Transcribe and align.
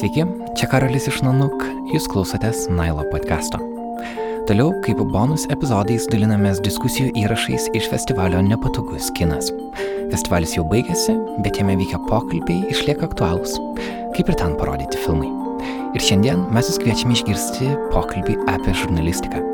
Sveiki, 0.00 0.22
čia 0.56 0.64
Karolis 0.72 1.04
iš 1.10 1.18
Nanuk, 1.20 1.60
jūs 1.92 2.06
klausotės 2.08 2.62
Nailo 2.72 3.02
podcast'o. 3.10 3.58
Toliau, 4.48 4.70
kaip 4.80 5.02
bonus 5.12 5.44
epizodais, 5.52 6.06
dalinamės 6.08 6.62
diskusijų 6.64 7.10
įrašais 7.20 7.66
iš 7.76 7.90
festivalio 7.92 8.40
Nepatogus 8.40 9.10
kinas. 9.18 9.50
Festivalis 10.08 10.56
jau 10.56 10.64
baigėsi, 10.72 11.18
bet 11.44 11.60
jame 11.60 11.76
vykę 11.82 12.00
pokalbiai 12.08 12.72
išlieka 12.72 13.10
aktualūs, 13.10 13.58
kaip 14.16 14.32
ir 14.32 14.40
ten 14.40 14.56
parodyti 14.56 15.04
filmai. 15.04 15.28
Ir 15.92 16.08
šiandien 16.08 16.48
mes 16.48 16.72
jūs 16.72 16.80
kviečiame 16.80 17.20
išgirsti 17.20 17.68
pokalbį 17.92 18.40
apie 18.56 18.72
žurnalistiką. 18.80 19.44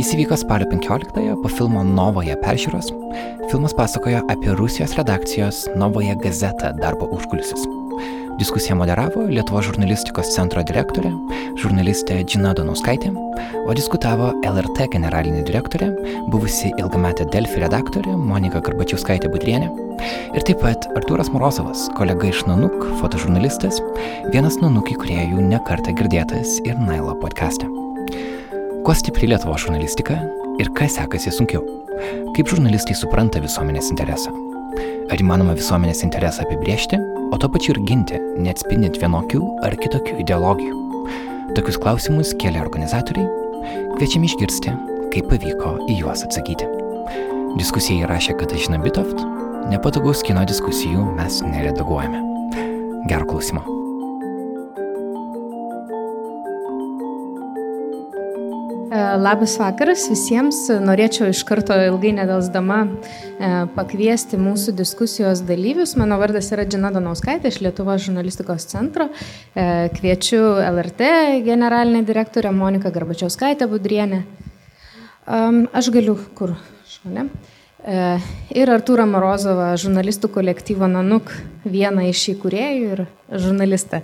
Jis 0.00 0.16
įvyko 0.16 0.40
spalio 0.40 0.72
15-ąją 0.72 1.36
po 1.44 1.52
filmo 1.52 1.84
Novoje 1.84 2.40
peržiūros. 2.40 2.94
Filmas 3.52 3.76
pasakojo 3.76 4.24
apie 4.32 4.56
Rusijos 4.56 4.96
redakcijos 4.96 5.66
Novoje 5.76 6.16
gazetą 6.24 6.72
darbo 6.80 7.12
užkulisius. 7.12 7.75
Diskusiją 8.36 8.76
moderavo 8.76 9.22
Lietuvo 9.32 9.62
žurnalistikos 9.64 10.28
centro 10.34 10.60
direktorė, 10.66 11.08
žurnalistė 11.56 12.18
Džina 12.28 12.50
Donauskaitė, 12.58 13.08
o 13.64 13.72
diskutavo 13.76 14.28
LRT 14.44 14.90
generalinė 14.92 15.40
direktorė, 15.48 15.88
buvusi 16.28 16.68
ilgametė 16.76 17.24
Delfi 17.32 17.62
redaktorė 17.64 18.12
Monika 18.20 18.60
Garbačiauskaitė 18.60 19.32
Budrienė 19.32 19.70
ir 20.36 20.44
taip 20.44 20.60
pat 20.60 20.84
Artūras 20.98 21.32
Morozovas, 21.32 21.86
kolega 21.96 22.28
iš 22.28 22.44
Nanuk, 22.50 22.76
fotožurnalistas, 23.00 23.80
vienas 24.34 24.60
Nanuk 24.60 24.92
įkūrėjų 24.92 25.40
nekarta 25.48 25.96
girdėtas 25.96 26.58
ir 26.68 26.76
Nailo 26.76 27.16
podcast'e. 27.22 27.70
Kuo 28.84 28.94
stipri 28.94 29.32
Lietuvo 29.32 29.56
žurnalistika 29.56 30.20
ir 30.60 30.74
kas 30.76 31.00
sekasi 31.00 31.32
sunkiau? 31.32 31.64
Kaip 32.36 32.52
žurnalistai 32.52 33.00
supranta 33.00 33.40
visuomenės 33.40 33.88
interesą? 33.96 34.45
Ar 35.10 35.22
įmanoma 35.22 35.54
visuomenės 35.58 36.02
interesą 36.06 36.44
apibriežti, 36.46 36.98
o 37.32 37.38
to 37.40 37.50
pačiu 37.52 37.74
ir 37.74 37.82
ginti, 37.88 38.18
neatspindint 38.42 38.98
vienokių 39.02 39.42
ar 39.66 39.76
kitokių 39.80 40.18
ideologijų? 40.24 40.82
Tokius 41.56 41.78
klausimus 41.82 42.34
kėlė 42.40 42.60
organizatoriai. 42.64 43.28
Kviečiame 43.96 44.28
išgirsti, 44.28 44.74
kaip 45.14 45.30
pavyko 45.30 45.76
į 45.86 46.00
juos 46.02 46.26
atsakyti. 46.26 46.68
Diskusiją 47.56 48.04
įrašė 48.04 48.36
Katažina 48.42 48.82
Bitoft, 48.82 49.22
nepatogaus 49.70 50.26
kino 50.26 50.44
diskusijų 50.48 51.06
mes 51.16 51.40
neredaguojame. 51.46 52.20
Gero 53.08 53.30
klausimo. 53.30 53.75
Labas 58.94 59.56
vakaras 59.58 60.06
visiems. 60.10 60.66
Norėčiau 60.82 61.30
iš 61.32 61.42
karto 61.48 61.74
ilgai 61.86 62.12
nedelsdama 62.16 62.78
e, 62.86 63.50
pakviesti 63.74 64.38
mūsų 64.40 64.74
diskusijos 64.78 65.42
dalyvius. 65.46 65.96
Mano 65.98 66.18
vardas 66.20 66.52
yra 66.54 66.66
Džina 66.68 66.92
Donauskaitė 66.94 67.50
iš 67.50 67.60
Lietuvos 67.64 68.04
žurnalistikos 68.06 68.68
centro. 68.70 69.08
E, 69.54 69.88
kviečiu 69.96 70.40
LRT 70.62 71.10
generalinę 71.46 72.04
direktorę 72.06 72.52
Moniką 72.52 72.92
Garbačiauskaitę 72.94 73.68
Budrienę. 73.70 74.22
Aš 75.26 75.90
galiu 75.90 76.14
kur? 76.38 76.54
Šone. 76.86 77.26
Ir 78.54 78.70
Artūrą 78.70 79.04
Morozovą, 79.10 79.72
žurnalistų 79.78 80.30
kolektyvo 80.34 80.86
Nanuk, 80.90 81.30
vieną 81.66 82.06
iš 82.10 82.22
įkūrėjų 82.32 82.88
ir 82.94 83.02
žurnalistą. 83.30 84.00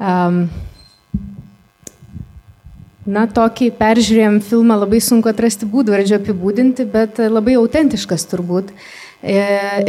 Um, 0.00 0.46
Na, 3.04 3.26
tokį 3.28 3.68
peržiūrėjom 3.76 4.38
filmą 4.40 4.78
labai 4.80 4.96
sunku 5.04 5.28
atrasti 5.28 5.66
būdvardžio 5.68 6.16
apibūdinti, 6.22 6.86
bet 6.88 7.20
labai 7.20 7.58
autentiškas 7.60 8.24
turbūt. 8.30 8.70
E, 9.20 9.36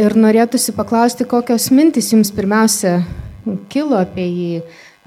ir 0.04 0.18
norėtųsi 0.20 0.76
paklausti, 0.76 1.28
kokios 1.28 1.70
mintis 1.72 2.12
jums 2.12 2.34
pirmiausia 2.36 2.98
kilo 3.72 4.02
apie 4.02 4.28
jį. 4.28 4.52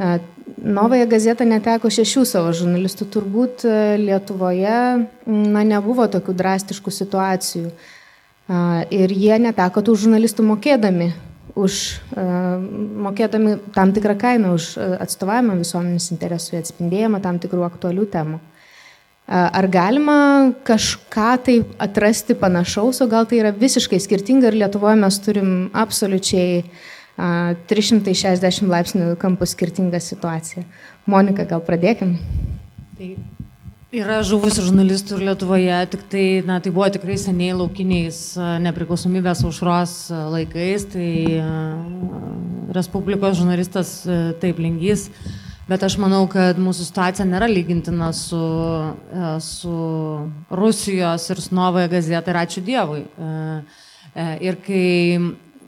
E, 0.01 0.19
Novąją 0.59 1.05
gazetą 1.07 1.45
neteko 1.45 1.91
šešių 1.93 2.25
savo 2.27 2.55
žurnalistų. 2.57 3.07
Turbūt 3.13 3.67
e, 3.69 3.77
Lietuvoje 4.01 4.81
na, 5.29 5.63
nebuvo 5.69 6.09
tokių 6.09 6.35
drastiškų 6.41 6.95
situacijų. 6.97 7.71
Ir 8.97 9.13
jie 9.13 9.37
neteko 9.45 9.83
tų 9.85 9.93
žurnalistų 10.01 10.47
mokėdami 10.49 11.11
už, 11.57 12.01
e, 12.17 12.25
mokėdami 13.07 13.57
tam 13.75 13.93
tikrą 13.97 14.17
kainą 14.19 14.55
už 14.57 14.75
e, 14.77 14.89
atstovavimą 15.05 15.59
visuomenės 15.61 16.11
interesų, 16.15 16.59
atspindėjimą 16.59 17.23
tam 17.25 17.41
tikrų 17.43 17.65
aktualių 17.69 18.07
temų. 18.13 18.39
E, 18.39 18.43
ar 19.33 19.69
galima 19.73 20.19
kažką 20.69 21.31
tai 21.47 21.57
atrasti 21.79 22.37
panašaus, 22.39 23.01
o 23.05 23.09
gal 23.09 23.29
tai 23.31 23.43
yra 23.43 23.55
visiškai 23.55 24.01
skirtinga 24.03 24.51
ir 24.51 24.61
Lietuvoje 24.65 25.01
mes 25.01 25.21
turim 25.25 25.57
absoliučiai 25.73 26.63
360 27.19 28.71
laipsnių 28.71 29.17
kampų 29.19 29.49
skirtingą 29.51 29.99
situaciją. 29.99 30.63
Monika, 31.11 31.49
gal 31.51 31.65
pradėkim? 31.67 32.15
Tai 32.95 33.09
Yra 33.89 34.19
žuvusių 34.21 34.67
žurnalistų 34.67 35.17
ir 35.17 35.23
Lietuvoje, 35.31 35.77
tik 35.89 36.03
tai, 36.13 36.25
na, 36.45 36.59
tai 36.61 36.69
buvo 36.77 36.85
tikrai 36.93 37.15
seniai 37.17 37.55
laukiniais 37.57 38.19
nepriklausomybės 38.61 39.41
aušros 39.49 39.95
laikais, 40.35 40.85
tai 40.93 41.09
Respublikos 42.77 43.39
žurnalistas 43.39 43.95
taip 44.45 44.61
lingys, 44.61 45.07
bet 45.71 45.89
aš 45.89 45.97
manau, 46.05 46.27
kad 46.29 46.61
mūsų 46.61 46.85
situacija 46.91 47.25
nėra 47.31 47.49
lygintina 47.49 48.11
su, 48.13 48.43
su 49.41 49.75
Rusijos 50.53 51.25
ir 51.33 51.41
su 51.41 51.57
Novoje 51.57 51.89
gazeta 51.97 52.37
ir 52.37 52.43
ačiū 52.45 52.67
Dievui. 52.69 53.07
Ir 54.45 54.61
kai 54.69 54.85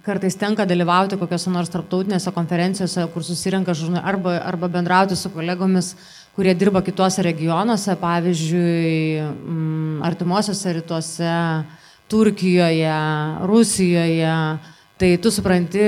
kartais 0.05 0.37
tenka 0.37 0.69
dalyvauti 0.69 1.17
kokiuose 1.17 1.57
nors 1.57 1.73
tarptautinėse 1.73 2.37
konferencijose, 2.37 3.09
kur 3.15 3.25
susirenka 3.25 3.73
žurnalistai 3.73 4.13
arba, 4.13 4.39
arba 4.45 4.69
bendrauti 4.77 5.17
su 5.17 5.33
kolegomis, 5.33 5.95
kurie 6.37 6.55
dirba 6.55 6.83
kituose 6.83 7.23
regionuose, 7.27 7.97
pavyzdžiui, 8.01 9.21
mm, 9.21 10.03
artimuosiuose 10.07 10.75
rytuose, 10.79 11.37
Turkijoje, 12.11 12.95
Rusijoje, 13.47 14.35
tai 15.01 15.17
tu 15.23 15.31
supranti, 15.33 15.81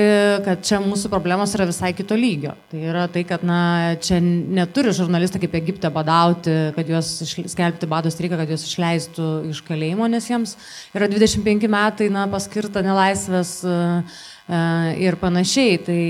kad 0.47 0.63
čia 0.65 0.79
mūsų 0.81 1.11
problemos 1.13 1.53
yra 1.57 1.67
visai 1.69 1.91
kito 1.93 2.17
lygio. 2.17 2.55
Tai 2.71 2.83
yra 2.93 3.03
tai, 3.13 3.25
kad 3.29 3.43
na, 3.45 3.59
čia 4.01 4.21
neturi 4.23 4.95
žurnalistai 4.97 5.43
kaip 5.43 5.57
Egipte 5.59 5.91
badauti, 5.93 6.55
kad 6.77 6.89
juos 6.89 7.11
skelbti 7.27 7.91
bado 7.91 8.13
streiką, 8.13 8.39
kad 8.41 8.55
juos 8.55 8.65
išleistų 8.71 9.29
iš 9.51 9.61
kalėjimo, 9.67 10.09
nes 10.09 10.31
jiems 10.31 10.55
yra 10.97 11.11
25 11.11 11.69
metai 11.75 12.09
na, 12.15 12.29
paskirta 12.31 12.85
nelaisvės. 12.87 13.59
Uh, 13.67 14.23
ir 14.49 15.17
panašiai. 15.21 15.79
Tai 15.87 16.01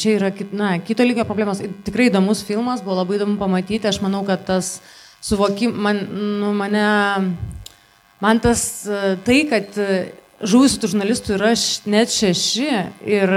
čia 0.00 0.16
yra 0.18 0.32
na, 0.52 0.72
kito 0.84 1.04
lygio 1.06 1.26
problemos. 1.28 1.62
Tikrai 1.86 2.10
įdomus 2.10 2.44
filmas, 2.46 2.84
buvo 2.84 3.00
labai 3.00 3.18
įdomu 3.18 3.38
pamatyti. 3.40 3.88
Aš 3.90 4.00
manau, 4.04 4.22
kad 4.28 4.44
tas 4.48 4.78
suvokimas, 5.24 5.76
man, 5.76 6.02
nu, 6.40 6.52
mane, 6.56 6.84
man 8.22 8.42
tas 8.42 8.64
tai, 9.26 9.42
kad 9.50 9.80
žuvusių 10.40 10.80
tų 10.80 10.92
žurnalistų 10.94 11.36
yra 11.36 11.54
net 11.90 12.12
šeši 12.14 12.68
ir 13.04 13.34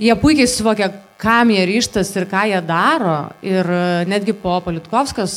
jie 0.00 0.14
puikiai 0.20 0.48
suvokia, 0.48 0.88
kam 1.20 1.52
jie 1.52 1.62
ryštas 1.68 2.10
ir 2.16 2.26
ką 2.28 2.46
jie 2.50 2.60
daro. 2.66 3.18
Ir 3.44 3.68
netgi 4.10 4.34
po 4.36 4.56
Politkovskos 4.64 5.36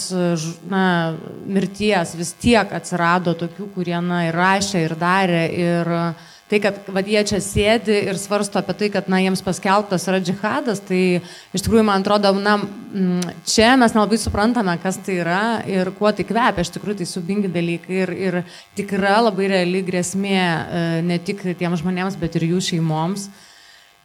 na, 0.72 1.16
mirties 1.45 2.16
vis 2.18 2.34
tiek 2.39 2.72
atsirado 2.74 3.35
tokių, 3.38 3.69
kurie 3.75 4.00
na, 4.03 4.25
ir 4.28 4.38
rašė, 4.38 4.84
ir 4.88 4.97
darė. 5.00 5.44
Ir, 5.53 5.94
Tai, 6.47 6.62
kad 6.63 6.78
vad, 6.96 7.08
jie 7.12 7.19
čia 7.28 7.41
sėdi 7.44 7.96
ir 8.08 8.16
svarsto 8.16 8.62
apie 8.62 8.72
tai, 8.80 8.88
kad 8.94 9.09
na, 9.12 9.18
jiems 9.19 9.41
paskelbtas 9.44 10.06
yra 10.08 10.22
džihadas, 10.24 10.80
tai 10.88 11.19
iš 11.19 11.66
tikrųjų 11.66 11.84
man 11.90 12.06
atrodo, 12.06 12.31
na, 12.40 12.53
čia 13.44 13.74
mes 13.75 13.91
nelabai 13.91 14.19
suprantame, 14.22 14.78
kas 14.80 15.02
tai 15.03 15.18
yra 15.25 15.41
ir 15.68 15.91
kuo 15.97 16.13
tai 16.16 16.24
kvepia. 16.30 16.63
Iš 16.63 16.72
tikrųjų 16.78 17.02
tai 17.02 17.09
subingi 17.09 17.52
dalykai 17.52 18.00
ir, 18.06 18.13
ir 18.16 18.40
tikra 18.80 19.18
labai 19.25 19.50
reali 19.52 19.84
grėsmė 19.90 20.40
e, 20.40 20.86
ne 21.10 21.19
tik 21.19 21.44
tiems 21.60 21.83
žmonėms, 21.83 22.16
bet 22.22 22.39
ir 22.39 22.48
jų 22.54 22.63
šeimoms. 22.69 23.27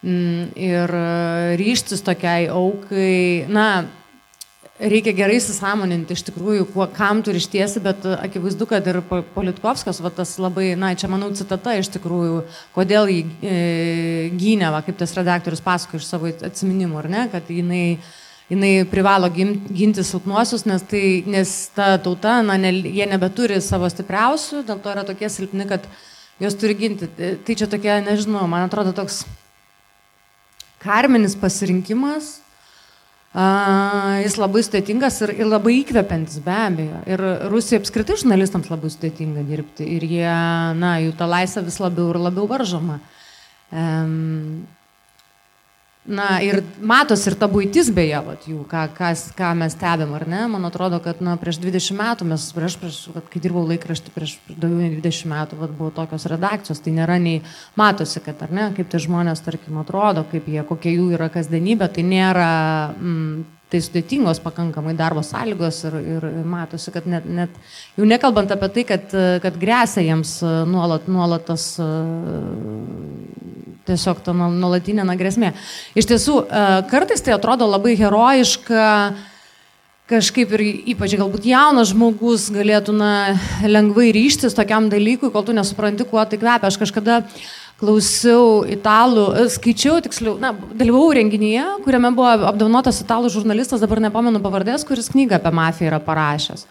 Ir 0.03 0.97
e, 0.99 1.07
ryštis 1.63 2.03
tokiai 2.03 2.51
aukai, 2.51 3.47
na, 3.47 3.85
reikia 4.81 5.13
gerai 5.13 5.37
įsisamoninti 5.37 6.15
iš 6.15 6.23
tikrųjų, 6.29 6.65
kuo, 6.73 6.85
kam 6.95 7.21
turi 7.25 7.37
ištiesi, 7.41 7.81
bet 7.83 8.05
akivaizdu, 8.09 8.65
kad 8.69 8.87
ir 8.89 8.99
Politkovskos, 9.35 10.01
va, 10.01 10.09
tas 10.13 10.33
labai, 10.41 10.71
na, 10.79 10.93
čia 10.97 11.09
manau 11.11 11.29
citata 11.37 11.75
iš 11.77 11.91
tikrųjų, 11.93 12.41
kodėl 12.73 13.11
jį 13.11 13.21
e, 13.21 13.55
gynė, 14.33 14.71
va, 14.73 14.81
kaip 14.85 14.97
tas 14.99 15.13
redaktorius 15.17 15.61
pasako 15.63 16.01
iš 16.01 16.09
savo 16.09 16.31
atsiminimų, 16.33 16.99
ar 17.03 17.09
ne, 17.11 17.25
kad 17.33 17.51
jinai, 17.53 17.83
jinai 18.49 18.73
privalo 18.89 19.29
ginti 19.33 20.05
silpnuosius, 20.05 20.65
nes, 20.69 20.85
tai, 20.89 21.05
nes 21.29 21.53
ta 21.77 21.93
tauta, 22.01 22.39
na, 22.45 22.57
ne, 22.57 22.73
jie 22.81 23.07
nebeturi 23.09 23.61
savo 23.61 23.89
stipriausių, 23.93 24.65
dėl 24.67 24.81
to 24.81 24.95
yra 24.95 25.05
tokie 25.07 25.29
silpni, 25.29 25.69
kad 25.69 25.85
jos 26.41 26.57
turi 26.57 26.77
ginti. 26.79 27.11
Tai 27.13 27.59
čia 27.61 27.69
tokia, 27.69 28.01
nežinau, 28.03 28.47
man 28.49 28.65
atrodo 28.65 28.95
toks 28.97 29.21
karminis 30.83 31.37
pasirinkimas 31.39 32.42
A, 33.33 34.19
jis 34.21 34.35
labai 34.37 34.61
sudėtingas 34.61 35.15
ir, 35.25 35.31
ir 35.41 35.47
labai 35.49 35.79
įkvepiantis 35.79 36.37
be 36.45 36.53
abejo. 36.53 36.99
Ir 37.09 37.23
Rusija 37.49 37.79
apskritai 37.81 38.19
žurnalistams 38.21 38.69
labai 38.69 38.91
sudėtinga 38.93 39.41
dirbti 39.47 39.87
ir 39.95 40.05
jie, 40.05 40.35
na, 40.77 40.99
jų 41.01 41.15
ta 41.17 41.25
laisvė 41.29 41.65
vis 41.65 41.79
labiau 41.81 42.11
ir 42.13 42.21
labiau 42.21 42.45
varžoma. 42.51 42.99
Um, 43.73 44.67
Na 46.03 46.41
ir 46.43 46.59
matosi 46.83 47.29
ir 47.31 47.35
ta 47.39 47.47
būtis 47.47 47.87
beje, 47.95 48.17
vat, 48.25 48.43
jų, 48.49 48.65
ką, 48.67 48.81
kas, 48.97 49.29
ką 49.37 49.53
mes 49.55 49.71
stebėm, 49.77 50.11
ar 50.17 50.25
ne? 50.27 50.41
Man 50.51 50.67
atrodo, 50.67 50.99
kad 51.03 51.21
na, 51.23 51.37
prieš 51.39 51.61
20 51.63 51.95
metų, 51.95 52.27
mes 52.27 52.47
prieš, 52.51 52.75
prieš 52.81 52.97
vat, 53.15 53.29
kai 53.31 53.39
dirbau 53.43 53.63
laikraštį, 53.69 54.11
prieš 54.11 54.33
daugiau 54.49 54.81
nei 54.81 54.97
20 54.97 55.31
metų 55.31 55.61
vat, 55.61 55.71
buvo 55.77 55.93
tokios 55.95 56.27
redakcijos, 56.27 56.83
tai 56.83 56.91
nėra 56.97 57.15
nei 57.23 57.39
matosi, 57.79 58.19
kad 58.25 58.43
ar 58.43 58.51
ne, 58.51 58.67
kaip 58.75 58.91
tie 58.91 58.99
žmonės, 59.05 59.45
tarkim, 59.47 59.79
atrodo, 59.79 60.25
kaip 60.27 60.51
jie, 60.51 60.59
kokia 60.67 60.91
jų 60.91 61.07
yra 61.15 61.31
kasdienybė, 61.31 61.87
tai 61.95 62.03
nėra 62.09 62.51
mm, 62.99 63.45
tai 63.73 63.81
sudėtingos 63.81 64.39
pakankamai 64.45 64.93
darbo 64.97 65.25
sąlygos 65.25 65.81
ir, 65.89 65.99
ir, 66.15 66.29
matosi, 66.45 66.93
kad 66.93 67.09
net, 67.09 67.25
net 67.25 67.57
jau 67.97 68.05
nekalbant 68.07 68.53
apie 68.53 68.69
tai, 68.77 68.87
kad, 68.93 69.17
kad 69.43 69.57
grėsia 69.59 70.05
jiems 70.05 70.37
nuolat, 70.69 71.09
nuolat 71.09 71.49
tas 71.49 71.71
tiesiog 73.87 74.23
ta 74.23 74.33
nuolatinė 74.35 75.05
na, 75.07 75.15
grėsmė. 75.19 75.53
Iš 75.97 76.07
tiesų, 76.11 76.39
e, 76.43 76.65
kartais 76.91 77.23
tai 77.23 77.35
atrodo 77.35 77.67
labai 77.67 77.95
herojiška, 77.99 78.85
kažkaip 80.13 80.53
ir 80.57 80.63
ypač 80.93 81.15
galbūt 81.19 81.47
jaunas 81.47 81.93
žmogus 81.93 82.49
galėtų 82.53 82.95
na, 82.95 83.11
lengvai 83.65 84.11
ryštis 84.15 84.55
tokiam 84.55 84.89
dalykui, 84.91 85.31
kol 85.33 85.45
tu 85.47 85.55
nesupranti, 85.55 86.07
kuo 86.07 86.23
tai 86.27 86.39
kvepia. 86.39 86.69
Aš 86.69 86.79
kažkada 86.81 87.23
klausiau 87.81 88.63
italų, 88.69 89.25
e, 89.41 89.49
skaičiau, 89.51 89.97
tiksliau, 90.05 90.37
na, 90.41 90.53
dalyvau 90.53 91.09
renginyje, 91.17 91.65
kuriame 91.85 92.13
buvo 92.15 92.47
apdaunotas 92.51 93.01
italų 93.03 93.31
žurnalistas, 93.33 93.83
dabar 93.83 94.01
nepamenu 94.03 94.41
pavardės, 94.43 94.85
kuris 94.87 95.11
knygą 95.13 95.39
apie 95.39 95.53
mafiją 95.55 95.91
yra 95.91 96.01
parašęs. 96.03 96.67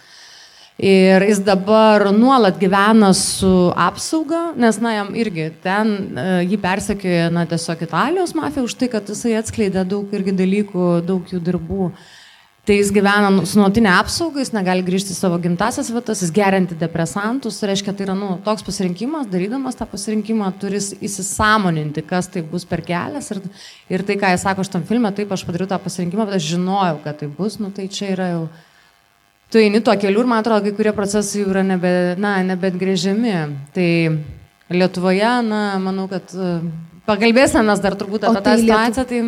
Ir 0.82 1.22
jis 1.28 1.42
dabar 1.44 2.08
nuolat 2.16 2.56
gyvena 2.58 3.12
su 3.14 3.70
apsauga, 3.76 4.54
nes, 4.58 4.78
na, 4.80 4.94
jam 4.96 5.12
irgi 5.14 5.50
ten 5.62 5.92
uh, 6.16 6.40
jį 6.48 6.58
persekioja, 6.62 7.28
na, 7.30 7.44
tiesiog 7.46 7.84
Italijos 7.84 8.32
mafija 8.34 8.64
už 8.64 8.74
tai, 8.80 8.88
kad 8.90 9.06
jisai 9.12 9.36
atskleidė 9.38 9.84
daug 9.86 10.10
irgi 10.16 10.32
dalykų, 10.40 10.88
daug 11.06 11.28
jų 11.28 11.42
darbų. 11.44 11.90
Tai 12.62 12.76
jis 12.76 12.92
gyvena 12.94 13.26
nu, 13.34 13.42
su 13.42 13.58
nuotinė 13.58 13.90
apsauga, 13.90 14.38
jis 14.38 14.52
negali 14.54 14.84
grįžti 14.86 15.10
į 15.10 15.16
savo 15.18 15.34
gimtasias 15.42 15.88
vietas, 15.90 16.20
jis 16.22 16.30
gerinti 16.30 16.76
depresantus, 16.78 17.56
tai 17.58 17.72
reiškia, 17.72 17.90
tai 17.98 18.06
yra 18.06 18.14
nu, 18.14 18.36
toks 18.44 18.62
pasirinkimas, 18.62 19.26
darydamas 19.32 19.74
tą 19.80 19.88
pasirinkimą, 19.90 20.52
turi 20.62 20.78
įsisamoninti, 20.78 22.04
kas 22.06 22.30
tai 22.30 22.44
bus 22.46 22.62
per 22.70 22.84
kelias. 22.86 23.32
Ir, 23.34 23.42
ir 23.90 24.06
tai, 24.06 24.14
ką 24.20 24.30
jis 24.30 24.46
sako 24.46 24.68
šitam 24.68 24.86
filmė, 24.86 25.10
taip 25.16 25.34
aš 25.34 25.42
padariau 25.48 25.72
tą 25.72 25.80
pasirinkimą, 25.82 26.28
bet 26.30 26.38
aš 26.38 26.52
žinojau, 26.52 27.00
kad 27.02 27.18
tai 27.18 27.32
bus, 27.34 27.58
nu, 27.58 27.74
tai 27.74 27.88
čia 27.90 28.12
yra 28.14 28.30
jau 28.30 28.44
tu 29.52 29.58
eini 29.58 29.82
tuo 29.84 29.98
keliu 29.98 30.22
ir 30.22 30.30
man 30.30 30.40
atrodo, 30.40 30.62
kai 30.64 30.78
kurie 30.78 30.94
procesai 30.96 31.42
jau 31.42 31.50
yra 31.52 31.66
nebe, 31.66 31.90
na, 32.22 32.38
nebetgrėžiami. 32.46 33.34
Tai 33.74 33.88
Lietuvoje, 34.72 35.32
na, 35.44 35.64
manau, 35.82 36.06
kad 36.08 36.30
e, 36.32 36.52
pakalbėsime 37.10 37.66
mes 37.66 37.82
dar 37.82 37.98
turbūt 38.00 38.24
apie 38.24 38.40
tai 38.40 38.54
tą 38.54 38.60
situaciją. 38.62 39.04
Tai... 39.10 39.18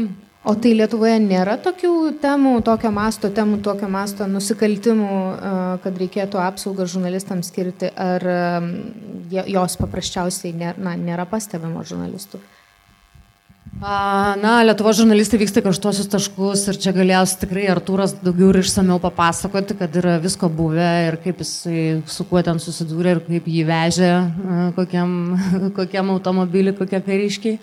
O 0.45 0.53
tai 0.61 0.75
Lietuvoje 0.77 1.17
nėra 1.25 1.55
tokių 1.65 1.91
temų, 2.21 2.59
tokio 2.67 2.91
masto 2.93 3.31
temų, 3.33 3.63
tokio 3.65 3.89
masto 3.89 4.27
nusikaltimų, 4.29 5.07
e, 5.09 5.53
kad 5.81 6.01
reikėtų 6.03 6.41
apsaugą 6.45 6.85
žurnalistams 6.85 7.49
skirti, 7.49 7.89
ar 7.89 8.27
e, 8.29 8.43
jos 9.49 9.79
paprasčiausiai 9.81 10.53
nėra, 10.53 10.77
na, 10.85 10.93
nėra 11.01 11.25
pastebimo 11.31 11.81
žurnalistų? 11.89 12.43
Na, 13.81 14.59
Lietuvo 14.63 14.93
žurnalistai 14.95 15.41
vyksta 15.41 15.63
kažtuosius 15.65 16.11
taškus 16.13 16.67
ir 16.71 16.77
čia 16.81 16.93
galės 16.95 17.35
tikrai 17.41 17.65
Artūras 17.73 18.13
daugiau 18.21 18.53
ir 18.53 18.61
išsameu 18.61 19.01
papasakoti, 19.03 19.79
kad 19.81 19.97
yra 19.97 20.19
visko 20.23 20.51
buvę 20.53 20.91
ir 21.09 21.17
kaip 21.25 21.41
jisai 21.43 22.03
su 22.05 22.29
kuo 22.29 22.43
ten 22.45 22.61
susidūrė 22.63 23.17
ir 23.17 23.23
kaip 23.25 23.49
jį 23.51 23.65
vežė, 23.73 24.13
kokiam, 24.77 25.17
kokiam 25.81 26.13
automobilį, 26.15 26.77
kokie 26.79 27.01
kariškiai. 27.09 27.59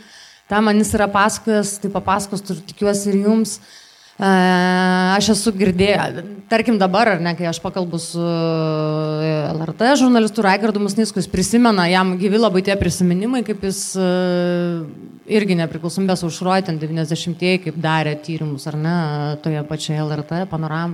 Ta 0.52 0.60
man 0.60 0.82
jis 0.84 0.92
yra 0.98 1.08
pasakojęs, 1.12 1.78
tai 1.80 1.94
papasakos, 1.94 2.44
tikiuosi 2.68 3.14
ir 3.14 3.22
jums. 3.24 3.56
Uh, 3.62 3.78
Aš 4.22 5.32
esu 5.34 5.50
girdėjęs, 5.58 6.20
tarkim 6.52 6.76
dabar, 6.78 7.10
ar 7.16 7.22
ne, 7.24 7.32
kai 7.34 7.48
aš 7.50 7.58
pakalbu 7.64 7.98
su 7.98 8.22
e, 8.22 9.30
LRT 9.50 9.96
žurnalistu 9.98 10.44
Raigardu 10.46 10.84
Musnisku, 10.84 11.18
jis 11.18 11.30
prisimena, 11.32 11.88
jam 11.90 12.12
gyvi 12.22 12.38
labai 12.38 12.62
tie 12.68 12.76
prisiminimai, 12.78 13.42
kaip 13.48 13.64
jis 13.66 13.80
e, 13.98 14.10
irgi 15.40 15.58
nepriklausomybės 15.64 16.22
užruoja 16.28 16.68
ten 16.68 16.78
90-ieji, 16.84 17.64
kaip 17.66 17.82
darė 17.82 18.14
tyrimus, 18.22 18.68
ar 18.70 18.78
ne, 18.78 19.00
toje 19.42 19.66
pačioje 19.72 20.06
LRT, 20.06 20.44
panoram, 20.54 20.94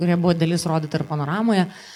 kurie 0.00 0.16
buvo 0.16 0.32
dalis 0.38 0.64
rodyti 0.70 0.96
ir 0.96 1.04
panoramoje. 1.10 1.66
Uh, 1.66 1.95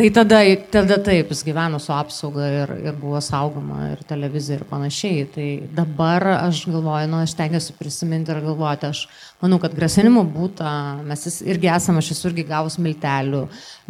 Tai 0.00 0.06
tada, 0.16 0.38
tada 0.72 0.96
taip, 1.04 1.28
jis 1.28 1.42
gyveno 1.44 1.76
su 1.76 1.90
apsauga 1.92 2.46
ir, 2.48 2.70
ir 2.88 2.94
buvo 2.96 3.18
saugoma 3.20 3.90
ir 3.90 3.98
televizija 4.08 4.56
ir 4.56 4.62
panašiai. 4.64 5.26
Tai 5.34 5.48
dabar 5.76 6.24
aš 6.38 6.62
galvoju, 6.70 7.10
nu, 7.12 7.18
aš 7.20 7.34
tengiuosi 7.36 7.74
prisiminti 7.76 8.32
ir 8.32 8.40
galvoti, 8.40 8.88
aš 8.88 9.02
manau, 9.42 9.58
kad 9.60 9.74
grasinimo 9.76 10.22
būta, 10.24 10.70
mes 11.04 11.42
irgi 11.44 11.68
esame, 11.74 12.00
aš 12.00 12.14
esu 12.14 12.30
irgi 12.30 12.46
gavus 12.48 12.78
miltelių, 12.80 13.42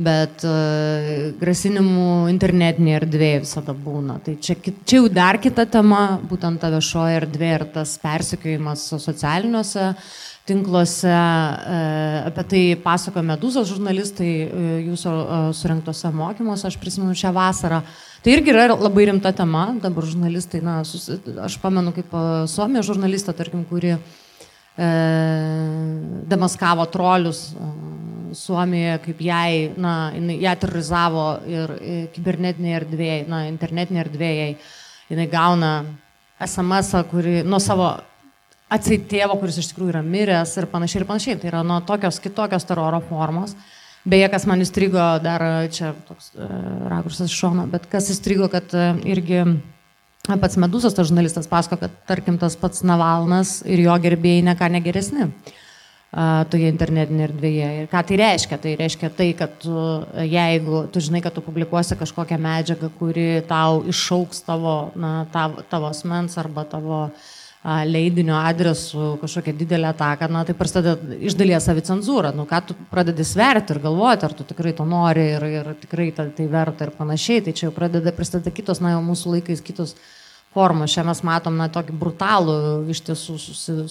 bet 0.03 0.43
uh, 0.51 1.13
grasinimų 1.39 2.09
internetinėje 2.33 3.03
erdvėje 3.05 3.45
visada 3.45 3.77
būna. 3.87 4.19
Tai 4.27 4.35
čia, 4.43 4.59
čia 4.59 4.99
jau 4.99 5.13
dar 5.15 5.39
kita 5.39 5.69
tema, 5.71 6.19
būtent 6.27 6.59
ta 6.59 6.73
viešoja 6.75 7.23
erdvė 7.23 7.53
ir 7.55 7.67
tas 7.79 7.95
persikėjimas 8.03 8.89
socialiniuose. 8.99 9.93
Uh, 9.95 10.27
tinkluose, 10.51 11.11
e, 11.11 11.81
apie 12.29 12.45
tai 12.51 12.63
pasakoja 12.83 13.25
Medūzos 13.31 13.71
žurnalistai 13.71 14.31
e, 14.31 14.71
jūsų 14.89 15.13
e, 15.13 15.39
surinktose 15.57 16.11
mokymuose, 16.15 16.67
aš 16.69 16.79
prisimenu 16.83 17.15
šią 17.19 17.33
vasarą. 17.37 17.83
Tai 18.21 18.35
irgi 18.35 18.53
yra 18.53 18.75
labai 18.75 19.07
rimta 19.09 19.33
tema, 19.37 19.69
dabar 19.81 20.09
žurnalistai, 20.09 20.61
na, 20.65 20.81
susi, 20.85 21.17
aš 21.41 21.57
pamenu 21.63 21.95
kaip 21.97 22.13
Suomijos 22.51 22.91
žurnalistą, 22.91 23.35
tarkim, 23.37 23.63
kuri 23.69 23.95
e, 23.95 24.91
demaskavo 26.31 26.85
trolius 26.93 27.47
Suomijoje, 28.37 28.99
kaip 29.07 29.25
jai, 29.25 29.55
na, 29.81 29.95
ją 30.19 30.53
terorizavo 30.63 31.25
ir 31.51 31.73
kibernetinėje 32.15 32.83
erdvėje, 32.83 33.25
na, 33.31 33.47
internetinėje 33.51 34.07
erdvėje, 34.07 34.53
jinai 35.11 35.27
gauna 35.33 35.73
SMS, 36.41 36.95
kuri 37.11 37.41
nuo 37.45 37.59
savo 37.61 37.91
atseit 38.71 39.09
tėvo, 39.11 39.37
kuris 39.41 39.59
iš 39.61 39.73
tikrųjų 39.73 39.95
yra 39.95 40.03
miręs 40.07 40.55
ir 40.61 40.69
panašiai 40.71 41.03
ir 41.03 41.09
panašiai. 41.09 41.39
Tai 41.41 41.51
yra 41.51 41.65
nuo 41.67 41.81
tokios 41.87 42.21
kitokios 42.23 42.67
teroro 42.69 43.03
formos. 43.09 43.57
Beje, 44.09 44.31
kas 44.33 44.47
man 44.49 44.63
įstrigo, 44.65 45.03
dar 45.21 45.43
čia 45.75 45.93
toks 46.09 46.31
uh, 46.33 46.47
rakursas 46.89 47.29
iš 47.29 47.37
šono, 47.37 47.67
bet 47.69 47.85
kas 47.91 48.09
įstrigo, 48.15 48.49
kad 48.53 48.71
uh, 48.73 48.95
irgi 49.05 49.43
pats 50.25 50.57
Medusas, 50.61 50.95
tas 50.97 51.11
žurnalistas, 51.11 51.49
pasako, 51.51 51.83
kad 51.83 51.99
tarkim 52.09 52.39
tas 52.41 52.57
pats 52.57 52.85
Navalnas 52.87 53.59
ir 53.69 53.83
jo 53.85 53.97
gerbėjai 54.01 54.47
ne 54.47 54.55
ką 54.57 54.71
negeresni 54.73 55.27
uh, 55.27 56.47
toje 56.49 56.71
internetinėje 56.73 57.27
erdvėje. 57.29 57.69
Ir 57.83 57.91
ką 57.93 58.03
tai 58.09 58.21
reiškia? 58.23 58.61
Tai 58.63 58.73
reiškia 58.81 59.11
tai, 59.19 59.29
kad 59.37 59.59
tu, 59.61 59.75
jeigu 60.31 60.87
tu 60.95 61.05
žinai, 61.05 61.21
kad 61.27 61.37
tu 61.37 61.45
publikuosi 61.45 61.99
kažkokią 62.01 62.41
medžiagą, 62.41 62.89
kuri 63.03 63.29
tau 63.51 63.83
išauks 63.91 64.47
tavo, 64.49 64.79
na, 64.97 65.27
tavo, 65.35 65.67
tavo 65.69 65.93
asmens 65.93 66.41
arba 66.41 66.65
tavo 66.73 67.03
uh, 67.11 67.29
leidinio 67.63 68.35
adresu 68.41 69.19
kažkokią 69.21 69.53
didelę 69.57 69.91
ataką, 69.93 70.31
na 70.33 70.45
tai 70.49 70.55
prasideda 70.57 71.17
iš 71.21 71.35
dalies 71.37 71.67
savicenzūra, 71.69 72.33
nu 72.33 72.47
ką 72.49 72.61
tu 72.65 72.77
pradedi 72.89 73.25
sverti 73.25 73.75
ir 73.75 73.83
galvoti, 73.85 74.25
ar 74.25 74.33
tu 74.33 74.47
tikrai 74.49 74.73
to 74.77 74.87
nori 74.89 75.27
ir, 75.35 75.45
ir 75.45 75.69
tikrai 75.83 76.09
tai, 76.17 76.31
tai 76.37 76.47
verta 76.49 76.89
ir 76.89 76.95
panašiai, 76.97 77.43
tai 77.45 77.53
čia 77.53 77.69
jau 77.69 77.75
pradeda 77.77 78.15
prasideda 78.17 78.55
kitos, 78.57 78.81
na 78.81 78.95
jau 78.95 79.03
mūsų 79.05 79.35
laikais 79.35 79.61
kitos 79.61 79.93
formos. 80.55 80.95
Čia 80.95 81.05
mes 81.05 81.21
matom, 81.27 81.59
na, 81.61 81.69
tokį 81.69 81.99
brutalų 82.01 82.57
iš 82.95 83.05
tiesų 83.11 83.37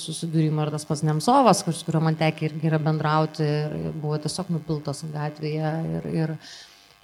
susidūrimą 0.02 0.66
ir 0.66 0.74
tas 0.74 0.88
pats 0.90 1.06
Nemsovas, 1.06 1.62
su 1.62 1.86
kuriuo 1.86 2.02
man 2.10 2.18
tekė 2.18 2.50
irgi 2.50 2.72
yra 2.72 2.82
bendrauti, 2.82 3.46
ir 3.46 3.94
buvo 3.94 4.18
tiesiog 4.18 4.50
nupiltas 4.56 5.06
gatvėje 5.14 5.76
ir, 6.00 6.10
ir 6.24 6.36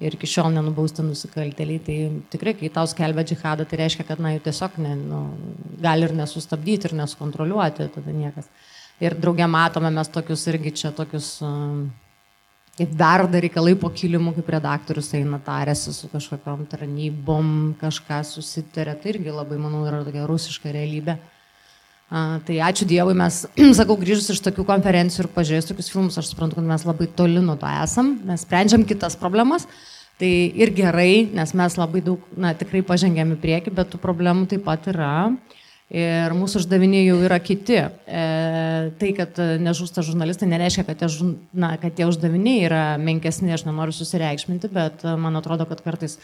ir 0.03 0.15
iki 0.17 0.27
šiol 0.27 0.51
nenubausti 0.55 1.03
nusikaltėliai. 1.05 1.81
Tai 1.85 1.97
tikrai, 2.33 2.55
kai 2.59 2.71
tau 2.73 2.87
skelbia 2.89 3.25
džihadą, 3.27 3.67
tai 3.67 3.79
reiškia, 3.83 4.07
kad 4.07 4.21
na, 4.23 4.33
jų 4.35 4.43
tiesiog 4.47 4.79
ne, 4.83 4.95
nu, 4.99 5.21
gali 5.83 6.07
ir 6.07 6.15
nesustabdyti, 6.17 6.89
ir 6.89 6.97
nesukontroliuoti, 6.99 7.91
tada 7.95 8.15
niekas. 8.15 8.49
Ir 9.03 9.15
draugė 9.19 9.47
matome 9.51 9.91
mes 9.91 10.11
tokius 10.11 10.45
irgi 10.51 10.71
čia 10.81 10.91
tokius, 10.95 11.29
kaip 12.75 12.97
verda 12.99 13.39
reikalai 13.43 13.75
po 13.79 13.91
kilimu, 13.91 14.33
kaip 14.37 14.51
redaktorius 14.55 15.11
eina 15.15 15.39
tarėsi 15.43 15.93
su 15.95 16.11
kažkokiam 16.11 16.63
tarnybom, 16.71 17.49
kažką 17.79 18.21
susitarė, 18.27 18.95
tai 18.99 19.15
irgi 19.15 19.35
labai, 19.35 19.59
manau, 19.59 19.83
yra 19.87 20.03
tokia 20.07 20.27
rusiška 20.27 20.75
realybė. 20.75 21.17
Tai 22.05 22.55
ačiū 22.61 22.85
Dievui, 22.85 23.15
mes, 23.17 23.41
sakau, 23.79 23.97
grįžus 23.97 24.29
iš 24.35 24.43
tokių 24.45 24.67
konferencijų 24.67 25.25
ir 25.25 25.31
pažiūrėjus 25.33 25.71
tokius 25.71 25.89
filmus, 25.89 26.19
aš 26.21 26.29
suprantu, 26.31 26.59
kad 26.59 26.67
mes 26.69 26.85
labai 26.85 27.09
toli 27.17 27.41
nuo 27.41 27.57
to 27.57 27.69
esam, 27.81 28.15
mes 28.27 28.45
sprendžiam 28.45 28.85
kitas 28.85 29.17
problemas. 29.17 29.65
Tai 30.15 30.29
ir 30.31 30.71
gerai, 30.71 31.25
nes 31.35 31.51
mes 31.57 31.73
labai 31.75 31.99
daug, 32.05 32.21
na, 32.39 32.53
tikrai 32.55 32.85
pažengėm 32.87 33.33
į 33.35 33.39
priekį, 33.41 33.73
bet 33.75 33.89
tų 33.91 33.99
problemų 33.99 34.45
taip 34.53 34.63
pat 34.63 34.87
yra. 34.87 35.33
Ir 35.91 36.33
mūsų 36.33 36.61
uždaviniai 36.61 37.03
jau 37.03 37.17
yra 37.27 37.35
kiti. 37.43 37.75
E, 37.77 38.21
tai, 39.01 39.11
kad 39.17 39.37
nežūsta 39.61 40.05
žurnalistai, 40.05 40.47
nereiškia, 40.49 40.85
kad 40.87 41.01
tie, 41.01 41.09
na, 41.53 41.75
kad 41.81 41.97
tie 41.97 42.07
uždaviniai 42.07 42.63
yra 42.69 42.85
menkesni, 43.01 43.51
aš 43.53 43.67
nenoriu 43.67 43.93
susireikšminti, 43.97 44.71
bet 44.73 45.03
man 45.19 45.35
atrodo, 45.41 45.67
kad 45.69 45.83
kartais 45.83 46.17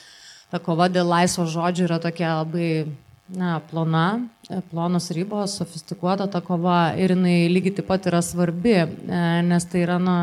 ta 0.54 0.62
kova 0.64 0.88
dėl 0.90 1.12
laisvo 1.12 1.46
žodžio 1.50 1.90
yra 1.90 2.00
tokia 2.02 2.38
labai 2.40 2.72
na, 3.30 3.60
plona, 3.70 4.28
plonos 4.72 5.10
ribos, 5.16 5.56
sofistikuota 5.58 6.28
ta 6.28 6.42
kova 6.44 6.92
ir 7.00 7.16
jinai 7.16 7.48
lygiai 7.52 7.78
taip 7.80 7.88
pat 7.92 8.10
yra 8.12 8.22
svarbi, 8.26 8.76
nes 9.48 9.68
tai 9.72 9.86
yra, 9.86 9.98
na, 10.02 10.18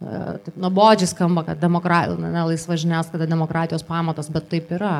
taip 0.00 0.56
nuobodžiai 0.60 1.10
skamba, 1.10 1.44
kad 1.48 1.60
demokratija, 1.60 2.18
ne 2.20 2.44
laisva 2.50 2.78
žiniasklaida 2.80 3.28
demokratijos 3.30 3.84
pamatas, 3.86 4.30
bet 4.32 4.48
taip 4.52 4.72
yra. 4.76 4.94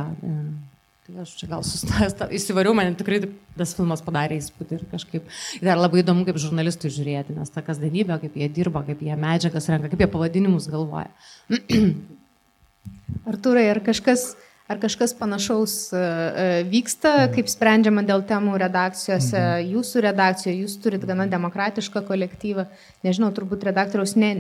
Tai 1.10 1.24
aš 1.24 1.32
čia 1.40 1.48
gal 1.50 1.64
sustojęs, 1.66 2.14
įsivariau, 2.36 2.74
man 2.76 2.94
tikrai 2.94 3.22
tas 3.58 3.72
filmas 3.74 4.02
padarė 4.04 4.36
įspūdį 4.38 4.76
ir 4.76 4.84
kažkaip 4.92 5.32
dar 5.64 5.80
labai 5.80 6.04
įdomu 6.04 6.26
kaip 6.28 6.38
žurnalistui 6.38 6.92
žiūrėti, 6.94 7.34
nes 7.36 7.50
ta 7.50 7.64
kasdienybė, 7.66 8.20
kaip 8.22 8.36
jie 8.38 8.48
dirba, 8.60 8.84
kaip 8.86 9.02
jie 9.02 9.16
medžiagas 9.18 9.66
renka, 9.72 9.90
kaip 9.90 10.04
jie 10.04 10.10
pavadinimus 10.12 10.68
galvoja. 10.70 11.10
Arturai, 13.30 13.66
ar 13.72 13.82
kažkas 13.84 14.30
Ar 14.70 14.78
kažkas 14.78 15.10
panašaus 15.18 15.72
e, 15.90 15.98
e, 15.98 16.42
vyksta, 16.70 17.26
kaip 17.34 17.48
sprendžiama 17.50 18.04
dėl 18.06 18.22
temų 18.22 18.54
redakcijose, 18.62 19.34
mhm. 19.40 19.72
jūsų 19.74 20.02
redakcijoje, 20.04 20.60
jūs 20.62 20.76
turit 20.84 21.02
gana 21.08 21.26
demokratišką 21.32 22.04
kolektyvą, 22.06 22.68
nežinau, 23.02 23.32
turbūt 23.34 23.66
redaktoriaus 23.66 24.14
ne, 24.20 24.30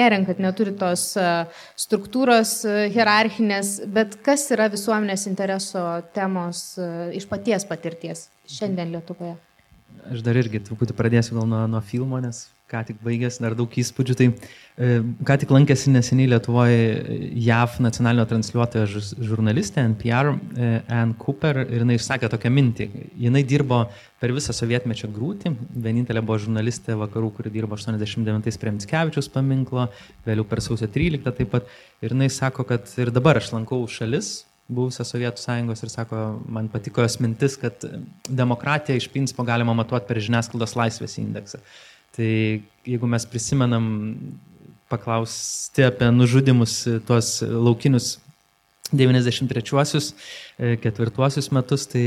nerenkat, 0.00 0.42
neturit 0.42 0.80
tos 0.82 1.12
e, 1.14 1.28
struktūros 1.78 2.56
hierarchinės, 2.66 3.76
bet 3.94 4.18
kas 4.26 4.48
yra 4.56 4.66
visuomenės 4.72 5.28
intereso 5.30 5.86
temos 6.16 6.72
iš 7.14 7.30
paties 7.30 7.68
patirties 7.68 8.26
šiandien 8.50 8.90
Lietuvoje? 8.96 9.36
Aš 10.10 10.26
dar 10.26 10.42
irgi 10.42 10.58
truputį 10.66 10.98
pradėsiu 10.98 11.38
gal 11.38 11.46
nuo, 11.46 11.66
nuo 11.70 11.86
filmo, 11.86 12.18
nes 12.22 12.48
ką 12.68 12.82
tik 12.84 12.98
baigęs, 13.04 13.38
dar 13.40 13.54
daug 13.56 13.72
įspūdžių. 13.80 14.14
Tai 14.18 14.26
e, 14.28 14.88
ką 15.24 15.36
tik 15.42 15.52
lankėsi 15.54 15.92
neseniai 15.94 16.28
Lietuvoje 16.34 16.82
JAV 17.46 17.78
nacionalinio 17.84 18.26
transliuotojo 18.28 19.02
žurnalistė 19.24 19.86
NPR, 19.94 20.34
e, 20.36 20.70
Ann 20.92 21.14
Cooper, 21.20 21.62
ir 21.64 21.84
jinai 21.84 21.96
išsakė 21.96 22.30
tokią 22.34 22.52
mintį. 22.52 22.88
Jinai 23.24 23.44
dirbo 23.48 23.86
per 24.20 24.34
visą 24.36 24.52
sovietmečio 24.56 25.08
grūtį, 25.14 25.54
vienintelė 25.88 26.24
buvo 26.24 26.40
žurnalistė 26.44 26.98
vakarų, 27.00 27.32
kuri 27.38 27.54
dirbo 27.54 27.78
89 27.78 28.60
prie 28.60 28.74
Mitskevičius 28.76 29.32
paminklo, 29.32 29.88
vėliau 30.28 30.44
per 30.48 30.64
sausio 30.64 30.90
13 30.92 31.24
taip 31.40 31.54
pat. 31.54 31.72
Ir 32.04 32.12
jinai 32.14 32.28
sako, 32.32 32.68
kad 32.68 32.92
ir 33.00 33.14
dabar 33.14 33.40
aš 33.40 33.54
lankau 33.56 33.80
šalis, 33.88 34.42
buvusią 34.68 35.04
Sovietų 35.08 35.40
sąjungos 35.40 35.82
ir 35.82 35.92
sako, 35.92 36.22
man 36.52 36.68
patiko 36.68 37.00
jos 37.00 37.16
mintis, 37.24 37.56
kad 37.60 37.84
demokratiją 38.28 39.00
iš 39.00 39.08
principo 39.12 39.46
galima 39.48 39.72
matuoti 39.76 40.10
per 40.10 40.20
žiniasklaidos 40.20 40.76
laisvės 40.76 41.16
indeksą. 41.22 41.62
Tai 42.18 42.30
jeigu 42.88 43.10
mes 43.10 43.26
prisimenam 43.30 43.84
paklausti 44.90 45.84
apie 45.86 46.08
nužudimus 46.10 46.80
tuos 47.06 47.36
laukinius 47.44 48.16
93-uosius, 48.88 50.14
ketvirtuosius 50.80 51.50
metus, 51.52 51.84
tai 51.92 52.04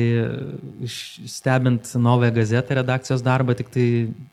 stebint 1.29 1.93
Naują 1.93 2.31
gazetą 2.33 2.75
redakcijos 2.79 3.21
darbą, 3.21 3.53
tik 3.57 3.69
tai 3.69 3.85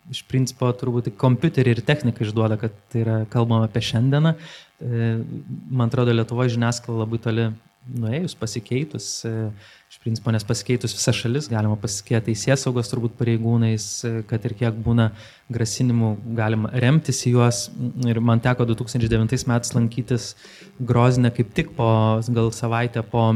iš 0.08 0.22
principo 0.30 0.70
turbūt 0.72 1.10
tik 1.10 1.18
kompiuterį 1.20 1.76
ir 1.76 1.84
techniką 1.84 2.24
išduoda, 2.24 2.56
kad 2.60 2.72
tai 2.88 3.04
yra 3.04 3.18
kalbama 3.28 3.68
apie 3.68 3.84
šiandieną. 3.84 4.34
Man 4.80 5.90
atrodo, 5.90 6.14
Lietuvoje 6.16 6.54
žiniasklaida 6.56 7.04
labai 7.04 7.20
toli 7.20 7.50
nuėjus, 7.88 8.36
pasikeitus, 8.38 9.08
e, 9.24 9.50
iš 9.98 10.04
principo, 10.04 10.30
nes 10.30 10.44
pasikeitus 10.46 10.94
visą 10.94 11.12
šalis, 11.12 11.48
galima 11.50 11.76
pasikėti 11.76 12.30
teisės 12.30 12.62
saugos 12.62 12.88
turbūt 12.88 13.16
pareigūnais, 13.18 13.84
kad 14.30 14.44
ir 14.46 14.54
kiek 14.54 14.74
būna 14.84 15.10
grasinimų, 15.50 16.16
galima 16.36 16.70
remtis 16.72 17.26
į 17.26 17.34
juos. 17.34 17.70
Ir 18.06 18.20
man 18.20 18.40
teko 18.40 18.64
2009 18.68 19.46
metais 19.48 19.74
lankytis 19.74 20.34
Grozinę 20.78 21.32
kaip 21.34 21.50
tik 21.54 21.74
po, 21.74 22.20
gal 22.28 22.52
savaitę 22.52 23.02
po 23.02 23.32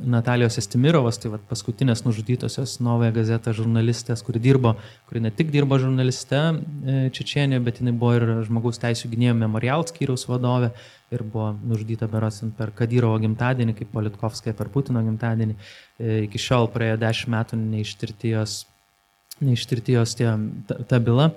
Natalijos 0.00 0.56
Estimirovas, 0.56 1.18
tai 1.20 1.34
vat, 1.34 1.42
paskutinės 1.50 2.06
nužudytosios 2.06 2.78
Novoje 2.80 3.12
gazetą 3.12 3.52
žurnalistės, 3.52 4.22
kuri 4.24 4.40
dirbo, 4.40 4.78
kuri 5.10 5.20
ne 5.20 5.30
tik 5.30 5.50
dirbo 5.52 5.76
žurnaliste 5.82 6.38
e, 6.40 7.10
Čečienė, 7.12 7.60
bet 7.60 7.82
jinai 7.82 7.92
buvo 7.92 8.14
ir 8.16 8.24
žmogaus 8.46 8.80
teisų 8.80 9.10
gynėjo 9.12 9.36
memorial 9.36 9.84
skyriaus 9.90 10.24
vadovė 10.30 10.72
ir 11.10 11.24
buvo 11.26 11.52
nužudyta 11.66 12.08
berosint 12.10 12.54
per 12.58 12.74
Kadyrovo 12.76 13.18
gimtadienį, 13.22 13.76
kaip 13.78 13.90
Politkovskaja 13.94 14.56
per 14.58 14.70
Putino 14.72 15.02
gimtadienį. 15.06 15.56
E, 15.56 16.20
iki 16.26 16.40
šiol 16.42 16.70
praėjo 16.74 17.00
dešimt 17.02 17.34
metų 17.34 17.58
neištirtijos, 17.62 18.60
neištirtijos 19.42 20.14
tie, 20.18 20.30
ta, 20.68 20.78
ta 20.86 21.02
byla. 21.02 21.30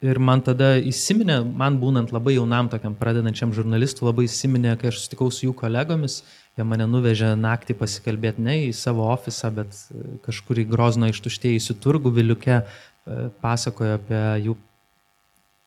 Ir 0.00 0.16
man 0.16 0.40
tada 0.40 0.78
įsiminė, 0.80 1.42
man 1.44 1.76
būnant 1.82 2.14
labai 2.14 2.38
jaunam 2.38 2.70
tokiam 2.72 2.94
pradedančiam 2.96 3.50
žurnalistui, 3.52 4.06
labai 4.08 4.24
įsiminė, 4.30 4.78
kai 4.80 4.88
aš 4.88 5.02
sutikau 5.02 5.28
su 5.34 5.44
jų 5.50 5.56
kolegomis, 5.58 6.22
Jie 6.58 6.66
mane 6.66 6.84
nuvežė 6.90 7.30
naktį 7.38 7.76
pasikalbėti 7.78 8.42
ne 8.44 8.56
į 8.66 8.72
savo 8.76 9.06
ofisą, 9.12 9.52
bet 9.54 9.76
e, 9.94 10.16
kažkur 10.26 10.58
į 10.60 10.66
Grozno 10.68 11.08
ištuštėjusių 11.08 11.76
turgų 11.80 12.10
Viliuke 12.18 12.56
e, 12.58 12.64
pasakojo 13.40 13.94
apie 13.96 14.22
jų 14.44 14.56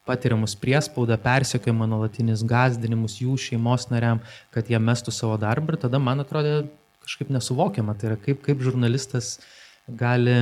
patiriamus 0.07 0.55
priespaudą, 0.60 1.17
persekiojimą, 1.24 1.88
nuolatinis 1.89 2.43
gazdinimus 2.48 3.19
jų 3.22 3.38
šeimos 3.39 3.88
nariam, 3.91 4.22
kad 4.53 4.69
jie 4.72 4.79
mestų 4.79 5.13
savo 5.15 5.38
darbą 5.39 5.75
ir 5.75 5.83
tada 5.86 6.01
man 6.01 6.24
atrodė 6.24 6.63
kažkaip 7.03 7.31
nesuvokiama, 7.36 7.95
tai 8.00 8.12
yra 8.12 8.17
kaip, 8.19 8.41
kaip 8.45 8.63
žurnalistas 8.63 9.38
gali, 9.88 10.36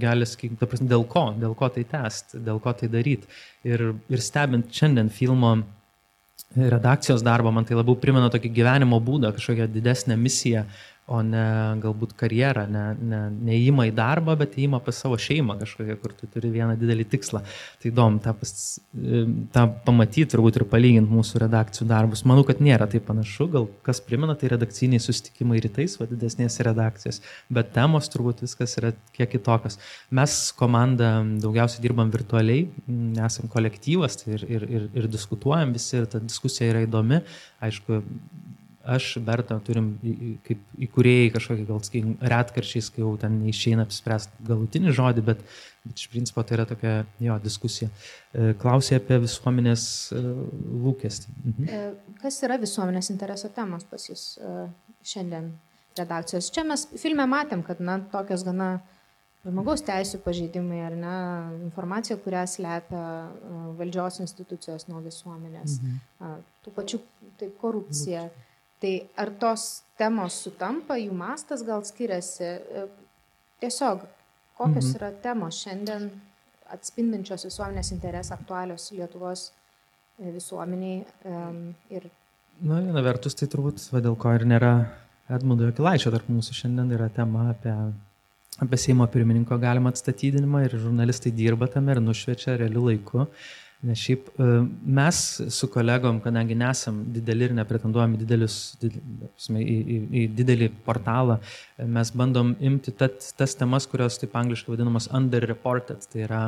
gali 0.00 0.28
sakykime, 0.28 0.58
ta 0.60 0.68
prasme, 0.68 0.88
dėl 0.88 1.04
ko, 1.08 1.26
dėl 1.36 1.56
ko 1.58 1.68
tai 1.72 1.84
tęsti, 1.88 2.40
dėl 2.46 2.60
ko 2.64 2.72
tai 2.76 2.88
daryti. 2.92 3.28
Ir, 3.68 3.92
ir 4.12 4.24
stebint 4.24 4.72
šiandien 4.72 5.12
filmo 5.12 5.58
redakcijos 6.56 7.24
darbą, 7.24 7.52
man 7.52 7.68
tai 7.68 7.76
labiau 7.78 7.96
primena 8.00 8.28
tokį 8.32 8.50
gyvenimo 8.52 8.98
būdą, 9.04 9.32
kažkokią 9.36 9.68
didesnę 9.72 10.16
misiją, 10.20 10.66
o 11.10 11.18
ne 11.26 11.44
galbūt 11.82 12.12
karjerą, 12.18 12.62
ne, 12.70 12.82
ne, 12.94 13.20
ne 13.34 13.56
įimą 13.58 13.88
į 13.90 13.94
darbą, 13.96 14.36
bet 14.38 14.54
įimą 14.60 14.78
pas 14.84 15.00
savo 15.02 15.16
šeimą 15.20 15.56
kažkokią, 15.58 15.96
kur 15.98 16.14
tu 16.14 16.28
turi 16.30 16.52
vieną 16.54 16.76
didelį 16.78 17.06
tikslą. 17.10 17.42
Tai 17.82 17.90
įdomu 17.90 18.22
tą, 18.22 18.34
pas, 18.38 18.52
tą 19.56 19.64
pamatyti 19.86 20.28
turbūt 20.30 20.60
ir 20.60 20.66
palyginti 20.70 21.10
mūsų 21.12 21.42
redakcijų 21.42 21.88
darbus. 21.90 22.22
Manau, 22.28 22.46
kad 22.46 22.62
nėra 22.62 22.86
tai 22.90 23.02
panašu, 23.02 23.48
gal 23.50 23.66
kas 23.86 24.02
primena, 24.04 24.36
tai 24.38 24.52
redakciniai 24.54 25.02
susitikimai 25.02 25.58
rytais, 25.64 25.98
va 25.98 26.06
didesnės 26.10 26.60
redakcijos, 26.70 27.18
bet 27.50 27.74
temos 27.74 28.10
turbūt 28.12 28.44
viskas 28.46 28.78
yra 28.78 28.94
kiek 29.18 29.34
kitokios. 29.34 29.80
Mes 30.14 30.38
komanda 30.58 31.16
daugiausiai 31.42 31.82
dirbam 31.82 32.14
virtualiai, 32.14 32.68
esam 33.26 33.50
kolektyvas 33.50 34.22
tai 34.22 34.36
ir, 34.38 34.46
ir, 34.46 34.70
ir, 34.70 34.88
ir 35.02 35.10
diskutuojam 35.10 35.74
visi 35.74 35.98
ir 35.98 36.08
ta 36.14 36.22
diskusija 36.22 36.70
yra 36.70 36.86
įdomi. 36.86 37.24
Aišku, 37.62 38.02
aš, 38.84 39.16
Berta, 39.22 39.56
turim 39.64 39.92
kaip 40.46 40.62
įkūrėjai 40.86 41.30
kažkokį 41.36 41.66
gal 41.68 41.80
sakykim, 41.86 42.14
retkarčiais, 42.32 42.88
kai 42.92 43.02
jau 43.04 43.12
ten 43.20 43.38
neišeina 43.42 43.86
apspręsti 43.86 44.46
galutinį 44.48 44.94
žodį, 44.96 45.24
bet, 45.26 45.42
bet 45.86 46.02
iš 46.02 46.08
principo 46.12 46.44
tai 46.46 46.58
yra 46.58 46.66
tokia 46.68 46.94
jo 47.22 47.38
diskusija. 47.44 47.90
E, 48.32 48.52
klausė 48.62 48.98
apie 48.98 49.20
visuomenės 49.22 49.84
e, 50.14 50.22
lūkestį. 50.86 51.34
Mhm. 51.42 51.68
E, 51.68 52.16
kas 52.22 52.40
yra 52.46 52.58
visuomenės 52.62 53.12
intereso 53.14 53.52
temos 53.54 53.86
pas 53.88 54.08
jūs 54.08 54.26
šiandien 55.06 55.52
redakcijos? 55.98 56.50
Čia 56.54 56.66
mes 56.66 56.86
filme 56.98 57.26
matėm, 57.30 57.64
kad 57.66 57.82
na, 57.82 58.00
tokios 58.12 58.44
gana 58.46 58.74
žmogaus 59.42 59.82
teisų 59.82 60.22
pažeidimai 60.22 60.84
ar 60.86 60.94
ne, 60.94 61.16
informacija, 61.66 62.14
kurią 62.22 62.44
slepia 62.50 63.02
valdžios 63.78 64.20
institucijos 64.22 64.86
nuo 64.90 65.02
visuomenės, 65.02 65.80
mhm. 65.82 66.40
tų 66.62 66.78
pačių 66.78 67.04
tai 67.38 67.54
korupcija. 67.62 68.26
Mhm 68.30 68.48
Tai 68.82 68.94
ar 69.22 69.30
tos 69.38 69.66
temos 70.00 70.40
sutampa, 70.42 70.98
jų 70.98 71.14
mastas 71.14 71.62
gal 71.66 71.84
skiriasi? 71.86 72.48
E, 72.50 72.86
tiesiog, 73.62 74.02
kokios 74.58 74.88
mhm. 74.88 74.96
yra 74.98 75.12
temos 75.22 75.60
šiandien 75.62 76.08
atspindinčios 76.72 77.46
visuomenės 77.46 77.92
interesą 77.94 78.34
aktualios 78.34 78.88
Lietuvos 78.96 79.50
e, 80.18 80.32
visuomeniai 80.34 81.04
ir 81.94 82.10
Na, 82.62 82.78
viena 82.78 83.00
vertus, 83.02 83.34
tai 83.34 83.48
turbūt, 83.50 83.80
va, 83.90 83.98
dėl 84.04 84.14
ko 84.20 84.30
ir 84.36 84.44
nėra 84.46 84.72
Edmundo 85.32 85.66
Jokilaičio 85.66 86.12
tarp 86.14 86.28
mūsų 86.30 86.54
šiandien 86.54 86.92
yra 86.94 87.08
tema 87.10 87.48
apie, 87.50 87.72
apie 88.62 88.78
Seimo 88.78 89.06
pirmininko 89.10 89.56
galimą 89.62 89.90
atstatydinimą 89.90 90.60
ir 90.66 90.76
žurnalistai 90.84 91.32
dirba 91.34 91.66
tame 91.72 91.96
ir 91.96 92.02
nušviečia 92.04 92.54
realiu 92.60 92.84
laiku. 92.86 93.26
Nes 93.82 93.98
šiaip 93.98 94.28
e, 94.38 94.44
mes 94.98 95.16
su 95.50 95.66
kolegom, 95.70 96.20
kadangi 96.22 96.54
nesam 96.54 97.00
dideli 97.10 97.48
ir 97.48 97.54
nepretenduojam 97.56 98.14
didelius, 98.20 98.58
į, 98.78 98.92
į, 99.58 99.96
į 100.20 100.22
didelį 100.38 100.68
portalą, 100.86 101.40
e, 101.74 101.88
mes 101.96 102.12
bandom 102.14 102.52
imti 102.62 102.94
tat, 102.94 103.18
tas 103.38 103.56
temas, 103.58 103.88
kurios 103.90 104.20
taip 104.22 104.36
angliškai 104.38 104.76
vadinamos 104.76 105.08
underreported. 105.10 106.06
Tai 106.12 106.22
yra 106.28 106.42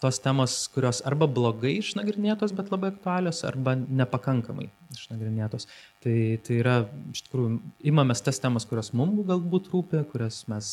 tos 0.00 0.22
temos, 0.22 0.54
kurios 0.70 1.02
arba 1.10 1.26
blogai 1.26 1.74
išnagrinėtos, 1.80 2.54
bet 2.56 2.70
labai 2.70 2.92
aktualios, 2.94 3.42
arba 3.48 3.74
nepakankamai 3.80 4.68
išnagrinėtos. 4.94 5.66
Tai, 6.04 6.14
tai 6.46 6.60
yra, 6.62 6.76
iš 7.10 7.24
tikrųjų, 7.26 7.58
imamės 7.90 8.22
tas 8.24 8.38
temas, 8.40 8.68
kurios 8.70 8.92
mums 8.94 9.26
galbūt 9.28 9.72
rūpi, 9.74 10.04
kurias 10.12 10.44
mes 10.50 10.70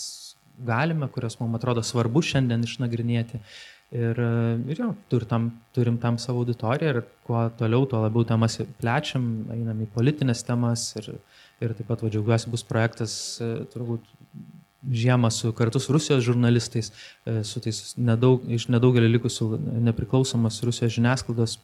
galime, 0.68 1.10
kurios 1.14 1.40
mums 1.42 1.58
atrodo 1.58 1.82
svarbu 1.86 2.22
šiandien 2.26 2.64
išnagrinėti. 2.70 3.42
Uh, 3.42 3.77
Ir, 3.96 4.18
ir 4.68 4.80
jo, 4.82 4.90
tur 5.08 5.24
tam, 5.24 5.48
turim 5.72 5.96
tam 6.02 6.18
savo 6.20 6.42
auditoriją 6.44 6.90
ir 6.92 6.98
kuo 7.24 7.46
toliau, 7.56 7.86
tuo 7.88 8.02
labiau 8.04 8.26
temas 8.28 8.58
plečiam, 8.82 9.46
einam 9.54 9.80
į 9.80 9.88
politinės 9.94 10.44
temas 10.44 10.90
ir, 11.00 11.14
ir 11.64 11.72
taip 11.78 11.88
pat, 11.88 12.04
va, 12.04 12.12
džiaugiuosi, 12.12 12.52
bus 12.52 12.66
projektas, 12.68 13.14
turbūt 13.72 14.04
žiemą 14.92 15.32
su, 15.32 15.54
kartu 15.56 15.80
su 15.80 15.96
Rusijos 15.96 16.26
žurnalistais, 16.26 16.92
su 17.48 17.64
tais 17.64 17.80
nedaug, 17.96 18.44
iš 18.52 18.68
nedaugelio 18.72 19.10
likusių 19.16 19.50
nepriklausomos 19.88 20.60
Rusijos 20.68 20.92
žiniasklaidos 20.98 21.58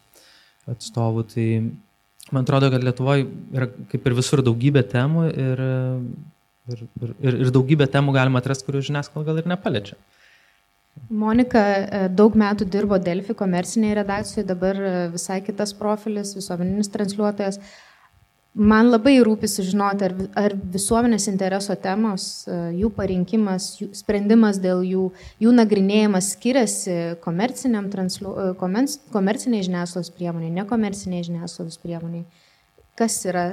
atstovų. 0.70 1.26
Tai 1.28 1.46
man 2.32 2.48
atrodo, 2.48 2.72
kad 2.72 2.84
Lietuvoje 2.84 3.28
yra 3.52 3.68
kaip 3.92 4.08
ir 4.08 4.16
visur 4.16 4.40
daugybė 4.44 4.84
temų 4.96 5.28
ir, 5.28 5.64
ir, 6.72 6.84
ir, 7.20 7.40
ir 7.46 7.54
daugybė 7.54 7.88
temų 7.92 8.16
galima 8.16 8.40
atrasti, 8.40 8.64
kurių 8.68 8.84
žiniasklaida 8.88 9.28
gal 9.28 9.44
ir 9.44 9.50
nepaliečia. 9.54 10.00
Monika 11.12 11.60
e, 11.60 12.04
daug 12.08 12.36
metų 12.38 12.66
dirbo 12.70 12.96
Delfi 13.02 13.34
komercinėje 13.36 13.96
redakcijoje, 14.00 14.46
dabar 14.48 14.78
e, 14.78 14.92
visai 15.12 15.40
kitas 15.44 15.74
profilis, 15.76 16.32
visuomeninis 16.36 16.88
transliuotojas. 16.94 17.58
Man 18.54 18.88
labai 18.92 19.16
rūpi 19.26 19.48
sužinoti, 19.50 20.06
ar, 20.06 20.14
ar 20.38 20.54
visuomenės 20.74 21.26
intereso 21.28 21.74
temos, 21.82 22.46
e, 22.46 22.56
jų 22.80 22.92
parinkimas, 22.96 23.72
jų 23.82 23.90
sprendimas 23.98 24.60
dėl 24.62 24.84
jų, 24.86 25.08
jų 25.44 25.52
nagrinėjimas 25.58 26.30
skiriasi 26.36 26.96
transliu, 27.92 28.32
komerciniai 28.58 29.66
žiniasklaidos 29.66 30.14
priemoniai, 30.14 30.54
nekomerciniai 30.62 31.26
žiniasklaidos 31.26 31.82
priemoniai. 31.82 32.24
Kas 32.94 33.16
yra, 33.26 33.48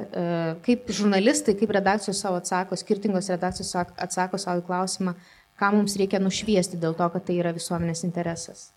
kaip 0.62 0.92
žurnalistai, 0.94 1.56
kaip 1.58 1.72
redakcijos 1.74 2.20
savo 2.22 2.38
atsako, 2.38 2.78
skirtingos 2.78 3.32
redakcijos 3.34 3.74
atsako 3.98 4.38
savo 4.38 4.62
į 4.62 4.68
klausimą, 4.68 5.16
ką 5.62 5.72
mums 5.78 5.98
reikia 6.02 6.22
nušviesti 6.24 6.80
dėl 6.82 6.98
to, 6.98 7.08
kad 7.14 7.28
tai 7.28 7.38
yra 7.42 7.54
visuomenės 7.56 8.06
interesas. 8.08 8.72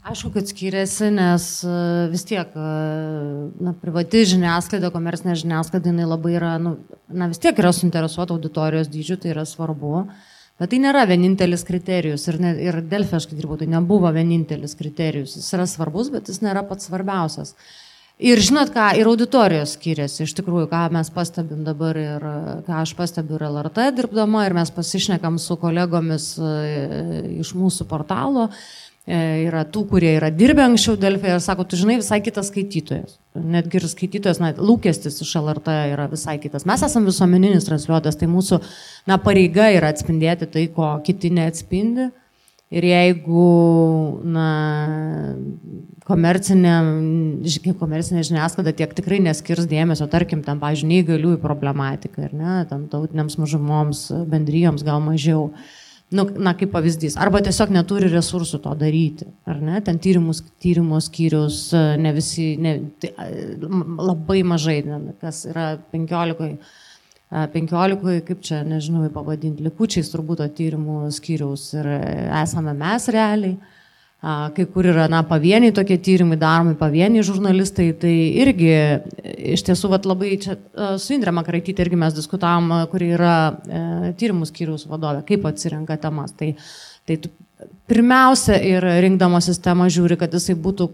Aišku, 0.00 0.30
kad 0.32 0.48
skiriasi, 0.48 1.10
nes 1.12 1.46
e, 1.66 1.72
vis 2.08 2.22
tiek 2.24 2.54
e, 2.56 2.68
na, 3.60 3.74
privati 3.82 4.22
žiniasklaida, 4.30 4.88
komercinė 4.94 5.34
žiniasklaida, 5.42 5.90
jinai 5.90 6.06
labai 6.08 6.36
yra, 6.38 6.54
nu, 6.62 6.78
na, 7.12 7.28
vis 7.28 7.42
tiek 7.42 7.58
yra 7.60 7.72
suinteresuota 7.76 8.32
auditorijos 8.32 8.88
dydžiu, 8.88 9.18
tai 9.20 9.34
yra 9.34 9.44
svarbu, 9.48 10.06
bet 10.62 10.72
tai 10.72 10.80
nėra 10.80 11.04
vienintelis 11.10 11.66
kriterijus 11.68 12.24
ir, 12.30 12.40
ne, 12.40 12.54
ir 12.70 12.80
Delfė, 12.88 13.18
aš 13.18 13.28
kai 13.28 13.36
dirbau, 13.36 13.58
tai 13.60 13.68
nebuvo 13.68 14.08
vienintelis 14.14 14.78
kriterijus, 14.78 15.36
jis 15.36 15.52
yra 15.58 15.68
svarbus, 15.68 16.08
bet 16.14 16.32
jis 16.32 16.40
nėra 16.46 16.64
pats 16.70 16.88
svarbiausias. 16.88 17.52
Ir 18.20 18.40
žinot 18.44 18.68
ką, 18.74 18.90
ir 19.00 19.08
auditorijos 19.08 19.78
skiriasi, 19.78 20.26
iš 20.26 20.34
tikrųjų, 20.36 20.66
ką 20.68 20.82
mes 20.92 21.08
pastebim 21.14 21.62
dabar 21.64 21.96
ir 21.96 22.26
ką 22.66 22.82
aš 22.82 22.92
pastebiu 22.98 23.38
ir 23.38 23.46
LRT 23.48 23.86
dirbdama, 23.96 24.44
ir 24.44 24.56
mes 24.58 24.72
pasišnekam 24.76 25.38
su 25.40 25.56
kolegomis 25.60 26.34
e, 26.36 26.50
iš 27.40 27.54
mūsų 27.56 27.88
portalo. 27.88 28.50
E, 29.08 29.16
yra 29.46 29.64
tų, 29.64 29.86
kurie 29.94 30.12
yra 30.18 30.28
dirbę 30.28 30.66
anksčiau 30.66 30.98
Delfėje 31.00 31.38
ir 31.38 31.42
sako, 31.42 31.64
tu 31.64 31.78
žinai, 31.80 31.96
visai 32.02 32.20
kitas 32.20 32.50
skaitytojas. 32.52 33.16
Netgi 33.40 33.80
ir 33.80 33.88
skaitytojas, 33.88 34.42
na, 34.42 34.52
lūkestis 34.52 35.16
iš 35.24 35.32
LRT 35.40 35.80
yra 35.94 36.04
visai 36.12 36.36
kitas. 36.42 36.68
Mes 36.68 36.84
esame 36.84 37.08
visuomeninis 37.08 37.64
transliuotojas, 37.66 38.20
tai 38.20 38.28
mūsų 38.28 38.60
na, 39.08 39.16
pareiga 39.16 39.70
yra 39.72 39.94
atspindėti 39.94 40.50
tai, 40.52 40.68
ko 40.76 40.92
kiti 41.06 41.32
neatspindi. 41.40 42.10
Ir 42.70 42.84
jeigu 42.86 43.48
na, 44.30 44.50
komercinė, 46.10 46.74
komercinė 47.80 48.24
žiniasklaida 48.26 48.74
tiek 48.76 48.94
tikrai 48.98 49.20
neskirs 49.24 49.68
dėmesio, 49.70 50.08
tarkim, 50.10 50.42
tam, 50.46 50.60
pažiūrėjau, 50.62 50.90
neįgaliųjų 50.90 51.42
problematikai, 51.42 52.26
ar 52.28 52.34
ne, 52.36 52.56
tam 52.70 52.88
tautiniams 52.92 53.38
mažumoms, 53.40 54.08
bendrijoms 54.30 54.84
gal 54.86 55.00
mažiau. 55.04 55.48
Nu, 56.10 56.24
na, 56.42 56.56
kaip 56.58 56.72
pavyzdys. 56.74 57.14
Arba 57.22 57.38
tiesiog 57.46 57.70
neturi 57.70 58.08
resursų 58.10 58.58
to 58.64 58.72
daryti. 58.74 59.28
Ar 59.46 59.60
ne? 59.62 59.76
Ten 59.86 60.00
tyrimus, 60.02 60.40
tyrimų 60.58 60.98
skyrius, 61.06 61.60
ne 62.02 62.10
visi, 62.16 62.48
ne, 62.58 62.72
tai, 62.98 63.12
labai 63.62 64.40
mažai, 64.42 64.80
kas 65.22 65.44
yra 65.52 65.76
15 65.94 66.56
15, 67.30 68.24
kaip 68.26 68.40
čia, 68.42 68.64
nežinau, 68.66 69.04
pavadinti, 69.14 69.62
likučiais 69.62 70.10
turbūt 70.10 70.40
to 70.42 70.48
tyrimų 70.58 71.04
skyriaus 71.14 71.68
ir 71.78 71.86
esame 72.40 72.74
mes 72.74 73.06
realiai. 73.14 73.54
Kai 74.20 74.66
kur 74.68 74.84
yra, 74.84 75.06
na, 75.08 75.22
pavieniai 75.24 75.72
tokie 75.72 75.96
tyrimai 75.96 76.36
daromi, 76.40 76.74
pavieniai 76.76 77.24
žurnalistai, 77.24 77.86
tai 77.96 78.12
irgi 78.42 78.68
iš 79.54 79.64
tiesų 79.64 79.88
vat, 79.94 80.08
labai 80.08 80.34
čia 80.42 80.58
su 81.00 81.14
Indrė 81.16 81.32
Makaraitytė 81.38 81.86
irgi 81.86 82.00
mes 82.02 82.16
diskutavom, 82.18 82.68
kuri 82.92 83.14
yra 83.16 83.36
e, 83.48 84.12
tyrimų 84.20 84.50
skyriaus 84.50 84.84
vadovė, 84.90 85.24
kaip 85.30 85.48
atsirenka 85.48 85.96
temas. 86.02 86.36
Tai, 86.36 86.50
tai 87.08 87.16
pirmiausia 87.90 88.58
ir 88.62 88.84
rinkdama 89.04 89.40
sistemą 89.44 89.88
žiūri, 89.92 90.16
kad 90.20 90.32
jisai 90.34 90.54
būtų, 90.58 90.86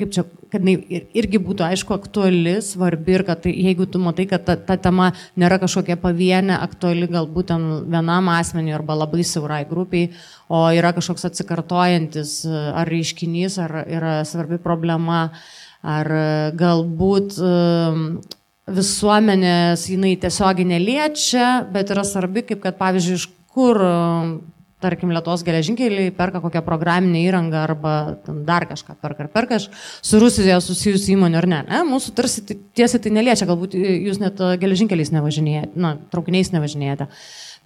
kaip 0.00 0.12
čia, 0.14 0.24
kad 0.52 0.64
jinai 0.64 1.02
irgi 1.16 1.40
būtų 1.42 1.64
aišku 1.68 1.94
aktuali, 1.94 2.56
svarbi 2.64 3.14
ir 3.16 3.24
kad 3.28 3.42
tai, 3.44 3.52
jeigu 3.54 3.86
tu 3.90 4.00
matai, 4.02 4.26
kad 4.30 4.44
ta, 4.46 4.56
ta 4.56 4.76
tema 4.80 5.10
nėra 5.40 5.60
kažkokia 5.62 5.98
pavienė, 6.00 6.56
aktuali 6.58 7.08
galbūt 7.10 7.50
ten 7.52 7.68
vienam 7.92 8.32
asmeniui 8.34 8.74
arba 8.76 8.98
labai 9.04 9.24
siaurai 9.26 9.62
grupiai, 9.70 10.10
o 10.50 10.66
yra 10.74 10.92
kažkoks 10.96 11.28
atsikartojantis 11.30 12.40
ar 12.50 12.90
reiškinys, 12.90 13.60
ar 13.62 13.80
yra 13.86 14.20
svarbi 14.28 14.60
problema, 14.62 15.28
ar 15.86 16.12
galbūt 16.58 17.38
um, 17.40 18.06
visuomenės 18.70 19.86
jinai 19.90 20.16
tiesiogiai 20.20 20.68
neliečia, 20.74 21.50
bet 21.72 21.92
yra 21.94 22.04
svarbi, 22.06 22.44
kaip 22.48 22.62
kad 22.64 22.76
pavyzdžiui, 22.80 23.20
iš 23.20 23.28
kur 23.50 23.80
tarkim, 24.82 25.12
Lietuvos 25.14 25.44
geležinkeliai 25.46 26.12
perka 26.16 26.40
kokią 26.42 26.62
programinę 26.66 27.22
įrangą 27.26 27.62
arba 27.64 27.92
dar 28.46 28.66
kažką 28.70 28.96
perka 29.02 29.26
ar 29.26 29.30
perka 29.34 29.60
su 29.60 30.20
Rusija 30.22 30.58
susijusių 30.64 31.14
įmonių 31.16 31.40
ar 31.40 31.48
ne. 31.50 31.60
ne? 31.68 31.82
Mūsų 31.88 32.14
tarsi 32.16 32.44
tiesiai 32.48 33.02
tai 33.04 33.14
neliečia, 33.14 33.48
galbūt 33.50 33.76
jūs 33.76 34.20
net 34.22 34.40
geležinkeliais 34.62 35.12
nevažinėjate, 35.14 35.72
na, 35.80 35.94
traukiniais 36.12 36.52
nevažinėjate, 36.54 37.10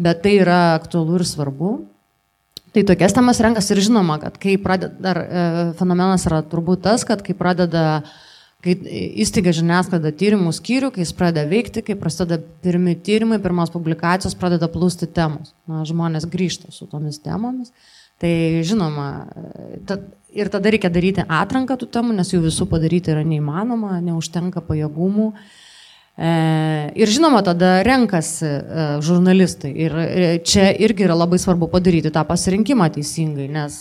bet 0.03 0.22
tai 0.27 0.37
yra 0.42 0.61
aktualu 0.74 1.20
ir 1.20 1.27
svarbu. 1.29 1.72
Tai 2.74 2.83
tokias 2.88 3.14
temas 3.14 3.38
renkas 3.38 3.70
ir 3.70 3.79
žinoma, 3.87 4.18
kad 4.18 4.38
kai 4.42 4.57
pradeda, 4.59 4.96
dar 4.98 5.20
e, 5.22 5.42
fenomenas 5.79 6.27
yra 6.27 6.40
turbūt 6.42 6.83
tas, 6.83 7.05
kad 7.07 7.20
kai 7.22 7.37
pradeda 7.38 7.85
uh, 8.00 8.14
kai 8.64 8.74
įsteigia 9.24 9.53
žiniasklaida 9.59 10.12
tyrimų 10.16 10.53
skyrių, 10.57 10.90
kai 10.94 11.05
jis 11.05 11.12
pradeda 11.16 11.44
veikti, 11.50 11.83
kai 11.85 11.96
prasideda 12.00 12.40
pirmi 12.64 12.96
tyrimai, 12.96 13.40
pirmos 13.44 13.72
publikacijos, 13.74 14.37
pradeda 14.40 14.70
plūsti 14.72 15.11
temos. 15.14 15.53
Na, 15.70 15.83
žmonės 15.88 16.27
grįžta 16.33 16.72
su 16.74 16.88
tomis 16.90 17.20
temomis. 17.24 17.74
Tai 18.22 18.31
žinoma, 18.64 19.09
ta, 19.88 19.98
ir 20.33 20.48
tada 20.53 20.70
reikia 20.72 20.88
daryti 20.92 21.27
atranką 21.27 21.77
tų 21.81 21.90
temų, 21.96 22.16
nes 22.16 22.31
jų 22.33 22.44
visų 22.46 22.68
padaryti 22.70 23.12
yra 23.12 23.24
neįmanoma, 23.27 23.98
neužtenka 24.05 24.62
pajėgumų. 24.64 25.33
E, 25.35 25.63
ir 26.16 27.11
žinoma, 27.11 27.42
tada 27.42 27.81
renkasi 27.83 28.46
e, 28.46 28.85
žurnalistai. 29.03 29.72
Ir 29.74 29.96
e, 29.98 30.27
čia 30.46 30.68
irgi 30.87 31.09
yra 31.09 31.16
labai 31.18 31.40
svarbu 31.42 31.66
padaryti 31.72 32.12
tą 32.14 32.22
pasirinkimą 32.29 32.87
teisingai, 32.94 33.48
nes 33.50 33.81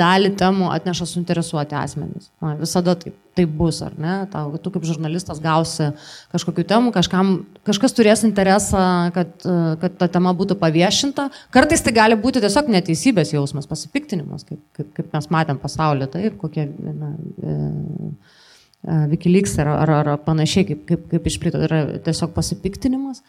dalį 0.00 0.32
temų 0.38 0.70
atneša 0.74 1.06
suinteresuoti 1.12 1.76
asmenys. 1.78 2.30
Na, 2.42 2.56
visada 2.58 2.96
taip, 2.98 3.14
taip 3.38 3.52
bus, 3.54 3.78
ar 3.86 3.94
ne? 4.02 4.16
Tau, 4.32 4.50
tu 4.62 4.72
kaip 4.74 4.86
žurnalistas 4.88 5.38
gausi 5.42 5.92
kažkokių 6.34 6.66
temų, 6.72 6.92
kažkam, 6.94 7.32
kažkas 7.66 7.94
turės 7.94 8.24
interesą, 8.26 8.82
kad, 9.14 9.46
kad 9.82 9.96
ta 10.00 10.10
tema 10.10 10.34
būtų 10.34 10.58
paviešinta. 10.58 11.28
Kartais 11.54 11.86
tai 11.86 11.94
gali 11.94 12.18
būti 12.18 12.42
tiesiog 12.42 12.70
neteisybės 12.70 13.34
jausmas, 13.34 13.70
pasipiktinimas, 13.70 14.46
kaip, 14.48 14.62
kaip, 14.78 14.92
kaip 14.98 15.14
mes 15.14 15.30
matėm 15.38 15.62
pasaulyje, 15.62 16.12
taip, 16.18 16.38
kokie... 16.42 16.66
Na, 16.90 17.14
e, 17.38 17.58
e 17.58 18.38
Wikileaks 18.80 19.58
ar, 19.60 19.68
ar, 19.82 19.90
ar 20.00 20.10
panašiai, 20.24 20.64
kaip, 20.70 20.84
kaip, 20.88 21.06
kaip 21.10 21.26
išplito, 21.28 21.60
yra 21.66 21.82
tiesiog 22.04 22.32
pasipiktinimas. 22.36 23.20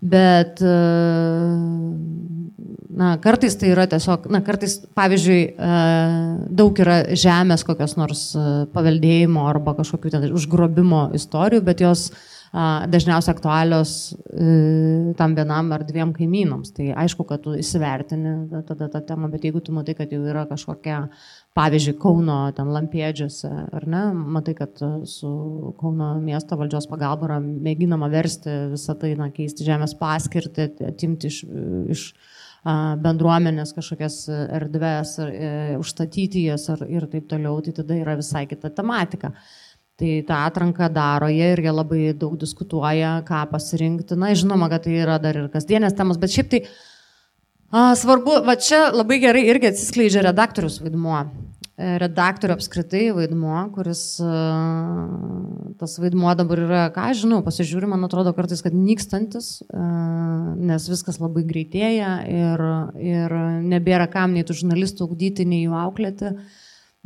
Bet 0.00 0.60
e, 0.60 0.72
na, 3.00 3.14
kartais 3.24 3.56
tai 3.56 3.72
yra 3.72 3.86
tiesiog, 3.88 4.28
na, 4.32 4.42
kartais, 4.44 4.78
pavyzdžiui, 4.96 5.40
e, 5.56 5.76
daug 6.58 6.80
yra 6.84 6.98
žemės 7.16 7.64
kokios 7.64 7.96
nors 7.96 8.28
e, 8.36 8.46
paveldėjimo 8.76 9.46
arba 9.48 9.72
kažkokių 9.78 10.12
ten 10.12 10.26
užgrobimo 10.36 11.10
istorijų, 11.16 11.64
bet 11.64 11.84
jos 11.84 12.10
dažniausiai 12.56 13.34
aktualios 13.34 13.90
tam 15.18 15.34
vienam 15.36 15.66
ar 15.74 15.82
dviem 15.84 16.14
kaimynams. 16.16 16.70
Tai 16.72 16.86
aišku, 17.02 17.26
kad 17.28 17.42
tu 17.44 17.52
įsivertini 17.58 18.62
tada 18.64 18.86
tą 18.94 19.02
temą, 19.04 19.28
bet 19.28 19.44
jeigu 19.44 19.60
tu 19.60 19.74
matai, 19.76 19.92
kad 19.98 20.14
jau 20.14 20.22
yra 20.24 20.46
kažkokia 20.48 21.02
pavyzdžiui, 21.56 21.96
Kauno 22.00 22.38
ten 22.56 22.70
lampėdžiuose, 22.74 23.50
ar 23.78 23.86
ne, 23.88 24.02
matai, 24.36 24.54
kad 24.58 24.80
e, 24.84 24.90
su 25.08 25.30
Kauno 25.80 26.14
miesto 26.22 26.58
valdžios 26.60 26.88
pagalba 26.90 27.30
yra 27.30 27.38
mėginama 27.42 28.10
versti 28.12 28.54
visą 28.74 28.96
tai, 29.00 29.14
na, 29.18 29.30
keisti 29.34 29.66
žemės 29.66 29.96
paskirtį, 30.00 30.68
atimti 30.90 31.30
iš, 31.32 31.42
iš 31.94 32.08
bendruomenės 33.02 33.72
kažkokias 33.76 34.18
erdves, 34.58 35.14
e, 35.22 35.52
užstatyti 35.78 36.48
jas 36.48 36.66
ir, 36.74 36.82
ir 36.98 37.06
taip 37.12 37.28
toliau, 37.30 37.60
tai 37.62 37.76
tada 37.76 37.96
yra 38.00 38.18
visai 38.18 38.46
kita 38.50 38.72
tematika. 38.74 39.32
Tai 39.96 40.10
tą 40.28 40.42
atranką 40.44 40.90
daro 40.92 41.30
jie 41.32 41.54
ir 41.54 41.62
jie 41.64 41.72
labai 41.72 42.02
daug 42.12 42.34
diskutuoja, 42.36 43.22
ką 43.24 43.46
pasirinkti. 43.48 44.18
Na, 44.20 44.34
žinoma, 44.36 44.68
kad 44.68 44.84
tai 44.84 44.98
yra 45.06 45.16
dar 45.22 45.38
ir 45.40 45.48
kasdienės 45.54 45.96
temos, 45.96 46.20
bet 46.20 46.34
šiaip 46.34 46.52
tai 46.52 46.60
A, 46.66 46.95
svarbu, 47.98 48.40
va 48.46 48.54
čia 48.60 48.86
labai 48.94 49.18
gerai 49.22 49.46
irgi 49.50 49.72
atsiskleidžia 49.72 50.24
redaktorius 50.26 50.80
vaidmuo. 50.84 51.26
redaktorių 51.76 52.54
apskritai 52.56 53.10
vaidmuo, 53.12 53.56
kuris 53.74 54.02
tas 55.76 55.96
vaidmuo 56.00 56.32
dabar 56.38 56.62
yra, 56.62 56.84
ką 56.94 57.10
žinau, 57.18 57.42
pasižiūriu, 57.44 57.90
man 57.92 58.06
atrodo 58.06 58.32
kartais, 58.36 58.62
kad 58.64 58.72
nykstantis, 58.72 59.58
nes 60.56 60.86
viskas 60.88 61.20
labai 61.20 61.44
greitėja 61.44 62.14
ir, 62.32 62.64
ir 62.96 63.36
nebėra 63.66 64.08
kam 64.08 64.32
nei 64.32 64.46
tų 64.48 64.56
žurnalistų 64.62 65.10
ugdyti, 65.10 65.44
nei 65.44 65.66
jų 65.66 65.76
auklėti. 65.76 66.32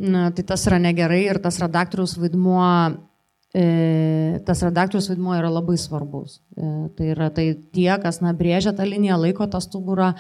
Na, 0.01 0.31
tai 0.33 0.47
tas 0.49 0.63
yra 0.71 0.79
negerai 0.81 1.25
ir 1.27 1.43
tas 1.45 1.59
redaktoriaus 1.61 2.15
vaidmuo 2.17 2.63
e, 2.65 2.93
tas 4.47 4.63
redaktorius 4.63 5.09
vaidmuo 5.11 5.35
yra 5.35 5.51
labai 5.51 5.75
svarbus. 5.81 6.39
E, 6.55 6.69
tai 6.95 7.11
yra 7.15 7.31
tai 7.35 7.49
tie, 7.75 7.91
kas 8.03 8.21
na, 8.23 8.31
brėžia 8.37 8.73
tą 8.77 8.87
liniją, 8.87 9.17
laiko 9.19 9.49
tą 9.51 9.59
stuburą, 9.65 10.13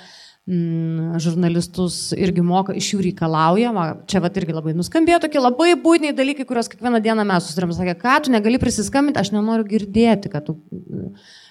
mm, 0.51 1.21
žurnalistus 1.23 2.11
irgi 2.19 2.43
moka, 2.43 2.75
iš 2.75 2.89
jų 2.95 3.05
reikalauja. 3.07 3.71
Va, 3.77 3.85
čia 4.11 4.23
va 4.25 4.33
irgi 4.35 4.57
labai 4.57 4.75
nuskambėjo 4.79 5.21
tokie 5.27 5.43
labai 5.43 5.77
būtiniai 5.79 6.17
dalykai, 6.17 6.49
kuriuos 6.49 6.73
kiekvieną 6.73 7.03
dieną 7.05 7.27
mes 7.29 7.47
susidarėm. 7.47 7.77
Sakė, 7.79 7.95
ką 8.03 8.17
tu 8.25 8.35
negali 8.35 8.59
prisiskambinti, 8.63 9.23
aš 9.23 9.31
nenoriu 9.37 9.69
girdėti, 9.71 10.33
kad 10.33 10.51
tu 10.51 10.59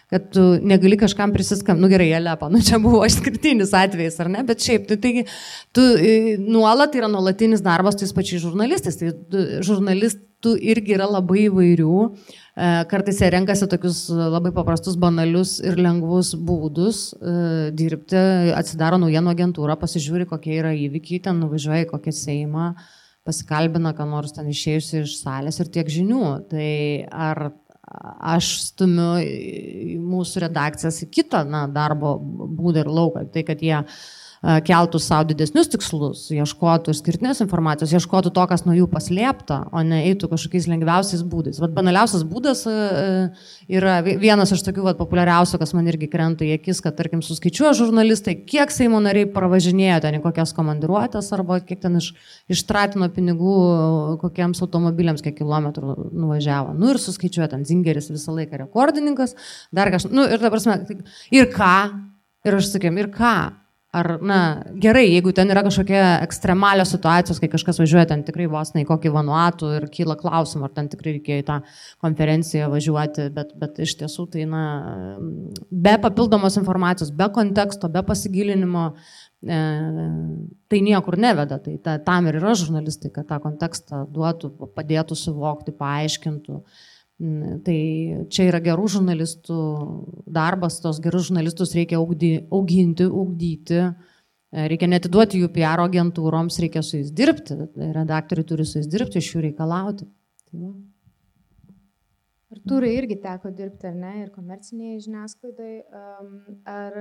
kad 0.10 0.32
tu 0.34 0.44
negali 0.66 0.98
kažkam 0.98 1.34
prisiskambinti. 1.34 1.86
Nu 1.86 1.90
gerai, 1.92 2.10
Jelepa, 2.10 2.50
nu 2.50 2.62
čia 2.66 2.80
buvo 2.82 3.04
išskirtinis 3.06 3.76
atvejis, 3.78 4.18
ar 4.24 4.32
ne, 4.34 4.42
bet 4.48 4.64
šiaip, 4.66 4.88
tai, 4.90 4.98
tai 5.04 5.26
tu 5.76 5.86
nuolat 6.42 6.98
yra 6.98 7.10
nuolatinis 7.12 7.62
darbas 7.66 8.00
tais 8.00 8.14
pačiais 8.16 8.42
žurnalistais. 8.42 8.98
Tai 8.98 9.14
žurnalistų 9.66 10.56
irgi 10.74 10.98
yra 10.98 11.06
labai 11.12 11.46
įvairių. 11.46 12.00
E, 12.10 12.72
kartais 12.90 13.22
jie 13.22 13.30
renkasi 13.36 13.70
tokius 13.70 14.02
labai 14.10 14.50
paprastus, 14.56 14.98
banalius 15.00 15.60
ir 15.62 15.78
lengvus 15.78 16.34
būdus 16.34 17.04
e, 17.14 17.36
dirbti, 17.78 18.18
atsidaro 18.58 18.98
naujienų 19.04 19.36
agentūrą, 19.36 19.78
pasižiūri, 19.78 20.26
kokie 20.32 20.58
yra 20.58 20.74
įvykiai, 20.74 21.22
ten 21.30 21.38
nuvažiuoja 21.44 21.86
į 21.86 21.92
kokią 21.94 22.18
seimą, 22.18 22.74
pasikalbina, 23.30 23.94
ką 23.94 24.10
nors 24.10 24.34
ten 24.34 24.50
išėjusi 24.50 25.04
iš 25.04 25.20
salės 25.22 25.62
ir 25.62 25.70
tiek 25.70 25.98
žinių. 26.00 26.24
Tai 26.50 26.70
ar 27.30 27.50
aš 27.90 28.52
stumiu 28.68 29.10
mūsų 30.10 30.46
redakcijas 30.46 31.02
į 31.06 31.10
kitą 31.20 31.44
na, 31.50 31.66
darbo 31.72 32.16
būdą 32.22 32.84
ir 32.84 32.92
lauką. 32.94 33.26
Tai, 33.34 33.44
kad 33.48 33.64
jie 33.66 33.78
uh, 33.82 34.00
keltų 34.40 35.02
savo 35.04 35.28
didesnius 35.28 35.68
tikslus, 35.72 36.22
ieškotų 36.32 36.94
išskirtinės 36.96 37.42
informacijos, 37.44 37.92
ieškotų 37.98 38.32
to, 38.36 38.46
kas 38.48 38.64
nuo 38.64 38.76
jų 38.78 38.88
paslėpta, 38.92 39.66
o 39.76 39.84
ne 39.84 40.00
eitų 40.08 40.30
kažkokiais 40.32 40.70
lengviausiais 40.72 41.26
būdais. 41.28 41.60
Vat 41.60 41.74
banaliausias 41.76 42.24
būdas 42.28 42.64
yra 43.68 43.98
vienas 44.08 44.54
iš 44.56 44.64
tokių 44.64 44.86
vat, 44.88 45.00
populiariausių, 45.02 45.60
kas 45.60 45.76
man 45.76 45.92
irgi 45.92 46.08
krenta 46.12 46.48
į 46.48 46.54
akis, 46.56 46.80
kad, 46.86 46.96
tarkim, 46.96 47.24
suskaičiuoja 47.26 47.76
žurnalistai, 47.82 48.38
kiek 48.48 48.72
Seimo 48.72 49.02
nariai 49.04 49.28
pravažinėjo 49.34 50.00
ten 50.08 50.20
į 50.22 50.24
kokias 50.24 50.56
komandiruotės 50.56 51.34
arba 51.36 51.60
kiek 51.60 51.84
ten 51.84 52.00
iš, 52.00 52.14
ištratino 52.56 53.12
pinigų 53.12 53.56
kokiems 54.24 54.64
automobiliams, 54.64 55.24
kiek 55.26 55.36
kilometrų 55.42 55.98
nuvažiavo. 56.16 56.78
Nu 56.80 56.94
ir 56.94 57.04
suskaičiuoja 57.04 57.52
ten 57.58 57.68
Zingeris 57.68 58.08
visą 58.14 58.40
laiką 58.40 58.64
rekordininkas, 58.64 59.36
dar 59.76 59.92
kažkas. 59.92 60.16
Nu 60.16 60.30
ir 60.32 60.40
dabar, 60.40 60.64
ir 61.36 61.52
ką? 61.52 61.74
Ir 62.48 62.56
aš 62.56 62.72
sakėm, 62.72 62.96
ir 63.04 63.12
ką? 63.12 63.34
Ar, 63.90 64.20
na, 64.22 64.36
gerai, 64.78 65.08
jeigu 65.10 65.32
ten 65.34 65.50
yra 65.50 65.64
kažkokia 65.66 66.20
ekstremalios 66.22 66.92
situacijos, 66.94 67.40
kai 67.42 67.48
kažkas 67.50 67.80
važiuoja 67.82 68.04
ten 68.12 68.22
tikrai 68.28 68.46
vos 68.52 68.70
ne 68.76 68.84
į 68.84 68.86
kokį 68.86 69.12
vanuatų 69.16 69.72
ir 69.80 69.88
kyla 69.90 70.14
klausimų, 70.20 70.68
ar 70.68 70.76
ten 70.76 70.92
tikrai 70.92 71.16
reikėjo 71.16 71.42
į 71.42 71.46
tą 71.48 71.56
konferenciją 72.06 72.68
važiuoti, 72.70 73.26
bet, 73.34 73.56
bet 73.58 73.82
iš 73.82 73.96
tiesų 74.04 74.28
tai, 74.36 74.46
na, 74.52 74.62
be 75.74 75.96
papildomos 76.06 76.60
informacijos, 76.62 77.10
be 77.18 77.32
konteksto, 77.34 77.90
be 77.90 78.06
pasigilinimo, 78.06 78.86
e, 79.42 79.60
tai 80.70 80.84
niekur 80.86 81.18
neveda. 81.18 81.58
Tai 81.66 81.74
ta, 81.82 81.98
tam 82.12 82.30
ir 82.30 82.38
yra 82.44 82.54
žurnalistai, 82.62 83.10
kad 83.18 83.26
tą 83.34 83.42
kontekstą 83.42 84.04
duotų, 84.14 84.54
padėtų 84.78 85.18
suvokti, 85.18 85.74
paaiškintų. 85.82 86.62
E, 86.62 86.89
tai 87.20 87.80
čia 88.32 88.46
yra 88.48 88.62
gerų 88.64 88.86
žurnalistų 88.96 89.56
darbas, 90.32 90.80
tos 90.80 91.02
gerus 91.04 91.28
žurnalistus 91.28 91.74
reikia 91.76 91.98
augdy, 92.00 92.46
auginti, 92.56 93.08
ugdyti, 93.08 93.82
e, 93.84 94.68
reikia 94.72 94.88
netiduoti 94.88 95.42
jų 95.42 95.50
PR 95.56 95.84
agentūroms, 95.84 96.62
reikia 96.64 96.84
su 96.86 96.96
jais 97.02 97.10
dirbti, 97.12 97.58
redaktoriai 97.76 98.48
turi 98.48 98.68
su 98.68 98.80
jais 98.80 98.88
dirbti, 98.88 99.20
iš 99.20 99.34
jų 99.34 99.44
reikalauti. 99.50 100.08
Tai 100.48 100.62
va. 100.64 100.72
Artūrai 102.50 102.94
irgi 102.98 103.20
teko 103.22 103.52
dirbti, 103.54 103.92
ar 103.92 103.98
ne, 104.00 104.14
ir 104.24 104.30
komercinėje 104.34 105.04
žiniasklaidoje. 105.04 105.84
Ar, 106.72 106.96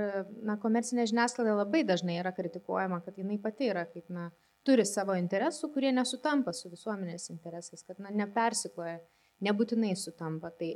na, 0.44 0.58
komercinė 0.60 1.06
žiniasklaida 1.08 1.54
labai 1.56 1.86
dažnai 1.88 2.18
yra 2.20 2.34
kritikuojama, 2.36 2.98
kad 3.06 3.16
jinai 3.16 3.38
pati 3.40 3.70
yra 3.70 3.86
kaip, 3.88 4.10
na, 4.12 4.26
turi 4.66 4.84
savo 4.84 5.16
interesų, 5.16 5.70
kurie 5.72 5.94
nesutampa 5.96 6.52
su 6.52 6.68
visuomenės 6.68 7.30
interesais, 7.32 7.86
kad, 7.86 7.96
na, 8.02 8.12
nepersikloja 8.12 8.98
nebūtinai 9.44 9.94
sutampa. 9.98 10.50
Tai 10.58 10.70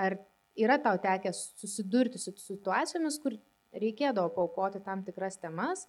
ar 0.00 0.18
yra 0.60 0.78
tau 0.82 1.00
tekę 1.02 1.32
susidurti 1.34 2.20
su 2.20 2.34
situacijomis, 2.38 3.18
kur 3.22 3.36
reikėdavo 3.74 4.30
paukoti 4.36 4.82
tam 4.84 5.02
tikras 5.06 5.38
temas, 5.42 5.86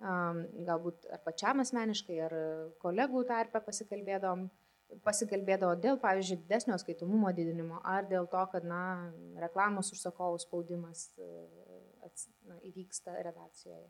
galbūt 0.00 1.08
ar 1.12 1.20
pačiam 1.24 1.60
asmeniškai, 1.64 2.18
ar 2.28 2.34
kolegų 2.82 3.24
tarpe 3.28 3.60
pasikalbėdom, 3.66 4.46
pasikalbėdavo 5.04 5.74
dėl, 5.82 5.98
pavyzdžiui, 6.00 6.40
didesnio 6.44 6.78
skaitomumo 6.80 7.32
didinimo, 7.36 7.82
ar 7.84 8.06
dėl 8.08 8.28
to, 8.30 8.44
kad, 8.52 8.64
na, 8.64 9.10
reklamos 9.42 9.92
užsakovų 9.92 10.38
spaudimas 10.46 11.10
na, 11.18 12.60
įvyksta 12.70 13.18
redakcijoje. 13.26 13.88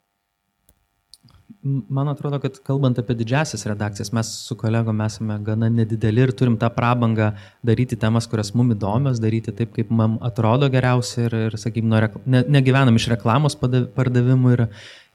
Man 1.67 2.07
atrodo, 2.07 2.39
kad 2.39 2.61
kalbant 2.63 3.01
apie 3.01 3.17
didžiasias 3.19 3.65
redakcijas, 3.67 4.13
mes 4.15 4.29
su 4.47 4.55
kolegom 4.57 5.01
esame 5.03 5.41
gana 5.43 5.67
nedideli 5.75 6.23
ir 6.23 6.31
turim 6.39 6.55
tą 6.55 6.69
prabangą 6.71 7.33
daryti 7.67 7.97
temas, 7.99 8.29
kurias 8.31 8.53
mums 8.55 8.77
įdomios, 8.77 9.19
daryti 9.19 9.51
taip, 9.59 9.73
kaip 9.75 9.91
mums 9.91 10.23
atrodo 10.23 10.69
geriausia 10.71 11.25
ir, 11.25 11.35
ir 11.49 11.57
sakykime, 11.59 11.99
ne, 12.31 12.45
negyvenam 12.55 12.95
iš 13.01 13.09
reklamos 13.11 13.59
pardavimų 13.59 14.53
ir, 14.55 14.63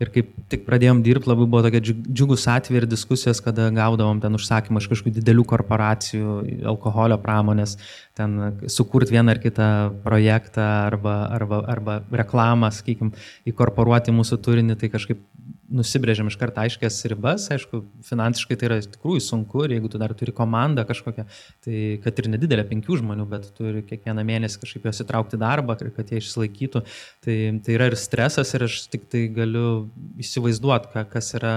ir 0.03 0.11
kaip 0.17 0.33
tik 0.51 0.65
pradėjom 0.67 0.99
dirbti, 1.05 1.31
labai 1.31 1.47
buvo 1.47 1.63
tokia 1.63 1.79
džiugus 1.79 2.43
atvejai 2.51 2.81
ir 2.81 2.89
diskusijos, 2.91 3.39
kada 3.45 3.69
gaudavom 3.71 4.19
ten 4.19 4.35
užsakymą 4.35 4.83
iš 4.83 4.89
kažkokių 4.91 5.15
didelių 5.21 5.47
korporacijų, 5.47 6.37
alkoholio 6.73 7.21
pramonės, 7.23 7.77
ten 8.19 8.59
sukurti 8.67 9.15
vieną 9.15 9.37
ar 9.37 9.39
kitą 9.47 9.69
projektą 10.03 10.67
arba, 10.91 11.21
arba, 11.39 11.63
arba 11.77 12.01
reklamą, 12.11 12.75
sakykime, 12.75 13.15
įkorporuoti 13.47 14.11
mūsų 14.19 14.43
turinį, 14.43 14.81
tai 14.83 14.91
kažkaip 14.91 15.23
nusibrėžiam 15.71 16.27
iš 16.27 16.35
karto 16.39 16.61
aiškias 16.63 16.97
ribas, 17.11 17.45
aišku, 17.53 17.83
finansiškai 18.07 18.57
tai 18.59 18.67
yra 18.67 18.77
tikrųjų 18.83 19.23
sunku 19.23 19.63
ir 19.65 19.75
jeigu 19.77 19.91
tu 19.91 20.01
dar 20.01 20.13
turi 20.17 20.33
komandą 20.35 20.83
kažkokią, 20.89 21.25
tai 21.65 21.81
kad 22.03 22.19
ir 22.19 22.29
nedidelė 22.33 22.65
penkių 22.69 22.99
žmonių, 22.99 23.27
bet 23.31 23.49
turi 23.57 23.83
kiekvieną 23.87 24.25
mėnesį 24.27 24.63
kažkaip 24.63 24.87
juos 24.89 25.03
įtraukti 25.05 25.39
darbą, 25.41 25.77
kad 25.95 26.11
jie 26.11 26.21
išsilaikytų, 26.21 26.83
tai, 27.25 27.37
tai 27.65 27.77
yra 27.77 27.89
ir 27.91 27.97
stresas 27.99 28.53
ir 28.57 28.67
aš 28.67 28.81
tik 28.93 29.07
tai 29.11 29.25
galiu 29.33 29.67
įsivaizduoti, 30.21 31.05
kas 31.13 31.33
yra, 31.39 31.55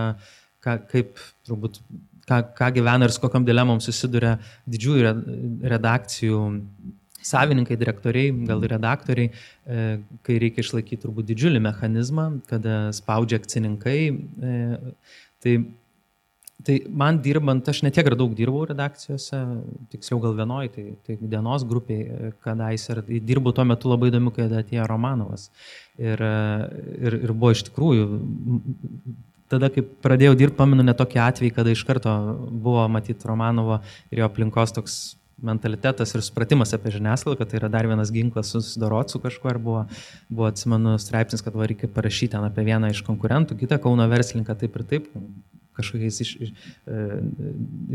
ką, 0.65 0.79
kaip 0.93 1.25
turbūt 1.49 1.83
ką, 2.29 2.41
ką 2.57 2.71
gyvena 2.79 3.09
ir 3.09 3.15
su 3.15 3.23
kokiam 3.23 3.47
dilemom 3.47 3.83
susiduria 3.85 4.37
didžiųjų 4.71 5.13
redakcijų 5.75 6.41
savininkai, 7.27 7.79
direktoriai, 7.81 8.35
gal 8.49 8.63
redaktoriai, 8.73 9.31
e, 9.31 9.89
kai 10.27 10.39
reikia 10.43 10.65
išlaikyti 10.65 11.03
turbūt 11.05 11.29
didžiulį 11.31 11.63
mechanizmą, 11.67 12.29
kada 12.51 12.79
spaudžia 12.97 13.41
akcininkai. 13.43 13.99
E, 14.51 14.55
tai, 15.45 15.57
tai 16.67 16.79
man 17.03 17.21
dirbant, 17.25 17.69
aš 17.73 17.83
netiek 17.87 18.09
ir 18.11 18.19
daug 18.19 18.35
dirbau 18.39 18.65
redakcijose, 18.71 19.43
tiksliau 19.95 20.23
gal 20.25 20.39
vienoj, 20.39 20.71
tai, 20.77 20.89
tai 21.07 21.19
dienos 21.21 21.67
grupiai, 21.69 22.07
e, 22.07 22.33
kadais 22.47 22.89
ir 22.95 23.05
dirbau 23.19 23.55
tuo 23.57 23.67
metu 23.69 23.93
labai 23.93 24.13
įdomu, 24.13 24.35
kai 24.37 24.49
atėjo 24.63 24.89
Romanovas. 24.91 25.51
Ir, 26.01 26.21
ir, 26.21 27.23
ir 27.25 27.33
buvo 27.33 27.55
iš 27.57 27.67
tikrųjų 27.71 28.11
tada, 29.53 29.71
kai 29.73 29.85
pradėjau 29.85 30.35
dirbti, 30.39 30.59
pamenu 30.59 30.85
net 30.87 30.99
tokį 31.01 31.21
atvejį, 31.27 31.53
kada 31.57 31.73
iš 31.73 31.85
karto 31.89 32.13
buvo 32.51 32.87
matyti 32.93 33.29
Romanovo 33.29 33.81
ir 34.11 34.23
jo 34.23 34.29
aplinkos 34.29 34.75
toks 34.77 34.99
mentalitetas 35.43 36.15
ir 36.17 36.23
supratimas 36.25 36.73
apie 36.73 36.95
žiniasklaidą, 36.95 37.39
kad 37.41 37.51
tai 37.51 37.59
yra 37.61 37.69
dar 37.73 37.89
vienas 37.89 38.13
ginklas 38.13 38.55
susidoroti 38.55 39.13
su 39.13 39.21
kažkuo 39.21 39.53
ir 39.53 39.59
buvo, 39.61 39.83
buvo 40.31 40.49
atsimenu, 40.49 40.97
straipsnis, 41.03 41.45
kad 41.45 41.57
va, 41.57 41.69
reikia 41.69 41.91
parašyti 41.93 42.33
ten 42.37 42.47
apie 42.47 42.65
vieną 42.65 42.91
iš 42.95 43.03
konkurentų, 43.07 43.59
kitą 43.61 43.79
Kauno 43.83 44.09
verslininką 44.09 44.57
taip 44.63 44.81
ir 44.81 44.87
taip, 44.89 45.13
kažkokiais 45.77 46.21
iš, 46.25 46.33
iš, 46.41 46.51
e, 46.89 47.05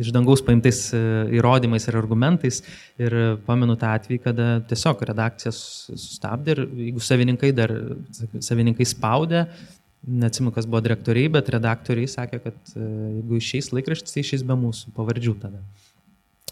iš 0.04 0.14
dangaus 0.14 0.44
paimtais 0.46 0.84
e, 0.94 1.02
įrodymais 1.40 1.88
ir 1.90 1.98
argumentais. 1.98 2.62
Ir 3.02 3.18
pamenu 3.48 3.74
tą 3.80 3.96
atvejį, 3.98 4.22
kada 4.22 4.48
tiesiog 4.70 5.02
redakcija 5.10 5.54
sustabdė 5.58 6.56
ir 6.56 6.66
jeigu 6.86 7.02
savininkai 7.02 7.54
dar, 7.58 7.74
savininkai 8.38 8.86
spaudė, 8.86 9.48
neatsimu, 10.02 10.54
kas 10.54 10.68
buvo 10.70 10.82
direktoriai, 10.86 11.30
bet 11.34 11.50
redaktoriai 11.54 12.10
sakė, 12.10 12.42
kad 12.46 12.76
e, 12.76 12.88
jeigu 13.18 13.42
išeis 13.42 13.72
laikraštis, 13.74 14.14
tai 14.14 14.26
išeis 14.26 14.46
be 14.46 14.58
mūsų 14.62 14.94
pavardžių 14.98 15.40
tada. 15.42 15.66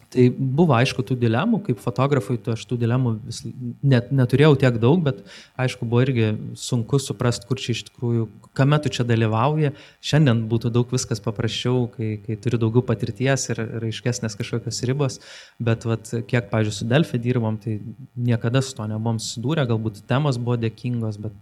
Tai 0.10 0.24
buvo 0.34 0.74
aišku 0.74 1.04
tų 1.06 1.16
dilemų, 1.22 1.60
kaip 1.68 1.82
fotografui, 1.84 2.40
tu 2.42 2.50
aš 2.56 2.64
tų 2.66 2.80
dilemų 2.82 3.12
vis, 3.28 3.44
net, 3.86 4.08
neturėjau 4.10 4.56
tiek 4.64 4.80
daug, 4.82 5.04
bet 5.06 5.20
aišku 5.62 5.86
buvo 5.86 6.02
irgi 6.02 6.32
sunku 6.58 6.98
suprasti, 6.98 7.46
kur 7.46 7.62
čia 7.62 7.76
iš 7.76 7.84
tikrųjų, 7.92 8.26
kame 8.58 8.80
tu 8.82 8.90
čia 8.96 9.06
dalyvauji. 9.06 9.72
Šiandien 10.02 10.42
būtų 10.50 10.72
daug 10.74 10.90
viskas 10.96 11.22
paprasčiau, 11.22 11.86
kai, 11.94 12.16
kai 12.26 12.40
turi 12.42 12.58
daugiau 12.62 12.82
patirties 12.88 13.52
ir 13.54 13.62
raiškesnės 13.86 14.38
kažkokios 14.40 14.82
ribos, 14.90 15.20
bet 15.62 15.86
vat, 15.86 16.10
kiek, 16.26 16.50
pažiūrėjau, 16.50 16.80
su 16.80 16.90
Delfi 16.90 17.22
dirbom, 17.22 17.62
tai 17.62 17.78
niekada 18.18 18.64
su 18.66 18.74
to 18.80 18.90
nebuvom 18.90 19.22
susidūrę, 19.22 19.68
galbūt 19.70 20.02
temos 20.10 20.42
buvo 20.42 20.58
dėkingos, 20.58 21.22
bet 21.22 21.38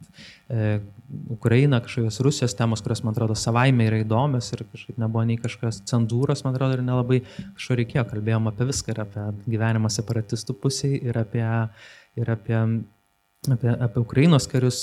Ukraina, 1.30 1.80
kažkokios 1.84 2.20
Rusijos 2.24 2.56
temos, 2.56 2.82
kurios, 2.84 3.02
man 3.04 3.16
atrodo, 3.16 3.36
savaime 3.36 3.88
yra 3.88 4.00
įdomios 4.04 4.48
ir 4.56 4.64
kažkaip 4.68 5.00
nebuvo 5.00 5.24
nei 5.28 5.40
kažkokios 5.40 5.82
cenzūros, 5.88 6.44
man 6.46 6.56
atrodo, 6.56 6.78
ir 6.78 6.84
nelabai 6.88 7.22
kažko 7.56 7.78
reikėjo, 7.80 8.06
kalbėjom 8.12 8.48
apie 8.52 8.68
viską 8.70 8.94
ir 8.94 9.02
apie 9.04 9.26
gyvenimą 9.56 9.92
separatistų 9.92 10.56
pusėje 10.64 11.02
ir 11.10 11.20
apie, 11.20 11.48
ir 12.20 12.32
apie 12.32 12.60
apie, 13.56 13.70
apie 13.72 14.02
Ukrainos 14.02 14.48
karius. 14.52 14.80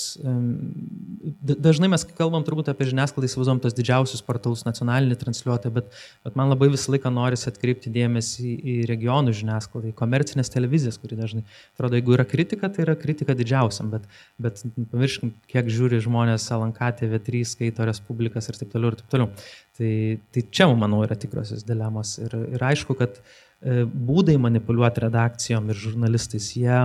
Dažnai 1.44 1.90
mes 1.92 2.05
kalbam 2.16 2.44
turbūt 2.46 2.70
apie 2.72 2.88
žiniasklaidą, 2.88 3.29
įsivaizduom 3.29 3.61
tos 3.64 3.77
didžiausius 3.77 4.24
portalus, 4.24 4.64
nacionalinį 4.66 5.18
transliuotą, 5.20 5.72
bet, 5.74 5.90
bet 6.27 6.38
man 6.38 6.53
labai 6.53 6.70
visą 6.72 6.94
laiką 6.94 7.12
norisi 7.14 7.48
atkreipti 7.50 7.92
dėmesį 7.94 8.55
į 8.55 8.77
regionų 8.90 9.35
žiniasklaidą, 9.40 9.92
į 9.92 9.98
komercinės 9.98 10.53
televizijas, 10.55 11.00
kuri 11.03 11.18
dažnai, 11.20 11.44
atrodo, 11.74 11.98
jeigu 12.00 12.16
yra 12.18 12.27
kritika, 12.29 12.70
tai 12.72 12.87
yra 12.87 12.96
kritika 13.00 13.37
didžiausiam, 13.38 13.90
bet, 13.94 14.07
bet 14.42 14.62
pamirškim, 14.92 15.35
kiek 15.50 15.72
žiūri 15.72 16.03
žmonės 16.05 16.48
LNK 16.55 16.92
TV3, 17.03 17.44
skaito 17.55 17.88
Respublikas 17.88 18.50
ir 18.50 18.61
taip 18.61 18.72
toliau 18.74 18.92
ir 18.92 19.00
taip 19.00 19.11
toliau. 19.12 19.33
Tai, 19.74 19.90
tai 20.31 20.44
čia, 20.55 20.68
manau, 20.79 21.03
yra 21.03 21.16
tikrosios 21.18 21.64
dilemos. 21.66 22.14
Ir, 22.22 22.35
ir 22.55 22.62
aišku, 22.62 22.94
kad 22.98 23.18
e, 23.18 23.83
būdai 23.85 24.37
manipuliuoti 24.38 25.03
redakcijom 25.09 25.72
ir 25.72 25.81
žurnalistais, 25.83 26.53
jie 26.55 26.79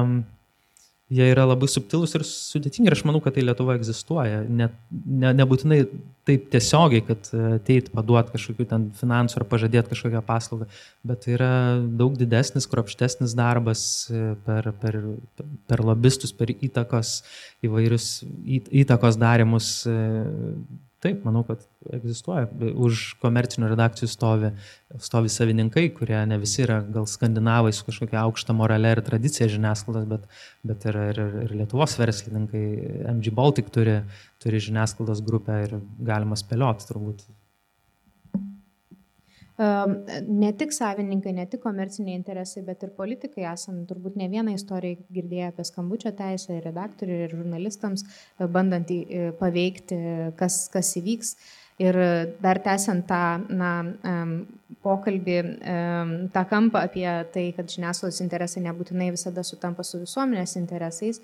jie 1.09 1.25
yra 1.31 1.45
labai 1.49 1.67
subtilūs 1.71 2.13
ir 2.17 2.23
sudėtingi 2.27 2.89
ir 2.89 2.95
aš 2.95 3.01
manau, 3.07 3.21
kad 3.23 3.33
tai 3.35 3.43
Lietuva 3.45 3.75
egzistuoja. 3.79 4.43
Ne, 4.45 4.69
ne, 4.91 5.31
nebūtinai 5.39 5.79
taip 6.29 6.49
tiesiogiai, 6.53 7.01
kad 7.07 7.29
ateit 7.55 7.89
paduot 7.93 8.29
kažkokių 8.33 8.67
ten 8.69 8.89
finansų 8.99 9.39
ar 9.39 9.47
pažadėt 9.49 9.89
kažkokią 9.89 10.21
paslaugą, 10.27 10.67
bet 11.09 11.23
tai 11.25 11.33
yra 11.39 11.53
daug 12.01 12.17
didesnis, 12.19 12.69
kropštesnis 12.69 13.33
darbas 13.37 13.81
e, 14.13 14.35
per, 14.45 14.69
per, 14.83 14.99
per 15.69 15.83
lobistus, 15.85 16.35
per 16.35 16.53
įtakos 16.53 17.23
įvairius 17.65 18.11
įtakos 18.83 19.17
darimus 19.19 19.71
e, 19.89 19.97
Taip, 20.99 21.21
manau, 21.23 21.45
kad 21.47 21.61
egzistuoja. 21.95 22.49
Už 22.75 23.13
komercinių 23.21 23.69
redakcijų 23.71 24.09
stovi, 24.11 24.49
stovi 24.99 25.31
savininkai, 25.31 25.85
kurie 25.95 26.17
ne 26.27 26.35
visi 26.41 26.65
yra 26.65 26.81
gal 26.83 27.07
skandinavai 27.07 27.71
su 27.75 27.85
kažkokia 27.87 28.19
aukšta 28.25 28.55
morale 28.57 28.91
ir 28.97 29.01
tradicija 29.07 29.47
žiniasklaidos, 29.53 30.09
bet, 30.11 30.25
bet 30.67 30.87
ir, 30.91 30.99
ir, 31.13 31.21
ir 31.45 31.55
Lietuvos 31.61 31.95
verslininkai. 32.01 32.65
MG 33.13 33.31
Baltic 33.35 33.71
turi, 33.71 34.01
turi 34.43 34.59
žiniasklaidos 34.67 35.23
grupę 35.23 35.61
ir 35.69 35.77
galima 36.11 36.35
spėlioti 36.39 36.91
turbūt 36.91 37.23
ne 39.59 40.51
tik 40.55 40.71
savininkai, 40.71 41.33
ne 41.35 41.45
tik 41.51 41.61
komerciniai 41.63 42.15
interesai, 42.15 42.63
bet 42.67 42.83
ir 42.85 42.93
politikai 42.95 43.43
esame 43.51 43.83
turbūt 43.89 44.15
ne 44.19 44.29
vieną 44.31 44.53
istoriją 44.55 45.03
girdėję 45.15 45.49
apie 45.51 45.65
skambučio 45.67 46.13
teisę 46.15 46.55
ir 46.57 46.67
redaktoriui, 46.69 47.25
ir 47.25 47.35
žurnalistams, 47.35 48.05
e, 48.05 48.47
bandant 48.47 48.91
e, 48.95 49.31
paveikti, 49.39 49.97
kas, 50.39 50.67
kas 50.71 50.93
įvyks. 51.01 51.35
Ir 51.79 51.95
dar 52.43 52.59
tęsiant 52.59 53.05
tą 53.07 53.39
na, 53.55 53.69
pokalbį, 54.83 55.35
tą 56.35 56.41
kampą 56.49 56.81
apie 56.89 57.05
tai, 57.31 57.45
kad 57.55 57.71
žiniasklaidos 57.71 58.19
interesai 58.25 58.65
nebūtinai 58.65 59.07
visada 59.15 59.45
sutampa 59.47 59.85
su 59.87 60.01
visuomenės 60.01 60.57
interesais, 60.59 61.21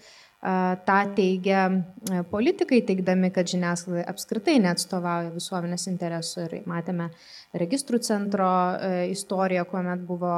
tą 0.86 0.98
teigia 1.16 1.62
e, 1.72 2.20
politikai, 2.30 2.82
teikdami, 2.86 3.32
kad 3.34 3.50
žiniasklaida 3.50 4.04
apskritai 4.12 4.60
neatstovauja 4.62 5.32
visuomenės 5.34 5.88
interesų. 5.90 6.44
Ir 6.46 6.68
matėme 6.70 7.08
registrų 7.58 8.00
centro 8.06 8.46
e, 8.76 8.92
istoriją, 9.14 9.66
kuomet 9.72 10.04
buvo 10.06 10.34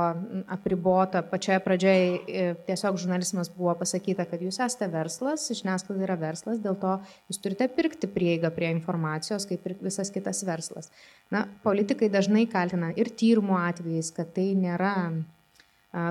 apribota, 0.54 1.24
pačioje 1.28 1.60
pradžioje 1.66 2.08
e, 2.08 2.48
tiesiog 2.70 3.00
žurnalizmas 3.04 3.52
buvo 3.52 3.76
pasakyta, 3.82 4.28
kad 4.30 4.44
jūs 4.44 4.62
esate 4.64 4.88
verslas, 4.94 5.50
žiniasklaida 5.52 6.08
yra 6.08 6.20
verslas, 6.22 6.62
dėl 6.64 6.80
to 6.80 6.98
jūs 7.28 7.44
turite 7.44 7.68
pirkti 7.68 8.08
prieigą 8.12 8.54
prie 8.56 8.72
informacijos, 8.78 9.50
kaip 9.50 9.66
ir 9.68 9.76
visas 9.84 10.14
kitas 10.14 10.46
verslas. 10.48 10.94
Na, 11.34 11.48
politikai 11.68 12.08
dažnai 12.14 12.46
kaltina 12.48 12.94
ir 12.96 13.12
tyrimų 13.12 13.60
atvejais, 13.66 14.14
kad 14.16 14.32
tai 14.38 14.54
nėra 14.56 14.96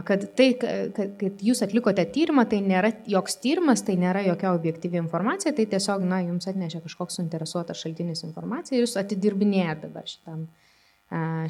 kad 0.06 0.24
tai, 0.38 0.48
kad, 0.58 1.42
jūs 1.44 1.62
atlikote 1.62 2.04
tyrimą, 2.10 2.46
tai 2.50 2.58
nėra 2.64 2.90
joks 3.10 3.38
tyrimas, 3.42 3.84
tai 3.86 3.94
nėra 4.00 4.24
jokia 4.26 4.50
objektyvi 4.56 4.98
informacija, 4.98 5.52
tai 5.54 5.68
tiesiog, 5.70 6.04
na, 6.08 6.22
jums 6.26 6.48
atnešė 6.50 6.80
kažkoks 6.86 7.20
suinteresuotas 7.20 7.82
šaltinis 7.84 8.24
informacija 8.26 8.76
ir 8.76 8.86
jūs 8.86 8.96
atidirbinėjate 8.98 9.86
dabar 9.86 10.08
šitam, 10.10 10.46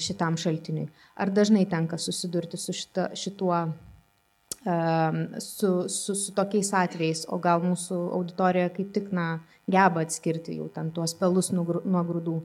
šitam 0.03 0.37
šaltiniui. 0.40 0.88
Ar 1.16 1.33
dažnai 1.33 1.64
tenka 1.70 1.99
susidurti 2.03 2.61
su 2.61 2.75
šita, 2.77 3.09
šituo, 3.16 3.62
su, 5.46 5.70
su, 5.88 6.18
su 6.18 6.35
tokiais 6.37 6.72
atvejais, 6.77 7.25
o 7.33 7.40
gal 7.40 7.64
mūsų 7.64 8.03
auditorija 8.18 8.75
kaip 8.77 8.92
tik, 8.96 9.09
na, 9.16 9.38
geba 9.70 10.05
atskirti 10.05 10.59
jau 10.61 10.68
ten 10.75 10.92
tuos 10.92 11.16
pelus 11.16 11.55
nuo 11.57 12.05
grūdų? 12.11 12.40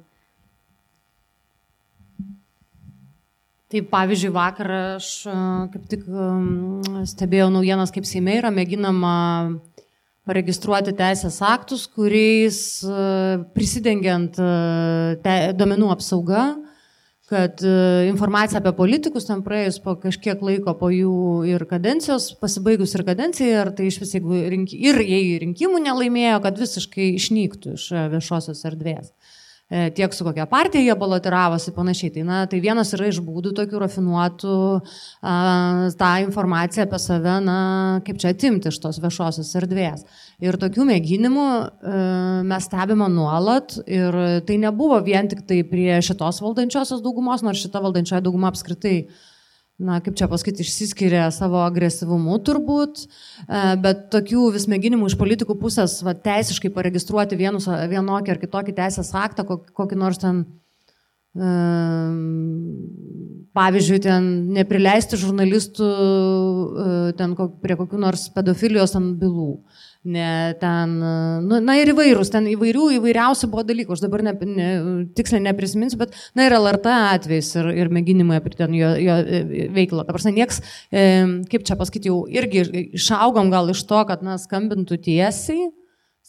Tai 3.71 3.79
pavyzdžiui, 3.87 4.33
vakar 4.35 4.67
aš 4.75 5.09
kaip 5.71 5.83
tik 5.91 6.01
stebėjau 7.07 7.47
naujienas, 7.53 7.93
kaip 7.95 8.07
Seime 8.07 8.33
yra 8.35 8.49
mėginama 8.51 9.13
paregistruoti 10.27 10.91
teisės 10.97 11.37
aktus, 11.45 11.85
kuriais 11.87 12.57
prisidengiant 13.55 14.35
te, 15.23 15.37
domenų 15.55 15.87
apsauga, 15.95 16.49
kad 17.31 17.63
informacija 18.09 18.59
apie 18.59 18.75
politikus 18.75 19.29
ten 19.29 19.39
praėjus 19.45 19.79
po 19.79 19.95
kažkiek 20.03 20.43
laiko 20.43 20.75
po 20.75 20.91
jų 20.91 21.15
ir 21.47 21.63
kadencijos, 21.69 22.33
pasibaigus 22.43 22.91
ir 22.97 23.05
kadencijai, 23.07 23.53
ar 23.61 23.71
tai 23.77 23.87
iš 23.87 24.01
vis, 24.03 24.17
jeigu 24.17 24.35
rink, 24.51 24.75
ir 24.75 24.99
jei 24.99 25.37
rinkimų 25.45 25.79
nelaimėjo, 25.87 26.41
kad 26.43 26.59
visiškai 26.59 27.13
išnyktų 27.15 27.77
iš 27.79 27.87
viešosios 28.17 28.67
erdvės. 28.67 29.13
E, 29.71 29.85
tiek 29.95 30.11
su 30.11 30.25
kokia 30.27 30.43
partija 30.51 30.83
jie 30.83 30.95
balotiravosi 30.99 31.71
panašiai. 31.71 32.11
Tai, 32.17 32.23
na, 32.27 32.39
tai 32.51 32.59
vienas 32.59 32.89
yra 32.97 33.07
iš 33.07 33.21
būdų 33.23 33.53
tokių 33.55 33.79
rafinuotų 33.85 34.55
tą 36.01 36.09
informaciją 36.25 36.87
apie 36.89 36.99
save, 36.99 37.37
na, 37.45 37.55
kaip 38.03 38.19
čia 38.19 38.33
atimti 38.35 38.67
iš 38.67 38.81
tos 38.83 38.99
viešosios 38.99 39.53
erdvės. 39.61 40.03
Ir 40.43 40.59
tokių 40.59 40.89
mėginimų 40.91 41.47
e, 41.55 41.95
mes 42.51 42.67
stebime 42.67 43.07
nuolat 43.15 43.77
ir 43.87 44.19
tai 44.47 44.59
nebuvo 44.59 44.99
vien 45.07 45.31
tik 45.31 45.45
tai 45.47 45.61
prie 45.63 46.01
šitos 46.03 46.43
valdančiosios 46.43 46.99
daugumos, 47.05 47.45
nors 47.47 47.63
šita 47.63 47.79
valdančioji 47.85 48.27
dauguma 48.27 48.51
apskritai 48.51 49.05
na, 49.81 49.97
kaip 50.03 50.15
čia 50.19 50.29
pasakyti, 50.31 50.63
išsiskiria 50.65 51.25
savo 51.33 51.61
agresyvumu 51.65 52.37
turbūt, 52.45 53.03
e, 53.03 53.61
bet 53.81 54.07
tokių 54.13 54.47
vis 54.55 54.67
mėginimų 54.71 55.11
iš 55.11 55.17
politikų 55.19 55.57
pusės 55.61 55.97
va, 56.05 56.13
teisiškai 56.13 56.71
paregistruoti 56.75 57.39
vienus, 57.39 57.67
vienokį 57.67 58.35
ar 58.35 58.41
kitokį 58.41 58.77
teisės 58.77 59.13
aktą, 59.17 59.47
kokį 59.49 59.99
nors 59.99 60.21
ten, 60.21 60.45
pavyzdžiui, 63.55 63.99
ten 64.03 64.25
neprileisti 64.51 65.15
žurnalistų 65.19 65.87
e, 65.87 67.13
ten, 67.15 67.37
prie 67.63 67.77
kokių 67.79 68.01
nors 68.03 68.25
pedofilijos 68.35 68.97
ant 68.99 69.15
bylų 69.21 69.53
ne 70.03 70.53
ten, 70.61 70.93
nu, 71.45 71.59
na 71.61 71.75
ir 71.77 71.91
įvairūs, 71.93 72.31
ten 72.33 72.47
įvairių, 72.49 72.87
įvairiausių 72.97 73.49
buvo 73.51 73.63
dalykų, 73.67 73.93
aš 73.95 74.03
dabar 74.05 74.23
ne, 74.25 74.33
ne, 74.49 74.69
tiksliai 75.17 75.43
neprisiminsiu, 75.45 75.99
bet, 76.01 76.15
na 76.37 76.47
ir 76.47 76.55
LRT 76.57 76.95
atvejs 77.17 77.51
ir, 77.61 77.69
ir 77.83 77.91
mėginimai 77.93 78.39
apie 78.41 78.55
ten 78.57 78.73
jo, 78.77 78.93
jo 78.97 79.19
e, 79.21 79.67
veiklą. 79.75 80.05
Ta 80.07 80.15
prasme, 80.15 80.33
nieks, 80.37 80.63
e, 80.89 81.05
kaip 81.51 81.67
čia 81.67 81.77
pasakyti, 81.77 82.09
jau 82.09 82.23
irgi 82.31 82.65
išaugom 82.97 83.53
gal 83.53 83.69
iš 83.73 83.85
to, 83.89 84.01
kad, 84.09 84.25
na, 84.25 84.39
skambintų 84.41 84.97
tiesiai, 85.05 85.69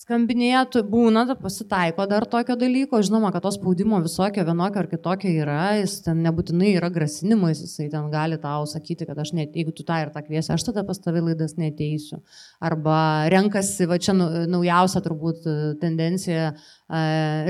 skambinėtų, 0.03 0.83
būna, 0.91 1.23
pasitaiko 1.39 2.05
dar 2.11 2.25
tokio 2.31 2.57
dalyko, 2.59 2.99
žinoma, 3.07 3.31
kad 3.35 3.45
to 3.45 3.53
spaudimo 3.55 4.01
visokio, 4.03 4.43
vienokio 4.49 4.81
ar 4.83 4.89
kitokio 4.91 5.31
yra, 5.45 5.59
jis 5.79 6.01
ten 6.07 6.23
nebūtinai 6.25 6.73
yra 6.79 6.91
grasinimais, 6.93 7.61
jisai 7.63 7.87
ten 7.93 8.09
gali 8.13 8.39
tau 8.43 8.67
sakyti, 8.69 9.07
kad 9.09 9.21
aš 9.23 9.35
net, 9.39 9.55
jeigu 9.55 9.75
tu 9.77 9.87
tą 9.87 10.01
ir 10.03 10.11
tą 10.15 10.25
kviesi, 10.27 10.51
aš 10.55 10.67
tada 10.69 10.83
pas 10.89 10.99
tavį 11.03 11.27
laidas 11.29 11.55
neteisiu. 11.61 12.19
Arba 12.63 12.97
renkasi, 13.33 13.87
va 13.91 14.01
čia 14.03 14.17
naujausia 14.17 15.05
turbūt 15.05 15.47
e, 15.47 15.59
tendencija, 15.83 16.51
e, 16.53 17.05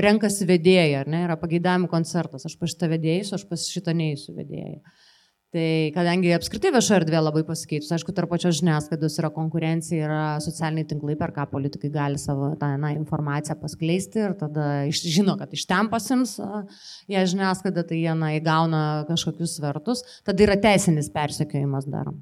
renkasi 0.05 0.49
vedėja, 0.49 1.01
ar 1.01 1.09
ne, 1.09 1.23
yra 1.25 1.39
pageidavimų 1.41 1.89
koncertas, 1.91 2.45
aš 2.49 2.59
pas 2.61 2.75
šitą 2.75 2.91
vedėjus, 2.93 3.33
aš 3.39 3.47
pas 3.49 3.65
šitą 3.73 3.97
neįsiu 3.97 4.37
vedėją. 4.37 4.83
Tai 5.53 5.91
kadangi 5.93 6.31
apskritai 6.33 6.71
viešo 6.73 6.95
erdvė 6.95 7.19
labai 7.21 7.43
pasikeitus, 7.45 7.91
aišku, 7.93 8.09
tarp 8.17 8.31
pačios 8.31 8.55
žiniasklaidos 8.57 9.19
yra 9.21 9.29
konkurencija, 9.35 10.07
yra 10.07 10.21
socialiniai 10.41 10.87
tinklai, 10.89 11.13
per 11.19 11.29
ką 11.35 11.45
politikai 11.51 11.91
gali 11.93 12.17
savo 12.17 12.55
tą 12.57 12.71
na, 12.81 12.89
informaciją 12.97 13.59
paskleisti 13.61 14.23
ir 14.23 14.33
tada 14.39 14.65
iš, 14.89 15.03
žino, 15.13 15.35
kad 15.37 15.53
iš 15.53 15.67
ten 15.69 15.91
pasims 15.93 16.39
jie 17.05 17.21
žiniasklaidą, 17.35 17.85
tai 17.85 18.01
jie 18.01 18.17
na, 18.17 18.31
įgauna 18.39 18.81
kažkokius 19.11 19.59
svertus, 19.59 20.01
tada 20.25 20.47
yra 20.47 20.57
teisinis 20.57 21.13
persekiojimas 21.13 21.85
darom. 21.85 22.17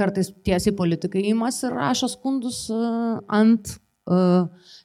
Kartais 0.00 0.32
tiesiai 0.48 0.72
politikai 0.74 1.26
įmas 1.28 1.60
ir 1.68 1.76
rašo 1.76 2.08
skundus 2.10 2.64
ant 2.72 3.76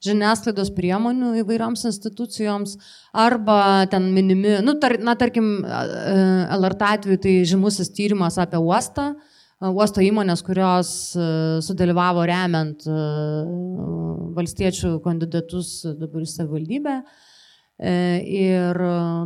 žiniasklaidos 0.06 0.70
priemonių 0.78 1.34
įvairioms 1.42 1.88
institucijoms, 1.90 2.76
arba 3.18 3.88
ten 3.90 4.12
minimi, 4.14 4.60
nu, 4.66 4.78
tar, 4.82 4.98
na, 5.02 5.16
tarkim, 5.18 5.64
LRT 5.66 6.90
atveju 6.92 7.22
tai 7.24 7.34
žymusis 7.50 7.90
tyrimas 7.90 8.38
apie 8.38 8.62
uostą, 8.62 9.16
uosto 9.74 10.04
įmonės, 10.06 10.44
kurios 10.46 10.90
sudalyvavo 11.66 12.28
remiant 12.30 12.86
valstiečių 14.38 15.00
kandidatus 15.02 15.80
dabar 15.98 16.22
į 16.22 16.30
savivaldybę. 16.30 17.00
E, 17.78 17.90
ir, 18.26 18.78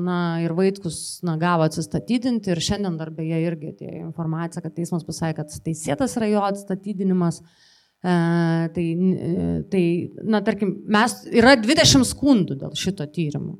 na, 0.03 0.15
ir 0.43 0.51
Vaitkus 0.55 1.21
na, 1.23 1.37
gavo 1.39 1.63
atsistatydinti 1.63 2.51
ir 2.51 2.59
šiandien 2.59 2.97
dar 2.99 3.07
beje 3.15 3.37
irgi 3.45 3.69
atėjo 3.71 4.01
informacija, 4.09 4.63
kad 4.63 4.75
teismas 4.75 5.05
pasakė, 5.07 5.37
kad 5.37 5.55
teisėtas 5.63 6.17
yra 6.19 6.27
jo 6.33 6.41
atstatydinimas. 6.43 7.39
Uh, 7.39 7.47
E, 7.47 7.70
tai, 8.01 8.85
e, 8.97 9.63
tai, 9.69 9.83
na, 10.23 10.41
tarkim, 10.45 10.73
mes, 10.89 11.19
yra 11.29 11.55
20 11.59 12.07
skundų 12.07 12.57
dėl 12.63 12.73
šito 12.77 13.05
tyrimo. 13.13 13.59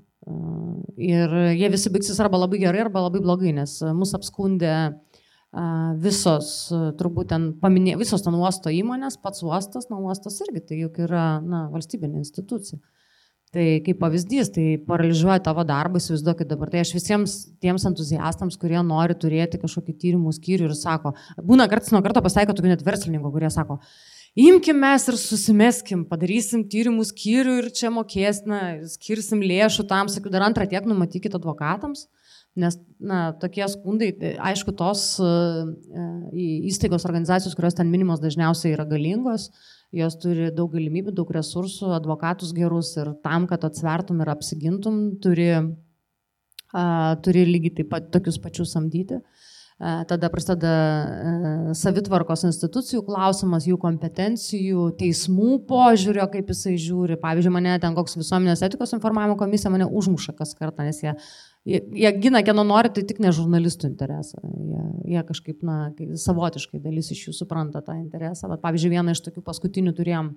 Ir 1.02 1.32
jie 1.58 1.70
visi 1.74 1.90
baigsis 1.94 2.20
arba 2.22 2.40
labai 2.44 2.60
gerai, 2.62 2.84
arba 2.86 3.08
labai 3.08 3.24
blogai, 3.24 3.54
nes 3.58 3.80
mus 3.98 4.14
apskundė 4.18 4.76
visos, 6.00 6.72
turbūt 7.00 7.32
ten 7.34 7.48
paminė, 7.60 7.98
visos 8.00 8.24
ten 8.24 8.38
uosto 8.38 8.72
įmonės, 8.72 9.18
pats 9.20 9.42
uostas, 9.44 9.90
na, 9.90 9.98
uostas 10.00 10.38
irgi, 10.46 10.62
tai 10.70 10.78
juk 10.86 11.02
yra, 11.08 11.42
na, 11.44 11.66
valstybinė 11.74 12.22
institucija. 12.22 12.80
Tai 13.52 13.66
kaip 13.84 13.98
pavyzdys, 14.00 14.48
tai 14.56 14.66
paralyžiuoja 14.88 15.42
tavo 15.44 15.66
darbą, 15.68 16.00
įsivaizduokit 16.00 16.48
dabar. 16.48 16.70
Tai 16.72 16.86
aš 16.86 16.94
visiems 16.96 17.34
tiems 17.60 17.84
entuziastams, 17.90 18.56
kurie 18.62 18.80
nori 18.88 19.18
turėti 19.20 19.60
kažkokį 19.60 19.96
tyrimų 20.00 20.32
skyrių 20.38 20.70
ir 20.70 20.76
sako, 20.80 21.12
būna 21.44 21.68
kartais 21.68 21.92
nuo 21.92 22.00
karto 22.06 22.24
pasitaiko 22.24 22.56
tokių 22.56 22.72
net 22.72 22.86
verslininkų, 22.88 23.34
kurie 23.34 23.50
sako, 23.52 23.82
imkim 24.38 24.80
mes 24.80 25.08
ir 25.10 25.18
susimeskim, 25.20 26.06
padarysim 26.08 26.64
tyrimų 26.72 27.04
skyrių 27.10 27.58
ir 27.62 27.70
čia 27.76 27.92
mokės, 27.94 28.44
na, 28.48 28.62
skirsim 28.90 29.44
lėšų 29.44 29.88
tam, 29.90 30.12
sakiau, 30.12 30.32
dar 30.34 30.46
antrą 30.48 30.68
tiek 30.70 30.88
numatykite 30.88 31.40
advokatams. 31.40 32.08
Nes, 32.60 32.76
na, 33.00 33.30
tokie 33.40 33.64
skundai, 33.72 34.10
tai 34.12 34.34
aišku, 34.52 34.74
tos 34.76 35.04
uh, 35.24 35.70
įstaigos 36.36 37.06
organizacijos, 37.08 37.56
kurios 37.56 37.78
ten 37.78 37.88
minimos 37.88 38.20
dažniausiai 38.20 38.74
yra 38.76 38.84
galingos, 38.90 39.48
jos 39.96 40.18
turi 40.20 40.50
daug 40.52 40.74
galimybių, 40.74 41.14
daug 41.16 41.32
resursų, 41.32 41.94
advokatus 41.96 42.52
gerus 42.56 42.92
ir 43.00 43.14
tam, 43.24 43.48
kad 43.48 43.64
atsvertum 43.68 44.20
ir 44.20 44.34
apsigintum, 44.34 45.00
turi, 45.24 45.48
uh, 45.62 47.14
turi 47.24 47.48
lygiai 47.48 47.78
taip 47.80 47.92
pat 47.96 48.12
tokius 48.12 48.40
pačius 48.44 48.76
samdyti. 48.76 49.22
Uh, 49.22 49.41
Tada 49.82 50.28
prasideda 50.30 50.72
savitvarkos 51.74 52.44
institucijų 52.46 53.02
klausimas, 53.08 53.66
jų 53.66 53.80
kompetencijų, 53.82 54.84
teismų 55.00 55.56
požiūrio, 55.66 56.28
kaip 56.30 56.52
jisai 56.54 56.76
žiūri. 56.78 57.18
Pavyzdžiui, 57.22 57.54
mane 57.56 57.74
ten 57.82 57.96
koks 57.98 58.14
visuomenės 58.20 58.62
etikos 58.68 58.94
informavimo 58.94 59.40
komisija 59.40 59.72
mane 59.74 59.88
užmuša 59.90 60.36
kas 60.38 60.54
kartą, 60.60 60.86
nes 60.86 61.02
jie, 61.02 61.16
jie, 61.66 61.80
jie 61.98 62.12
gina, 62.22 62.44
kieno 62.46 62.66
nori, 62.68 62.92
tai 62.94 63.08
tik 63.10 63.24
ne 63.26 63.32
žurnalistų 63.34 63.90
interesą. 63.90 64.44
Jie, 64.44 64.84
jie 65.16 65.24
kažkaip, 65.32 65.66
na, 65.66 65.80
savotiškai 66.28 66.84
dalis 66.84 67.10
iš 67.16 67.24
jų 67.30 67.34
supranta 67.40 67.82
tą 67.82 67.98
interesą. 67.98 68.52
Bet, 68.54 68.62
pavyzdžiui, 68.62 68.94
vieną 69.00 69.18
iš 69.18 69.24
tokių 69.26 69.42
paskutinių 69.50 69.96
turėjom 69.98 70.36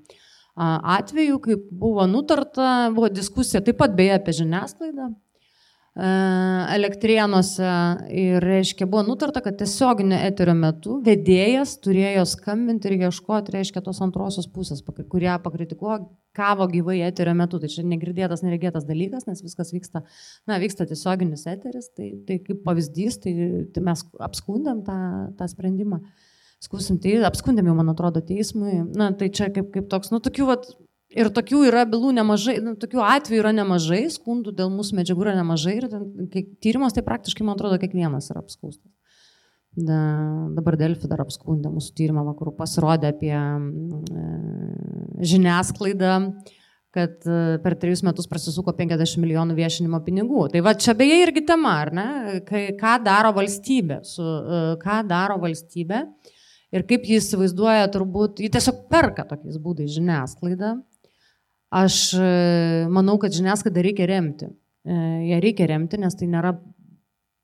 atvejų, 0.56 1.36
kaip 1.44 1.68
buvo 1.84 2.08
nutarta, 2.08 2.88
buvo 2.96 3.12
diskusija 3.12 3.60
taip 3.66 3.76
pat 3.82 3.92
beje 3.98 4.16
apie 4.16 4.38
žiniasklaidą 4.40 5.10
E, 5.12 5.23
elektrienuose 5.94 7.66
ir, 8.10 8.42
reiškia, 8.42 8.86
buvo 8.90 9.04
nutarta, 9.06 9.38
kad 9.44 9.54
tiesioginio 9.60 10.16
eterio 10.26 10.56
metu 10.58 10.96
vedėjas 11.06 11.76
turėjo 11.84 12.24
skambinti 12.26 12.90
ir 12.90 13.06
ieškoti, 13.06 13.54
reiškia, 13.54 13.82
tos 13.84 14.02
antrosios 14.02 14.48
pusės, 14.50 14.82
kurią 14.82 15.36
pakritikuoja 15.44 16.00
kavo 16.34 16.66
gyvai 16.72 16.98
eterio 17.06 17.36
metu. 17.38 17.60
Tai 17.62 17.70
čia 17.70 17.86
negirdėtas, 17.86 18.42
neregėtas 18.42 18.88
dalykas, 18.88 19.28
nes 19.30 19.44
viskas 19.46 19.70
vyksta, 19.74 20.02
na, 20.50 20.58
vyksta 20.58 20.88
tiesioginis 20.90 21.46
eteris, 21.50 21.92
tai, 21.94 22.10
tai 22.26 22.40
kaip 22.42 22.64
pavyzdys, 22.66 23.20
tai, 23.22 23.34
tai 23.70 23.86
mes 23.86 24.02
apskundėm 24.26 24.82
tą, 24.86 24.98
tą 25.38 25.50
sprendimą. 25.52 26.02
Skusim, 26.64 26.98
tai 26.98 27.20
apskundėm 27.28 27.68
jau, 27.70 27.76
man 27.78 27.92
atrodo, 27.92 28.22
teismui. 28.24 28.80
Na, 28.96 29.12
tai 29.14 29.28
čia 29.30 29.50
kaip, 29.54 29.70
kaip 29.74 29.86
toks, 29.92 30.10
nu, 30.10 30.18
tokių, 30.24 30.48
vat, 30.48 30.70
Ir 31.14 31.30
tokių 31.30 31.60
yra 31.68 31.84
bylų 31.86 32.10
nemažai, 32.16 32.56
nu, 32.64 32.74
tokių 32.80 33.02
atvejų 33.06 33.44
yra 33.44 33.52
nemažai, 33.54 34.02
skundų 34.10 34.54
dėl 34.58 34.72
mūsų 34.74 34.98
medžiagų 34.98 35.28
yra 35.28 35.36
nemažai 35.38 35.76
ir 35.78 35.86
tyrimas 36.64 36.96
tai 36.96 37.04
praktiškai, 37.06 37.46
man 37.46 37.54
atrodo, 37.54 37.78
kiekvienas 37.82 38.32
yra 38.32 38.42
apskaustas. 38.42 38.90
Da, 39.74 39.98
dabar 40.54 40.76
Delfi 40.78 41.08
dar 41.10 41.24
apskundė 41.24 41.70
mūsų 41.74 41.94
tyrimą, 41.98 42.22
kur 42.38 42.52
pasirodė 42.54 43.10
apie 43.10 43.32
e, 43.34 44.26
žiniasklaidą, 45.26 46.12
kad 46.94 47.26
e, 47.26 47.38
per 47.62 47.74
trejus 47.82 48.04
metus 48.06 48.30
prasisuko 48.30 48.74
50 48.78 49.18
milijonų 49.22 49.56
viešinimo 49.58 49.98
pinigų. 50.06 50.46
Tai 50.52 50.62
va 50.66 50.76
čia 50.78 50.94
beje 50.98 51.18
irgi 51.24 51.42
tema, 51.48 51.74
ar 51.82 51.90
ne? 51.94 52.06
Kai, 52.46 52.68
ką 52.78 53.00
daro 53.06 53.34
valstybė, 53.34 53.98
su, 54.06 54.22
e, 54.22 54.62
ką 54.82 55.00
daro 55.10 55.40
valstybė 55.42 56.04
ir 56.74 56.86
kaip 56.90 57.10
jis 57.10 57.26
įsivaizduoja, 57.26 57.90
turbūt, 57.94 58.42
jis 58.46 58.54
tiesiog 58.54 58.86
perka 58.94 59.26
tokiais 59.30 59.58
būdais 59.62 59.90
žiniasklaidą 59.94 60.76
Aš 61.74 61.98
e, 62.14 62.26
manau, 62.92 63.16
kad 63.22 63.34
žiniasklaidą 63.34 63.82
reikia 63.82 64.06
remti. 64.10 64.50
E, 64.86 64.98
ją 65.32 65.40
reikia 65.42 65.66
remti, 65.72 65.98
nes 65.98 66.14
tai 66.14 66.28
nėra, 66.30 66.52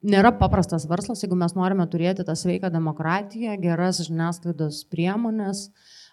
nėra 0.06 0.30
paprastas 0.38 0.86
verslas, 0.90 1.24
jeigu 1.24 1.38
mes 1.38 1.56
norime 1.58 1.86
turėti 1.90 2.26
tą 2.26 2.36
sveiką 2.38 2.70
demokratiją, 2.70 3.56
geras 3.62 4.02
žiniasklaidos 4.06 4.84
priemonės, 4.92 5.64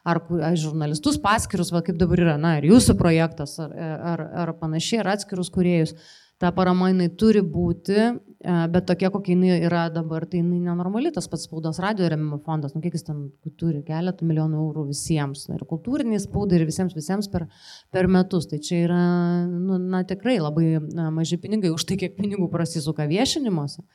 ar, 0.08 0.22
ar 0.50 0.58
žurnalistus 0.58 1.20
paskirus, 1.22 1.70
va, 1.76 1.84
kaip 1.86 2.00
dabar 2.00 2.24
yra, 2.24 2.38
na, 2.42 2.56
ir 2.58 2.72
jūsų 2.72 2.98
projektas, 2.98 3.58
ar, 3.62 3.76
ar, 4.14 4.26
ar 4.46 4.54
panašiai, 4.62 5.04
ar 5.04 5.14
atskirus 5.18 5.54
kuriejus 5.54 5.94
ta 6.38 6.52
parama 6.54 6.92
jinai 6.92 7.08
turi 7.18 7.42
būti, 7.42 7.98
e, 7.98 8.56
bet 8.74 8.86
tokia, 8.90 9.10
kokia 9.14 9.34
jinai 9.34 9.58
yra 9.66 9.88
dabar, 9.94 10.28
tai 10.30 10.42
jinai 10.42 10.60
nenormali, 10.68 11.12
tas 11.14 11.30
pats 11.32 11.48
spaudos 11.48 11.80
radio 11.84 12.10
remimo 12.14 12.38
fondas, 12.46 12.76
nu 12.76 12.82
kiek 12.84 12.98
jis 12.98 13.08
ten 13.08 13.24
turi, 13.58 13.82
keletą 13.88 14.28
milijonų 14.30 14.60
eurų 14.66 14.88
visiems, 14.92 15.48
ir 15.54 15.66
kultūriniai 15.70 16.22
spaudai, 16.22 16.62
ir 16.62 16.68
visiems, 16.70 16.94
visiems 16.98 17.32
per, 17.34 17.48
per 17.94 18.10
metus. 18.12 18.50
Tai 18.52 18.62
čia 18.62 18.84
yra, 18.86 19.02
nu, 19.50 19.80
na, 19.82 20.04
tikrai 20.08 20.38
labai 20.42 20.78
na, 20.86 21.10
maži 21.14 21.42
pinigai 21.42 21.74
už 21.74 21.88
tai, 21.90 21.98
kiek 22.04 22.18
pinigų 22.20 22.52
prasisuka 22.54 23.10
viešinimuose 23.10 23.86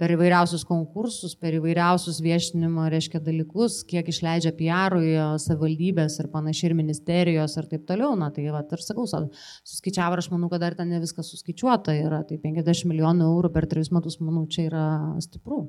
per 0.00 0.10
įvairiausius 0.10 0.64
konkursus, 0.66 1.36
per 1.38 1.54
įvairiausius 1.54 2.18
viešinimo, 2.24 2.88
reiškia, 2.90 3.20
dalykus, 3.22 3.82
kiek 3.86 4.08
išleidžia 4.10 4.50
PR-ui 4.58 5.12
savivaldybės 5.42 6.18
ir 6.18 6.30
panašiai 6.32 6.72
ir 6.72 6.76
ministerijos 6.78 7.54
ir 7.60 7.68
taip 7.70 7.84
toliau. 7.86 8.16
Na, 8.18 8.32
tai 8.34 8.48
va, 8.50 8.64
ir 8.64 8.82
sakau, 8.82 9.06
suskaičiavo, 9.06 10.18
aš 10.18 10.30
manau, 10.32 10.50
kad 10.50 10.64
dar 10.64 10.74
ten 10.78 10.90
ne 10.90 10.98
viskas 11.02 11.30
suskaičiuota 11.30 11.94
yra, 12.00 12.24
tai 12.26 12.40
50 12.42 12.90
milijonų 12.90 13.30
eurų 13.30 13.52
per 13.54 13.68
3 13.70 13.94
metus, 13.94 14.18
manau, 14.22 14.48
čia 14.50 14.66
yra 14.66 14.88
stipru. 15.22 15.62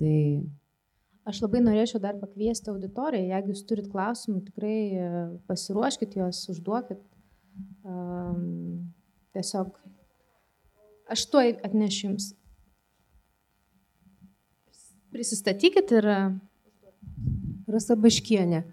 Tai 0.00 0.16
Aš 1.28 1.42
labai 1.44 1.60
norėčiau 1.62 2.00
dar 2.02 2.16
pakviesti 2.18 2.72
auditoriją, 2.72 3.28
jeigu 3.28 3.52
jūs 3.52 3.60
turit 3.68 3.88
klausimų, 3.92 4.40
tikrai 4.48 4.76
e, 4.88 5.08
pasiruoškit 5.46 6.16
juos, 6.16 6.40
užduokit. 6.50 7.02
Um, 7.84 8.88
tiesiog 9.36 9.74
aš 11.12 11.24
tuoj 11.28 11.52
atnešiu 11.66 12.06
jums 12.06 12.30
Prisistatykit 15.14 15.96
ir. 15.98 16.12
Rasa 17.70 17.96
Baškienė. 17.96 18.64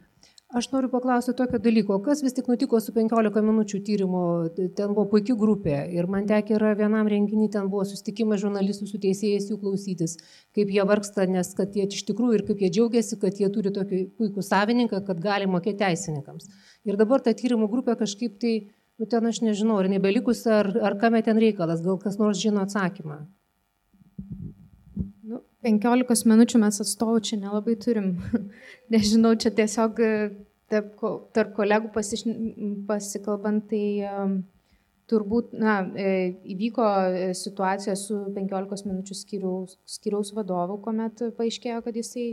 Aš 0.55 0.69
noriu 0.71 0.87
paklausti 0.87 1.33
tokio 1.35 1.59
dalyko, 1.59 1.97
kas 2.05 2.21
vis 2.23 2.31
tik 2.37 2.45
nutiko 2.47 2.79
su 2.79 2.93
15 2.95 3.41
minučių 3.43 3.81
tyrimo, 3.83 4.21
ten 4.55 4.93
buvo 4.95 5.03
puikia 5.11 5.35
grupė 5.35 5.81
ir 5.91 6.07
man 6.07 6.23
tekė 6.29 6.55
yra 6.55 6.69
vienam 6.79 7.09
renginį, 7.11 7.49
ten 7.51 7.67
buvo 7.67 7.83
susitikimas 7.89 8.39
žurnalistų 8.45 8.87
su 8.87 9.01
teisėjais 9.03 9.49
jų 9.51 9.57
klausytis, 9.59 10.15
kaip 10.55 10.71
jie 10.71 10.85
vargsta, 10.87 11.27
nes 11.27 11.51
kad 11.57 11.75
jie 11.75 11.89
iš 11.91 12.05
tikrųjų 12.07 12.39
ir 12.39 12.45
kaip 12.47 12.63
jie 12.63 12.71
džiaugiasi, 12.77 13.19
kad 13.19 13.43
jie 13.43 13.51
turi 13.51 13.75
tokį 13.75 14.01
puikų 14.21 14.45
savininką, 14.49 15.03
kad 15.09 15.19
gali 15.19 15.51
mokėti 15.51 15.81
teisininkams. 15.83 16.47
Ir 16.87 16.95
dabar 16.95 17.19
ta 17.25 17.35
tyrimo 17.35 17.67
grupė 17.67 17.97
kažkaip 17.99 18.39
tai, 18.39 18.53
nu 18.95 19.11
ten 19.11 19.27
aš 19.27 19.43
nežinau, 19.43 19.81
ar 19.83 19.91
nebelikusi, 19.91 20.47
ar, 20.61 20.71
ar 20.79 20.95
kame 21.03 21.19
ten 21.27 21.43
reikalas, 21.43 21.83
gal 21.83 21.99
kas 21.99 22.15
nors 22.23 22.39
žino 22.39 22.63
atsakymą. 22.63 23.25
15 25.65 26.27
minučių 26.29 26.59
mes 26.61 26.81
atstovų 26.83 27.21
čia 27.25 27.39
nelabai 27.41 27.77
turim. 27.81 28.17
Nežinau, 28.93 29.33
čia 29.41 29.51
tiesiog 29.57 30.01
e, 30.03 30.11
tarp, 30.69 31.01
tarp 31.33 31.55
kolegų 31.57 31.89
pasiš, 31.95 32.27
pasikalbant, 32.89 33.65
tai 33.71 33.85
um, 34.05 34.35
turbūt, 35.09 35.55
na, 35.57 35.79
įvyko 36.53 36.89
situacija 37.37 37.95
su 37.97 38.19
15 38.35 38.85
minučių 38.89 39.17
skiriaus, 39.17 39.79
skiriaus 39.97 40.33
vadovu, 40.37 40.77
kuomet 40.83 41.23
paaiškėjo, 41.39 41.79
kad 41.85 41.97
jisai 41.97 42.27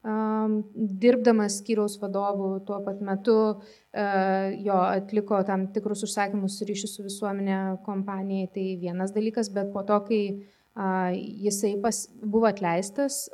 um, 0.00 0.60
dirbdamas 1.02 1.58
skyriaus 1.60 1.98
vadovu 2.00 2.54
tuo 2.64 2.78
pat 2.86 3.02
metu 3.04 3.36
uh, 3.50 4.46
jo 4.56 4.78
atliko 4.86 5.42
tam 5.44 5.68
tikrus 5.74 6.06
užsakymus 6.08 6.62
ryšių 6.70 6.90
su 6.94 7.04
visuomenė 7.10 7.60
kompanijai, 7.84 8.48
tai 8.54 8.66
vienas 8.80 9.12
dalykas, 9.12 9.52
bet 9.52 9.68
po 9.74 9.84
to, 9.84 10.00
kai 10.08 10.22
uh, 10.30 10.56
jisai 10.76 11.74
pas, 11.82 12.04
buvo 12.22 12.46
atleistas, 12.50 13.26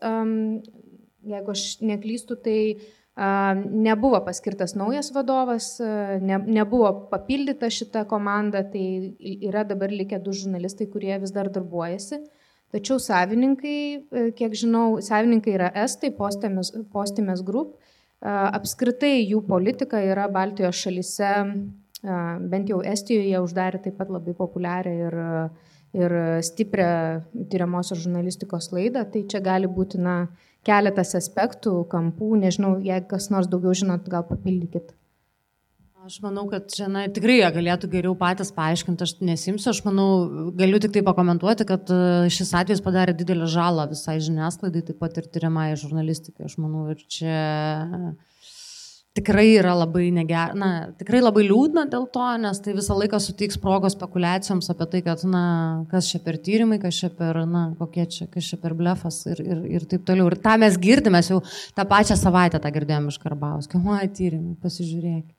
jeigu 1.26 1.52
aš 1.52 1.64
neklystu, 1.84 2.38
tai 2.40 2.60
Nebuvo 3.16 4.18
paskirtas 4.20 4.74
naujas 4.76 5.08
vadovas, 5.14 5.78
ne, 6.20 6.36
nebuvo 6.36 6.90
papildyta 7.08 7.70
šita 7.72 8.02
komanda, 8.04 8.60
tai 8.60 9.16
yra 9.48 9.62
dabar 9.64 9.88
likę 9.88 10.18
du 10.20 10.34
žurnalistai, 10.36 10.84
kurie 10.92 11.16
vis 11.22 11.32
dar 11.32 11.48
darbuojasi. 11.48 12.18
Tačiau 12.76 13.00
savininkai, 13.00 13.78
e, 14.12 14.26
kiek 14.36 14.52
žinau, 14.52 14.98
savininkai 15.00 15.54
yra 15.56 15.70
Estai, 15.84 16.10
Postimės, 16.12 16.74
Postimės 16.92 17.40
Group. 17.46 17.78
Apskritai 18.20 19.22
jų 19.22 19.40
politika 19.48 20.00
yra 20.02 20.26
Baltijos 20.32 20.76
šalise, 20.82 21.32
bent 22.52 22.68
jau 22.68 22.82
Estijoje 22.84 23.40
uždarė 23.44 23.80
taip 23.84 23.96
pat 23.96 24.12
labai 24.12 24.34
populiarią 24.36 24.94
ir, 25.06 25.16
ir 25.96 26.12
stiprią 26.44 26.90
tyriamosios 27.50 28.04
žurnalistikos 28.04 28.70
laidą. 28.74 29.06
Tai 29.12 29.24
čia 29.30 29.40
gali 29.44 29.70
būti 29.70 30.00
na, 30.02 30.26
keletas 30.66 31.14
aspektų, 31.18 31.80
kampų, 31.90 32.36
nežinau, 32.42 32.76
jei 32.82 33.02
kas 33.10 33.30
nors 33.32 33.50
daugiau 33.50 33.74
žinot, 33.76 34.08
gal 34.12 34.26
papildykit. 34.28 34.94
Aš 36.06 36.20
manau, 36.22 36.44
kad 36.46 36.68
čia 36.70 36.86
na, 36.86 37.00
tikrai 37.10 37.40
jie 37.40 37.46
galėtų 37.50 37.88
geriau 37.90 38.12
patys 38.18 38.52
paaiškinti, 38.54 39.02
aš 39.02 39.16
nesimsiu, 39.26 39.72
aš 39.72 39.80
manau, 39.82 40.04
galiu 40.54 40.78
tik 40.82 40.92
tai 40.94 41.02
pakomentuoti, 41.06 41.66
kad 41.66 41.90
e, 41.90 42.28
šis 42.30 42.52
atvejis 42.60 42.82
padarė 42.84 43.16
didelę 43.18 43.48
žalą 43.50 43.88
visai 43.90 44.20
žiniasklaidai, 44.22 44.84
taip 44.86 45.00
pat 45.02 45.18
ir 45.18 45.26
tyriamai 45.34 45.72
žurnalistikai, 45.80 46.46
aš 46.46 46.54
manau, 46.62 46.84
ir 46.94 47.02
čia 47.10 47.40
tikrai 49.16 49.46
yra 49.56 49.72
labai 49.76 50.10
neger, 50.14 50.52
na, 50.58 50.70
tikrai 51.00 51.22
labai 51.22 51.46
liūdna 51.46 51.86
dėl 51.92 52.04
to, 52.12 52.26
nes 52.42 52.60
tai 52.64 52.74
visą 52.76 52.96
laiką 52.98 53.20
suteiks 53.22 53.58
progos 53.62 53.96
spekulacijoms 53.96 54.68
apie 54.72 54.88
tai, 54.92 55.02
kad, 55.06 55.24
na, 55.30 55.44
kas 55.92 56.10
čia 56.12 56.20
per 56.24 56.38
tyrimai, 56.48 56.78
kas 56.82 57.00
čia 57.00 57.10
per, 57.16 57.40
na, 57.48 57.68
kokie 57.80 58.04
čia, 58.12 58.28
kas 58.32 58.50
čia 58.50 58.60
per 58.62 58.76
blefas 58.78 59.22
ir, 59.30 59.40
ir, 59.44 59.64
ir 59.78 59.88
taip 59.88 60.04
toliau. 60.08 60.28
Ir 60.30 60.38
tą 60.44 60.58
mes 60.60 60.76
girdime, 60.82 61.24
jau 61.24 61.40
tą 61.76 61.88
pačią 61.88 62.18
savaitę 62.20 62.60
tą 62.62 62.72
girdėjome 62.76 63.14
iš 63.14 63.18
Karbauskio. 63.22 63.80
O, 63.80 63.98
tyrimai, 64.20 64.54
pasižiūrėkite. 64.62 65.36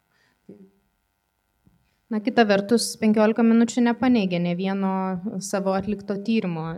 Na, 2.07 2.21
kita 2.23 2.45
vertus, 2.47 2.93
15 3.01 3.43
minučių 3.43 3.82
nepaneigė 3.89 4.39
ne 4.39 4.53
vieno 4.55 4.91
savo 5.43 5.73
atlikto 5.75 6.15
tyrimo, 6.23 6.69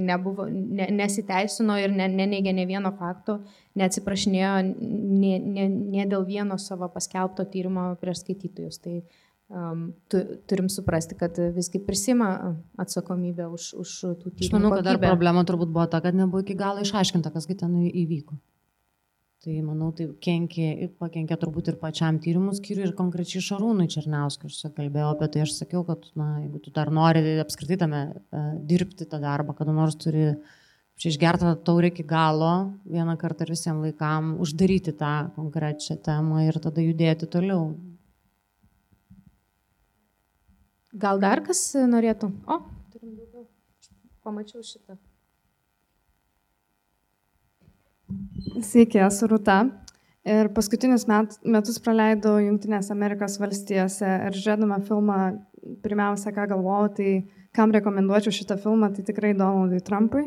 nebuvo, 0.00 0.46
ne, 0.48 0.86
nesiteisino 0.96 1.76
ir 1.76 1.92
ne, 1.92 2.06
neneigė 2.08 2.54
ne 2.56 2.64
vieno 2.70 2.94
fakto, 2.96 3.42
neatsiprašinėjo 3.78 4.52
ne, 4.66 5.32
ne, 5.38 5.68
ne 5.68 6.04
dėl 6.10 6.26
vieno 6.28 6.58
savo 6.60 6.90
paskelbto 6.92 7.46
tyrimo 7.52 7.90
prieš 8.02 8.24
skaitytojus. 8.24 8.80
Tai 8.84 8.98
um, 8.98 9.88
tu, 10.10 10.20
turim 10.50 10.68
suprasti, 10.72 11.16
kad 11.18 11.38
visgi 11.56 11.80
prisima 11.84 12.30
atsakomybę 12.80 13.48
už, 13.54 13.72
už 13.84 13.96
tų 14.02 14.34
tyrimų. 14.34 14.50
Aš 14.50 14.54
manau, 14.54 14.74
kad 14.76 14.86
dar 14.90 15.00
problema 15.02 15.46
turbūt 15.48 15.72
buvo 15.72 15.88
ta, 15.90 16.02
kad 16.04 16.18
nebuvo 16.18 16.44
iki 16.44 16.58
galo 16.58 16.84
išaiškinta, 16.84 17.32
kasgi 17.34 17.58
ten 17.62 17.80
įvyko. 17.88 18.38
Tai 19.38 19.54
manau, 19.62 19.92
tai 19.94 20.08
kenkė, 20.18 20.88
pakenkė 20.98 21.36
turbūt 21.38 21.68
ir 21.70 21.76
pačiam 21.78 22.16
tyrimų 22.18 22.56
skyriui 22.58 22.88
ir 22.88 22.94
konkrečiai 22.98 23.42
Šarūnui 23.46 23.86
Černiauskui. 23.92 24.50
Aš 24.50 24.56
čia 24.64 24.70
kalbėjau 24.74 25.12
apie 25.12 25.28
tai, 25.30 25.44
aš 25.44 25.52
sakiau, 25.60 25.84
kad 25.86 26.08
na, 26.18 26.40
jeigu 26.42 26.58
tu 26.64 26.72
dar 26.74 26.90
nori 26.90 27.36
apskritai 27.38 27.78
tame 27.84 28.00
uh, 28.10 28.48
dirbti 28.66 29.06
tą 29.06 29.20
darbą, 29.22 29.54
kada 29.54 29.76
nors 29.76 29.94
turi 30.02 30.32
čia 30.98 31.12
išgertą 31.12 31.54
taurę 31.64 31.92
iki 31.92 32.04
galo, 32.04 32.72
vieną 32.86 33.16
kartą 33.18 33.46
ir 33.46 33.54
visiems 33.54 33.84
laikam 33.86 34.34
uždaryti 34.42 34.92
tą 34.98 35.30
konkrečią 35.36 35.96
temą 36.02 36.42
ir 36.46 36.58
tada 36.62 36.82
judėti 36.82 37.28
toliau. 37.30 37.76
Gal 40.92 41.20
dar 41.22 41.44
kas 41.46 41.60
norėtų? 41.86 42.32
O, 42.48 42.62
turim 42.92 43.14
daugiau. 43.14 43.44
Pamačiau 44.24 44.64
šitą. 44.64 44.96
Sveiki, 48.64 48.98
esu 49.04 49.28
Rūta. 49.30 49.60
Ir 50.28 50.50
paskutinius 50.52 51.06
met, 51.08 51.36
metus 51.44 51.78
praleidau 51.80 52.34
Junktinės 52.42 52.90
Amerikos 52.92 53.38
valstijose 53.40 54.08
ir 54.26 54.34
žiūrėdama 54.36 54.80
filmą, 54.88 55.18
pirmiausia, 55.84 56.32
ką 56.36 56.48
galvojau, 56.50 56.90
tai 56.98 57.12
kam 57.56 57.72
rekomenduočiau 57.72 58.34
šitą 58.34 58.58
filmą, 58.60 58.90
tai 58.96 59.06
tikrai 59.06 59.32
Donaldui 59.36 59.80
Trumpui. 59.84 60.26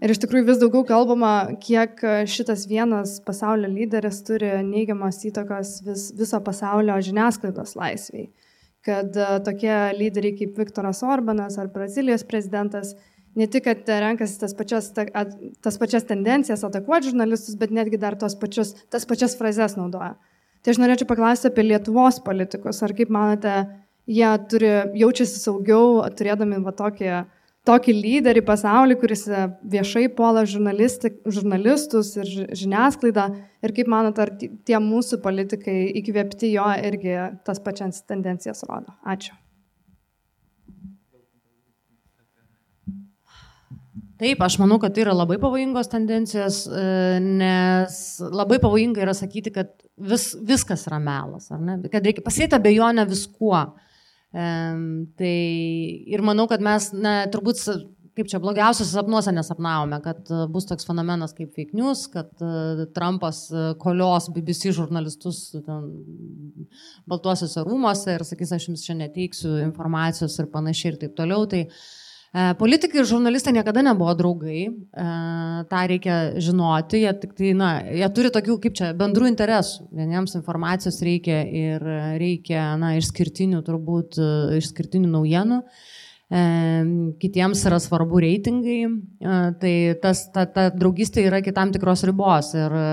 Ir 0.00 0.14
iš 0.14 0.20
tikrųjų 0.22 0.46
vis 0.48 0.60
daugiau 0.62 0.80
kalbama, 0.88 1.32
kiek 1.60 2.00
šitas 2.30 2.64
vienas 2.70 3.18
pasaulio 3.24 3.68
lyderis 3.68 4.22
turi 4.24 4.48
neigiamos 4.64 5.18
įtakos 5.28 5.74
vis, 5.84 6.06
viso 6.16 6.40
pasaulio 6.44 6.96
žiniasklaidos 7.04 7.76
laisviai. 7.76 8.30
Kad 8.86 9.12
uh, 9.20 9.36
tokie 9.44 9.74
lyderiai 9.92 10.38
kaip 10.38 10.56
Viktoras 10.56 11.02
Orbanas 11.04 11.58
ar 11.60 11.68
Brazilijos 11.68 12.24
prezidentas 12.24 12.94
ne 13.36 13.44
tik, 13.46 13.66
kad 13.66 13.90
renkasi 14.06 14.38
tas 14.40 14.54
pačias, 14.56 14.88
tas 15.62 15.76
pačias 15.78 16.08
tendencijas 16.08 16.64
atakuoti 16.64 17.10
žurnalistus, 17.10 17.58
bet 17.60 17.74
netgi 17.74 18.00
dar 18.00 18.16
tos 18.18 18.38
pačius, 18.40 18.72
tas 18.90 19.04
pačias 19.06 19.36
frazes 19.38 19.76
naudoja. 19.78 20.14
Tai 20.60 20.72
aš 20.74 20.80
norėčiau 20.80 21.08
paklausti 21.08 21.48
apie 21.48 21.64
Lietuvos 21.64 22.20
politikus. 22.24 22.82
Ar 22.84 22.92
kaip 22.96 23.12
manote, 23.12 23.52
jie 24.10 24.32
turi, 24.50 24.72
jaučiasi 25.00 25.40
saugiau, 25.40 26.00
turėdami 26.16 26.58
va 26.64 26.74
tokį, 26.76 27.12
tokį 27.68 27.94
lyderį 27.96 28.42
pasaulį, 28.46 28.96
kuris 29.00 29.26
viešai 29.74 30.06
puola 30.16 30.46
žurnalistus 30.48 32.14
ir 32.20 32.32
žiniasklaidą. 32.56 33.26
Ir 33.60 33.74
kaip 33.76 33.90
manote, 33.92 34.24
ar 34.24 34.32
tie 34.38 34.80
mūsų 34.80 35.20
politikai 35.24 35.82
įkvėpti 36.00 36.54
jo 36.54 36.66
irgi 36.88 37.18
tas 37.44 37.60
pačias 37.62 38.00
tendencijas 38.08 38.64
rodo? 38.68 38.94
Ačiū. 39.04 39.36
Taip, 44.20 44.42
aš 44.44 44.58
manau, 44.60 44.76
kad 44.80 44.92
tai 44.92 45.06
yra 45.06 45.14
labai 45.16 45.38
pavojingos 45.40 45.88
tendencijos, 45.88 46.66
e, 46.68 46.80
nes 47.24 47.94
labai 48.20 48.58
pavojinga 48.60 49.00
yra 49.00 49.14
sakyti, 49.16 49.52
kad 49.54 49.70
vis, 49.96 50.34
viskas 50.44 50.84
yra 50.90 50.98
melas, 51.00 51.48
kad 51.48 52.04
reikia 52.04 52.24
pasėti 52.26 52.58
abejonę 52.58 53.06
viskuo. 53.08 53.62
Um, 53.70 53.89
tai 54.30 55.36
ir 56.06 56.22
manau, 56.22 56.46
kad 56.50 56.62
mes, 56.62 56.90
na, 56.94 57.14
turbūt, 57.32 57.62
kaip 58.18 58.28
čia 58.30 58.40
blogiausios 58.42 58.92
sapnuose 58.94 59.32
nesapnavome, 59.34 59.98
kad 60.04 60.30
bus 60.52 60.68
toks 60.68 60.86
fenomenas 60.86 61.34
kaip 61.36 61.72
news, 61.74 62.04
kad 62.12 62.30
uh, 62.44 62.84
Trumpas 62.94 63.46
kolios 63.82 64.28
BBC 64.34 64.74
žurnalistus 64.76 65.48
ten, 65.54 65.88
baltuosiuose 67.10 67.64
rūmose 67.66 68.18
ir 68.18 68.26
sakys, 68.28 68.54
aš 68.54 68.68
jums 68.70 68.84
čia 68.86 68.98
neteiksiu 68.98 69.56
informacijos 69.64 70.38
ir 70.38 70.50
panašiai 70.52 70.94
ir 70.94 71.02
taip 71.04 71.18
toliau. 71.18 71.48
Tai, 71.50 71.66
uh, 71.66 71.74
E, 71.74 71.99
politikai 72.30 73.00
ir 73.02 73.08
žurnalistai 73.10 73.52
niekada 73.56 73.82
nebuvo 73.82 74.12
draugai, 74.14 74.60
e, 74.70 75.06
tą 75.70 75.80
reikia 75.90 76.18
žinoti, 76.38 77.00
jie, 77.02 77.14
tik 77.22 77.32
tai, 77.38 77.52
na, 77.58 77.70
jie 77.82 78.10
turi 78.14 78.30
tokių, 78.30 78.58
kaip 78.62 78.76
čia, 78.78 78.90
bendrų 78.98 79.26
interesų. 79.32 79.88
Vieniems 79.98 80.36
informacijos 80.38 81.00
reikia 81.02 81.40
ir 81.42 81.82
reikia, 82.22 82.76
na, 82.78 82.94
išskirtinių, 83.00 83.64
turbūt, 83.66 84.20
išskirtinių 84.60 85.10
naujienų 85.16 85.64
kitiems 86.30 87.64
yra 87.66 87.80
svarbu 87.82 88.20
reitingai, 88.22 88.76
e, 88.86 89.38
tai 89.58 89.72
tas, 90.02 90.22
ta, 90.30 90.44
ta 90.46 90.68
draugystė 90.70 91.24
yra 91.26 91.40
iki 91.42 91.50
tam 91.56 91.72
tikros 91.74 92.04
ribos. 92.06 92.52
Ir 92.54 92.76
e, 92.78 92.84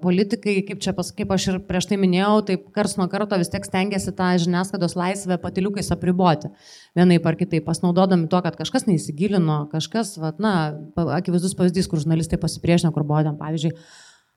politikai, 0.00 0.54
kaip, 0.64 0.80
čia, 0.80 0.94
kaip 0.96 1.34
aš 1.36 1.48
ir 1.52 1.58
prieš 1.68 1.90
tai 1.90 2.00
minėjau, 2.00 2.38
taip 2.48 2.70
kars 2.72 2.96
nuo 2.96 3.04
karto 3.12 3.36
vis 3.40 3.52
tiek 3.52 3.68
stengiasi 3.68 4.14
tą 4.16 4.30
žiniasklaidos 4.40 4.96
laisvę 4.96 5.36
patiliukais 5.42 5.92
apriboti. 5.92 6.48
Vienaip 6.96 7.28
ar 7.28 7.36
kitaip, 7.40 7.66
pasinaudodami 7.68 8.30
tuo, 8.32 8.40
kad 8.46 8.56
kažkas 8.56 8.88
neįsigilino, 8.88 9.66
kažkas, 9.74 10.16
vat, 10.22 10.40
na, 10.40 10.72
akivaizdus 11.20 11.58
pavyzdys, 11.58 11.90
kur 11.90 12.00
žurnalistai 12.00 12.40
pasipriešino, 12.40 12.94
kur 12.96 13.04
buvo, 13.04 13.36
pavyzdžiui, 13.44 13.76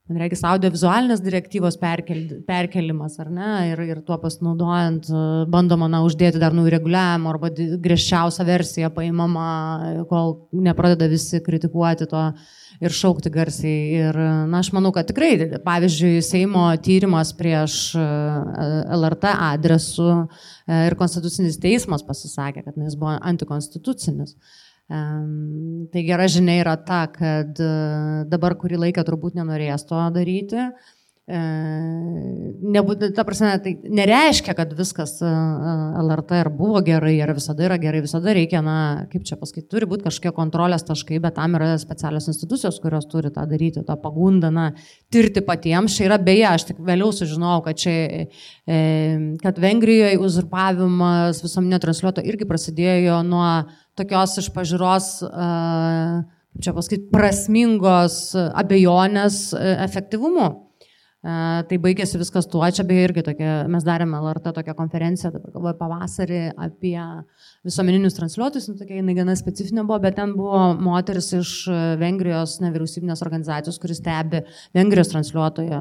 man 0.09 0.19
reikia 0.19 0.39
audiovizualinės 0.51 1.21
direktyvos 1.23 1.77
perkel, 1.79 2.25
perkelimas, 2.47 3.15
ar 3.23 3.29
ne, 3.31 3.51
ir, 3.71 3.81
ir 3.87 4.01
tuo 4.03 4.17
pasinaudojant 4.19 5.07
e, 5.07 5.21
bandoma, 5.51 5.87
na, 5.91 6.01
uždėti 6.03 6.41
dar 6.41 6.55
naujų 6.55 6.73
reguliavimų 6.75 7.31
arba 7.31 7.51
griežčiausia 7.53 8.43
versija 8.47 8.91
paimama, 8.93 9.45
kol 10.09 10.35
nepradeda 10.51 11.07
visi 11.11 11.39
kritikuoti 11.45 12.09
to 12.11 12.25
ir 12.83 12.95
šaukti 12.95 13.31
garsiai. 13.31 13.85
Ir, 14.01 14.19
na, 14.51 14.59
aš 14.59 14.73
manau, 14.75 14.91
kad 14.95 15.07
tikrai, 15.07 15.61
pavyzdžiui, 15.63 16.17
Seimo 16.25 16.65
tyrimas 16.83 17.31
prieš 17.37 17.77
e, 17.95 18.03
LRT 18.99 19.31
adresu 19.53 20.09
e, 20.11 20.83
ir 20.89 20.97
Konstitucinis 20.99 21.61
teismas 21.63 22.03
pasisakė, 22.03 22.65
kad 22.67 22.75
jis 22.75 22.99
buvo 22.99 23.15
antikonstitucinis. 23.21 24.35
Tai 24.91 26.01
gera 26.03 26.25
žinia 26.27 26.59
yra 26.59 26.73
ta, 26.75 27.05
kad 27.11 27.59
e, 27.61 27.69
dabar 28.29 28.57
kurį 28.59 28.81
laiką 28.87 29.05
turbūt 29.07 29.37
nenorės 29.39 29.87
to 29.87 30.01
daryti. 30.13 30.67
E, 31.23 31.39
nebūt, 32.75 33.05
ta 33.15 33.23
prasme, 33.23 33.53
tai 33.63 33.71
nereiškia, 33.79 34.51
kad 34.57 34.73
viskas 34.75 35.15
e, 35.23 35.29
LRT 36.03 36.41
ir 36.41 36.49
buvo 36.51 36.81
gerai, 36.83 37.13
ir 37.15 37.31
visada 37.31 37.63
yra 37.63 37.77
gerai, 37.79 38.01
visada 38.03 38.33
reikia, 38.35 38.59
na, 38.65 38.75
kaip 39.07 39.23
čia 39.29 39.37
pasakyti, 39.39 39.69
turi 39.71 39.87
būti 39.87 40.03
kažkokie 40.09 40.33
kontrolės 40.35 40.83
taškai, 40.89 41.21
bet 41.23 41.37
tam 41.39 41.55
yra 41.57 41.71
specialios 41.79 42.27
institucijos, 42.33 42.81
kurios 42.83 43.07
turi 43.07 43.31
tą 43.31 43.47
daryti, 43.47 43.85
tą 43.87 43.95
pagundą, 44.03 44.51
na, 44.51 44.67
tirti 45.15 45.45
patiems. 45.47 45.95
Čia 45.95 46.09
yra 46.09 46.19
beje, 46.19 46.43
aš 46.51 46.67
tik 46.73 46.83
vėliau 46.83 47.15
sužinojau, 47.15 47.63
kad 47.69 47.79
čia, 47.79 48.27
kad 49.39 49.63
Vengrijoje 49.63 50.19
uzurpavimas 50.19 51.39
visuomenio 51.45 51.79
transliuoto 51.87 52.27
irgi 52.27 52.51
prasidėjo 52.51 53.23
nuo 53.31 53.47
tokios 53.99 54.37
iš 54.41 54.49
pažiūros 54.55 55.09
čia 56.63 56.73
pasakyti, 56.75 57.09
prasmingos 57.13 58.19
abejonės 58.37 59.39
efektyvumu. 59.57 60.49
Tai 61.23 61.77
baigėsi 61.79 62.19
viskas 62.19 62.49
tuo, 62.51 62.65
čia 62.75 62.83
beje 62.83 63.05
irgi 63.07 63.21
tokia, 63.23 63.51
mes 63.71 63.85
darėme 63.87 64.17
LRT 64.19 64.51
tokią 64.57 64.73
konferenciją, 64.75 65.29
dabar 65.31 65.53
galvoju, 65.53 65.75
pavasarį 65.79 66.39
apie 66.65 66.97
visuomeninius 67.63 68.17
transliuotojus, 68.17 68.67
nu, 68.67 68.75
tokia 68.75 68.97
jinai 68.97 69.15
gana 69.15 69.35
specifinė 69.39 69.85
buvo, 69.87 70.01
bet 70.03 70.17
ten 70.17 70.33
buvo 70.35 70.73
moteris 70.83 71.29
iš 71.37 71.53
Vengrijos 72.01 72.57
nevyriausybinės 72.59 73.23
organizacijos, 73.23 73.77
kuris 73.79 74.01
stebi 74.01 74.41
Vengrijos 74.75 75.13
transliuotojo 75.13 75.79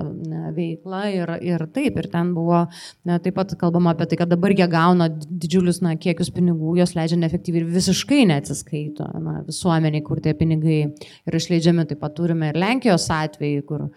veiklą 0.54 1.02
ir, 1.10 1.34
ir 1.42 1.66
taip, 1.74 1.98
ir 1.98 2.10
ten 2.14 2.30
buvo 2.36 2.62
ne, 3.10 3.18
taip 3.18 3.34
pat 3.40 3.56
kalbama 3.58 3.96
apie 3.96 4.06
tai, 4.12 4.20
kad 4.22 4.30
dabar 4.30 4.54
jie 4.54 4.70
gauna 4.70 5.10
didžiulius 5.10 5.82
na, 5.82 5.96
kiekius 5.98 6.30
pinigų, 6.38 6.76
jos 6.78 6.94
leidžia 6.94 7.18
neefektyviai 7.18 7.64
ir 7.64 7.74
visiškai 7.80 8.20
neatsiskaito 8.30 9.10
na, 9.18 9.40
visuomeniai, 9.50 10.06
kur 10.06 10.22
tie 10.22 10.38
pinigai 10.38 10.78
yra 11.26 11.42
išleidžiami. 11.42 11.88
Taip 11.90 12.04
pat 12.06 12.14
turime 12.14 12.54
ir 12.54 12.62
Lenkijos 12.62 13.10
atvejį, 13.10 13.66
kur, 13.66 13.88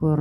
kur, 0.00 0.20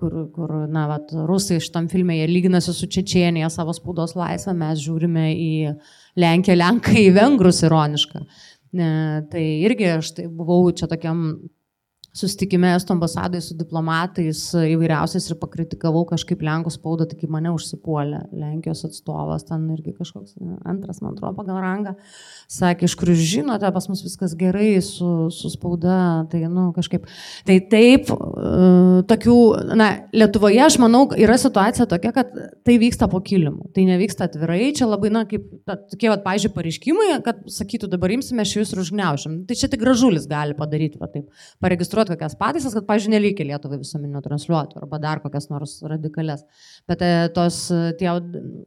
kur, 0.00 0.16
kur 0.34 0.54
na, 0.70 0.86
vat, 0.90 1.12
rusai 1.28 1.60
šitam 1.62 1.88
filmė, 1.92 2.18
jie 2.20 2.30
lyginasi 2.30 2.74
su 2.76 2.88
Čečienija 2.90 3.50
savo 3.52 3.74
spaudos 3.76 4.16
laisvę, 4.18 4.54
mes 4.58 4.82
žiūrime 4.84 5.28
į 5.34 5.52
Lenkiją, 6.20 6.58
Lenkai 6.60 7.06
į 7.08 7.14
Vengrus 7.16 7.62
ironišką. 7.66 8.24
Ne, 8.74 8.90
tai 9.30 9.44
irgi 9.62 9.90
aš 9.98 10.14
tai 10.16 10.26
buvau 10.26 10.72
čia 10.74 10.88
tokiam 10.90 11.26
susitikime 12.14 12.70
Estų 12.76 12.94
ambasadai 12.94 13.40
su 13.42 13.56
diplomatais 13.58 14.40
įvairiausiais 14.54 15.26
ir 15.30 15.38
pakritikavau 15.40 16.04
kažkaip 16.08 16.42
Lenkų 16.46 16.72
spaudą, 16.74 17.08
tai 17.10 17.18
kaip 17.18 17.32
mane 17.34 17.50
užsipuolė 17.54 18.22
Lenkijos 18.32 18.84
atstovas, 18.88 19.46
ten 19.48 19.66
irgi 19.74 19.94
kažkoks 19.98 20.36
antras, 20.62 21.00
man 21.02 21.16
atrodo, 21.16 21.34
pagal 21.38 21.58
rangą, 21.62 21.94
sakė, 22.50 22.88
iš 22.88 22.96
kur 23.00 23.10
žinote, 23.18 23.70
pas 23.74 23.88
mus 23.90 24.04
viskas 24.06 24.36
gerai 24.38 24.76
su, 24.84 25.10
su 25.34 25.50
spauda, 25.52 25.98
tai, 26.30 26.44
nu, 26.50 26.68
kažkaip. 26.76 27.08
Tai 27.48 27.58
taip, 27.72 28.12
uh, 28.14 29.02
tokių, 29.10 29.38
na, 29.74 29.90
Lietuvoje, 30.14 30.60
aš 30.62 30.78
manau, 30.82 31.04
yra 31.18 31.36
situacija 31.40 31.88
tokia, 31.90 32.14
kad 32.14 32.30
tai 32.66 32.78
vyksta 32.80 33.08
po 33.10 33.20
kilimu, 33.24 33.72
tai 33.74 33.86
nevyksta 33.88 34.28
atvirai, 34.28 34.70
čia 34.76 34.88
labai, 34.88 35.10
na, 35.14 35.24
kaip 35.28 35.46
ta, 35.66 35.76
tokie, 35.90 36.10
va, 36.12 36.18
pažiūrėjau, 36.22 36.54
pareiškimai, 36.54 37.10
kad 37.26 37.42
sakytų, 37.50 37.90
dabar 37.90 38.14
imsime 38.14 38.46
šius 38.48 38.74
ir 38.74 38.82
užgneušim. 38.84 39.40
Tai 39.48 39.58
čia 39.58 39.70
tik 39.72 39.82
gražulis 39.82 40.28
gali 40.30 40.56
padaryti, 40.58 41.00
va 41.00 41.10
taip, 41.10 41.30
paregistruoti 41.64 42.03
inicijuoti 42.04 42.14
kokias 42.14 42.36
pataisas, 42.38 42.74
kad, 42.74 42.84
pažiūrėjau, 42.86 43.14
nereikia 43.14 43.46
Lietuvai 43.48 43.78
visuomeninio 43.80 44.20
transliuotų 44.24 44.80
arba 44.80 44.98
dar 45.00 45.20
kokias 45.22 45.48
nors 45.50 45.82
radikales. 45.82 46.44
Bet 46.88 47.02
e, 47.02 47.28
tos, 47.34 47.70
tie, 47.98 48.10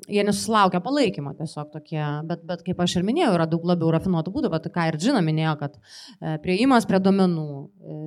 jie 0.08 0.24
nesusilaukia 0.26 0.82
palaikymo 0.82 1.34
tiesiog 1.38 1.72
tokie, 1.74 2.02
bet, 2.28 2.44
bet 2.48 2.64
kaip 2.66 2.80
aš 2.82 2.98
ir 2.98 3.08
minėjau, 3.08 3.34
yra 3.38 3.48
daug 3.50 3.66
labiau 3.66 3.92
rafinuotų 3.94 4.34
būdų, 4.34 4.52
bet 4.54 4.70
ką 4.74 4.90
ir 4.92 4.98
Džina 4.98 5.22
minėjo, 5.26 5.56
kad 5.60 5.78
e, 5.78 6.38
prieimas 6.44 6.88
prie 6.90 7.00
domenų, 7.00 7.48
e, 7.82 8.00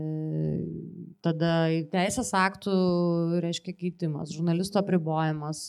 tada 1.25 1.53
teisės 1.93 2.31
aktų, 2.37 2.75
reiškia, 3.45 3.75
keitimas, 3.77 4.33
žurnalisto 4.35 4.81
apribojimas 4.81 5.63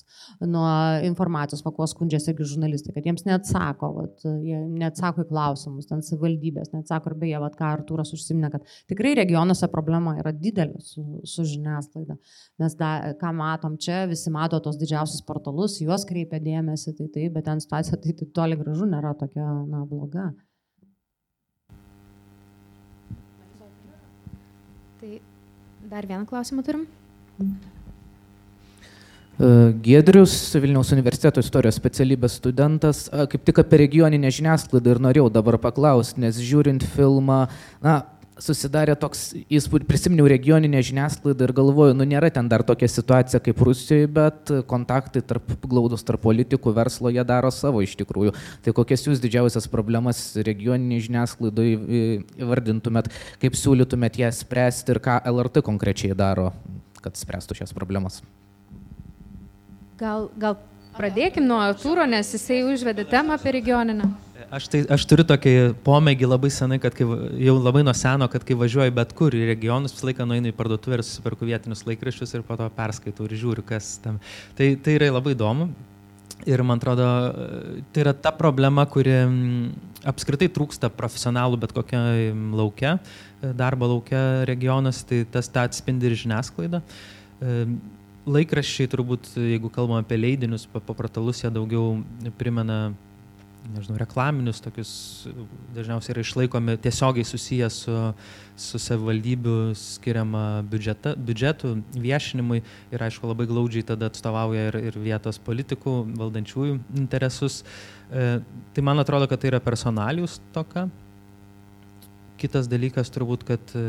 nuo 0.44 0.68
informacijos, 1.08 1.64
pakuo 1.66 1.88
skundžiasi 1.90 2.32
irgi 2.34 2.48
žurnalistai, 2.54 2.94
kad 2.96 3.08
jiems 3.08 3.26
neatsako, 3.28 3.92
vat, 3.98 4.26
jie 4.46 4.60
neatsako 4.68 5.26
į 5.26 5.30
klausimus, 5.32 5.90
ten 5.90 6.04
savivaldybės 6.06 6.74
neatsako 6.76 7.12
ir 7.12 7.18
beje, 7.24 7.42
vat, 7.44 7.58
ką 7.60 7.72
Artūras 7.78 8.14
užsiminė, 8.16 8.52
kad 8.54 8.78
tikrai 8.92 9.16
regionuose 9.20 9.70
problema 9.72 10.16
yra 10.22 10.34
didelė 10.36 10.80
su, 10.86 11.04
su 11.28 11.48
žiniasklaida. 11.48 12.18
Mes, 12.62 12.78
da, 12.80 12.92
ką 13.22 13.34
matom 13.38 13.78
čia, 13.82 14.06
visi 14.12 14.32
mato 14.34 14.60
tos 14.64 14.80
didžiausius 14.82 15.26
portalus, 15.28 15.80
juos 15.84 16.08
kreipia 16.08 16.42
dėmesį, 16.44 16.96
tai 17.00 17.10
taip, 17.12 17.36
bet 17.36 17.48
ten 17.50 17.64
situacija 17.64 18.00
tai, 18.02 18.16
tai 18.20 18.30
toli 18.36 18.60
gražu 18.60 18.88
nėra 18.90 19.16
tokia, 19.20 19.48
na, 19.68 19.84
bloga. 19.90 20.32
Tai 25.02 25.31
Dar 25.92 26.08
vieną 26.08 26.26
klausimą 26.26 26.64
turim. 26.64 26.86
E, 29.40 29.74
Giedrius, 29.84 30.56
Vilniaus 30.56 30.94
universiteto 30.96 31.44
istorijos 31.44 31.76
specialybės 31.76 32.38
studentas, 32.40 33.02
e, 33.12 33.26
kaip 33.34 33.44
tik 33.50 33.60
apie 33.60 33.82
regioninę 33.82 34.32
žiniasklaidą 34.32 34.94
ir 34.94 35.02
norėjau 35.04 35.28
dabar 35.36 35.58
paklausti, 35.60 36.24
nes 36.24 36.40
žiūrint 36.40 36.86
filmą, 36.94 37.42
na, 37.84 37.98
susidarė 38.42 38.96
toks 39.00 39.32
įspūdis, 39.52 39.88
prisiminiau 39.90 40.28
regioninę 40.32 40.82
žiniasklaidą 40.86 41.48
ir 41.48 41.54
galvoju, 41.58 41.96
nu 41.98 42.08
nėra 42.08 42.32
ten 42.34 42.50
dar 42.52 42.64
tokia 42.66 42.90
situacija 42.90 43.42
kaip 43.44 43.62
Rusijoje, 43.62 44.10
bet 44.12 44.54
kontaktai 44.70 45.24
tarp 45.26 45.54
glaudus 45.62 46.06
tarp 46.08 46.24
politikų, 46.26 46.74
verslo 46.76 47.12
jie 47.14 47.24
daro 47.28 47.52
savo 47.54 47.84
iš 47.86 47.96
tikrųjų. 48.02 48.34
Tai 48.66 48.76
kokias 48.78 49.06
jūs 49.08 49.22
didžiausias 49.24 49.70
problemas 49.72 50.24
regioniniai 50.38 51.06
žiniasklaidai 51.06 51.70
įvardintumėt, 52.42 53.12
kaip 53.42 53.58
siūlytumėt 53.60 54.22
ją 54.24 54.34
spręsti 54.42 54.96
ir 54.96 55.02
ką 55.06 55.22
LRT 55.32 55.66
konkrečiai 55.68 56.18
daro, 56.18 56.52
kad 57.02 57.18
spręstų 57.20 57.62
šias 57.62 57.76
problemas? 57.78 58.22
Gal, 60.02 60.32
gal 60.42 60.58
pradėkim 60.98 61.46
nuo 61.48 61.60
Artūro, 61.64 62.06
nes 62.10 62.34
jisai 62.36 62.62
užvedė 62.68 63.06
temą 63.10 63.38
apie 63.38 63.56
regioninę. 63.58 64.10
Aš, 64.52 64.68
tai, 64.72 64.82
aš 64.92 65.06
turiu 65.08 65.24
tokį 65.28 65.54
pomėgį 65.86 66.28
labai 66.28 66.50
senai, 66.52 66.80
kad 66.82 66.96
kai, 66.98 67.06
jau 67.40 67.54
labai 67.60 67.84
nuo 67.88 67.94
seno, 67.96 68.28
kad 68.32 68.44
kai 68.48 68.58
važiuoju 68.60 68.94
bet 68.98 69.14
kur 69.16 69.36
į 69.38 69.46
regionus, 69.52 69.94
visą 69.96 70.10
laiką 70.10 70.26
nueinu 70.28 70.52
į 70.52 70.58
parduotuvę 70.58 70.98
ir 70.98 71.06
susiperku 71.06 71.48
vietinius 71.48 71.86
laikraščius 71.88 72.36
ir 72.36 72.44
po 72.48 72.58
to 72.60 72.68
perskaitau 72.76 73.30
ir 73.30 73.38
žiūriu, 73.40 73.64
kas 73.68 73.94
tam. 74.04 74.20
Tai, 74.58 74.74
tai 74.84 74.98
yra 74.98 75.12
labai 75.14 75.38
įdomu. 75.38 75.70
Ir 76.50 76.64
man 76.66 76.82
atrodo, 76.82 77.06
tai 77.94 78.02
yra 78.02 78.16
ta 78.18 78.32
problema, 78.34 78.88
kuri 78.90 79.14
apskritai 80.10 80.50
trūksta 80.50 80.90
profesionalų 80.90 81.60
bet 81.62 81.76
kokią 81.76 82.02
laukia, 82.58 82.96
darbo 83.42 83.92
laukia 83.92 84.22
regionas, 84.50 85.04
tai 85.06 85.22
tas 85.30 85.52
tą 85.54 85.68
atspindi 85.70 86.10
ir 86.10 86.18
žiniasklaida. 86.18 86.82
Laikraščiai 88.30 88.90
turbūt, 88.92 89.32
jeigu 89.34 89.72
kalbame 89.74 90.04
apie 90.04 90.20
leidinius, 90.20 90.68
papratalus, 90.70 91.42
jie 91.42 91.50
daugiau 91.54 91.96
primena 92.38 92.92
nežinau, 93.70 93.98
reklaminius 94.02 94.62
tokius, 94.64 94.92
dažniausiai 95.76 96.16
yra 96.16 96.24
išlaikomi 96.26 96.78
tiesiogiai 96.82 97.26
susiję 97.28 97.70
su, 97.74 97.98
su 98.60 98.82
savivaldybių 98.82 99.56
skiriama 99.78 100.44
biudžeta, 100.70 101.14
biudžetų 101.18 101.74
viešinimui 102.02 102.62
ir 102.94 103.06
aišku 103.08 103.30
labai 103.30 103.48
glaudžiai 103.50 103.86
tada 103.94 104.10
atstovauja 104.12 104.70
ir, 104.72 104.80
ir 104.92 105.00
vietos 105.02 105.40
politikų, 105.46 105.96
valdančiųjų 106.20 106.80
interesus. 107.04 107.62
E, 108.10 108.42
tai 108.76 108.86
man 108.86 109.02
atrodo, 109.04 109.30
kad 109.30 109.42
tai 109.42 109.54
yra 109.54 109.62
personalijus 109.64 110.40
toka. 110.56 110.90
Kitas 112.42 112.70
dalykas 112.72 113.12
turbūt, 113.14 113.44
kad 113.46 113.74
e, 113.78 113.84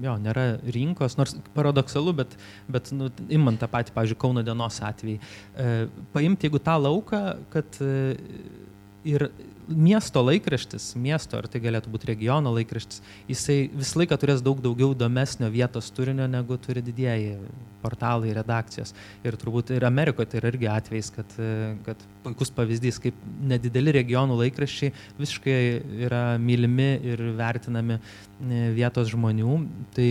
jo, 0.00 0.14
nėra 0.22 0.46
rinkos, 0.72 1.18
nors 1.20 1.34
paradoksalu, 1.56 2.14
bet, 2.22 2.36
bet 2.72 2.88
nu, 2.96 3.10
imant 3.36 3.60
tą 3.60 3.68
patį, 3.72 3.92
pavyzdžiui, 3.96 4.20
Kauno 4.22 4.44
dienos 4.46 4.80
atvejį, 4.84 5.18
e, 5.20 5.74
paimti 6.14 6.48
jeigu 6.48 6.62
tą 6.64 6.78
lauką, 6.80 7.22
kad 7.52 7.80
e, 7.84 8.16
ir 9.06 9.28
miesto 9.66 10.22
laikraštis, 10.22 10.92
miesto, 11.00 11.38
ar 11.40 11.48
tai 11.50 11.60
galėtų 11.62 11.90
būti 11.90 12.08
regiono 12.12 12.52
laikraštis, 12.54 13.00
jisai 13.30 13.56
visą 13.74 14.00
laiką 14.02 14.18
turės 14.22 14.42
daug 14.44 14.60
daugiau 14.62 14.92
įdomesnio 14.94 15.48
vietos 15.50 15.90
turinio, 15.94 16.28
negu 16.30 16.58
turi 16.62 16.82
didieji 16.86 17.36
portalai, 17.82 18.32
redakcijos. 18.36 18.94
Ir 19.26 19.38
turbūt 19.38 19.72
ir 19.74 19.86
Amerikoje 19.86 20.30
tai 20.30 20.40
yra 20.40 20.52
irgi 20.52 20.70
atvejs, 20.70 21.10
kad, 21.16 21.34
kad 21.86 22.06
puikus 22.24 22.52
pavyzdys, 22.54 23.00
kaip 23.02 23.18
nedideli 23.46 23.94
regionų 23.98 24.38
laikraščiai 24.44 24.94
visiškai 25.18 25.58
yra 26.06 26.24
mylimi 26.42 26.92
ir 27.06 27.26
vertinami 27.38 28.00
vietos 28.76 29.10
žmonių. 29.14 29.60
Tai 29.96 30.08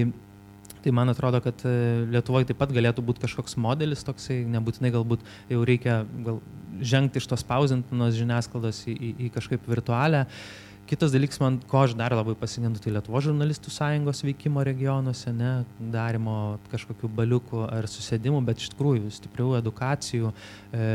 Tai 0.86 0.91
man 0.93 1.09
atrodo, 1.09 1.39
kad 1.41 1.63
e, 1.65 1.71
Lietuvoje 2.13 2.45
taip 2.51 2.59
pat 2.61 2.69
galėtų 2.69 3.01
būti 3.07 3.23
kažkoks 3.23 3.55
modelis 3.57 4.05
toksai, 4.05 4.43
nebūtinai 4.53 4.91
galbūt 4.93 5.23
jau 5.49 5.63
reikia 5.65 6.03
gal 6.27 6.38
žengti 6.77 7.17
iš 7.17 7.25
tos 7.31 7.41
pausintinos 7.47 8.13
žiniasklaidos 8.19 8.83
į, 8.86 8.93
į, 8.93 9.09
į 9.25 9.31
kažkaip 9.33 9.65
virtualią. 9.71 10.27
Kitas 10.86 11.09
dalykas, 11.09 11.39
man, 11.41 11.55
ko 11.65 11.79
aš 11.81 11.95
dar 11.97 12.13
labai 12.13 12.36
pasigendu, 12.38 12.77
tai 12.77 12.91
Lietuvo 12.93 13.17
žurnalistų 13.25 13.71
sąjungos 13.73 14.21
veikimo 14.21 14.61
regionuose, 14.67 15.31
ne, 15.33 15.63
darimo 15.89 16.59
kažkokių 16.69 17.09
baliukų 17.17 17.63
ar 17.65 17.89
susėdimų, 17.89 18.43
bet 18.45 18.61
iš 18.61 18.69
tikrųjų 18.75 19.09
stiprių 19.17 19.55
edukacijų, 19.63 20.29
e, 20.29 20.86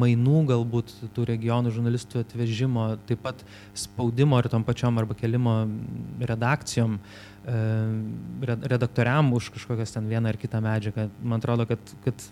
mainų 0.00 0.46
galbūt 0.48 0.96
tų 1.12 1.28
regionų 1.34 1.74
žurnalistų 1.76 2.24
atvežimo, 2.24 2.94
taip 3.10 3.20
pat 3.28 3.44
spaudimo 3.76 4.40
ir 4.40 4.48
tom 4.48 4.64
pačiom 4.64 5.04
arba 5.04 5.20
kelimo 5.20 5.58
redakcijom, 6.24 6.96
e, 6.96 7.28
redaktoriam 8.68 9.32
už 9.32 9.50
kažkokias 9.54 9.94
ten 9.94 10.08
vieną 10.08 10.28
ar 10.28 10.36
kitą 10.40 10.60
medžiagą. 10.60 11.08
Man 11.22 11.40
atrodo, 11.40 11.66
kad, 11.66 11.78
kad 12.04 12.26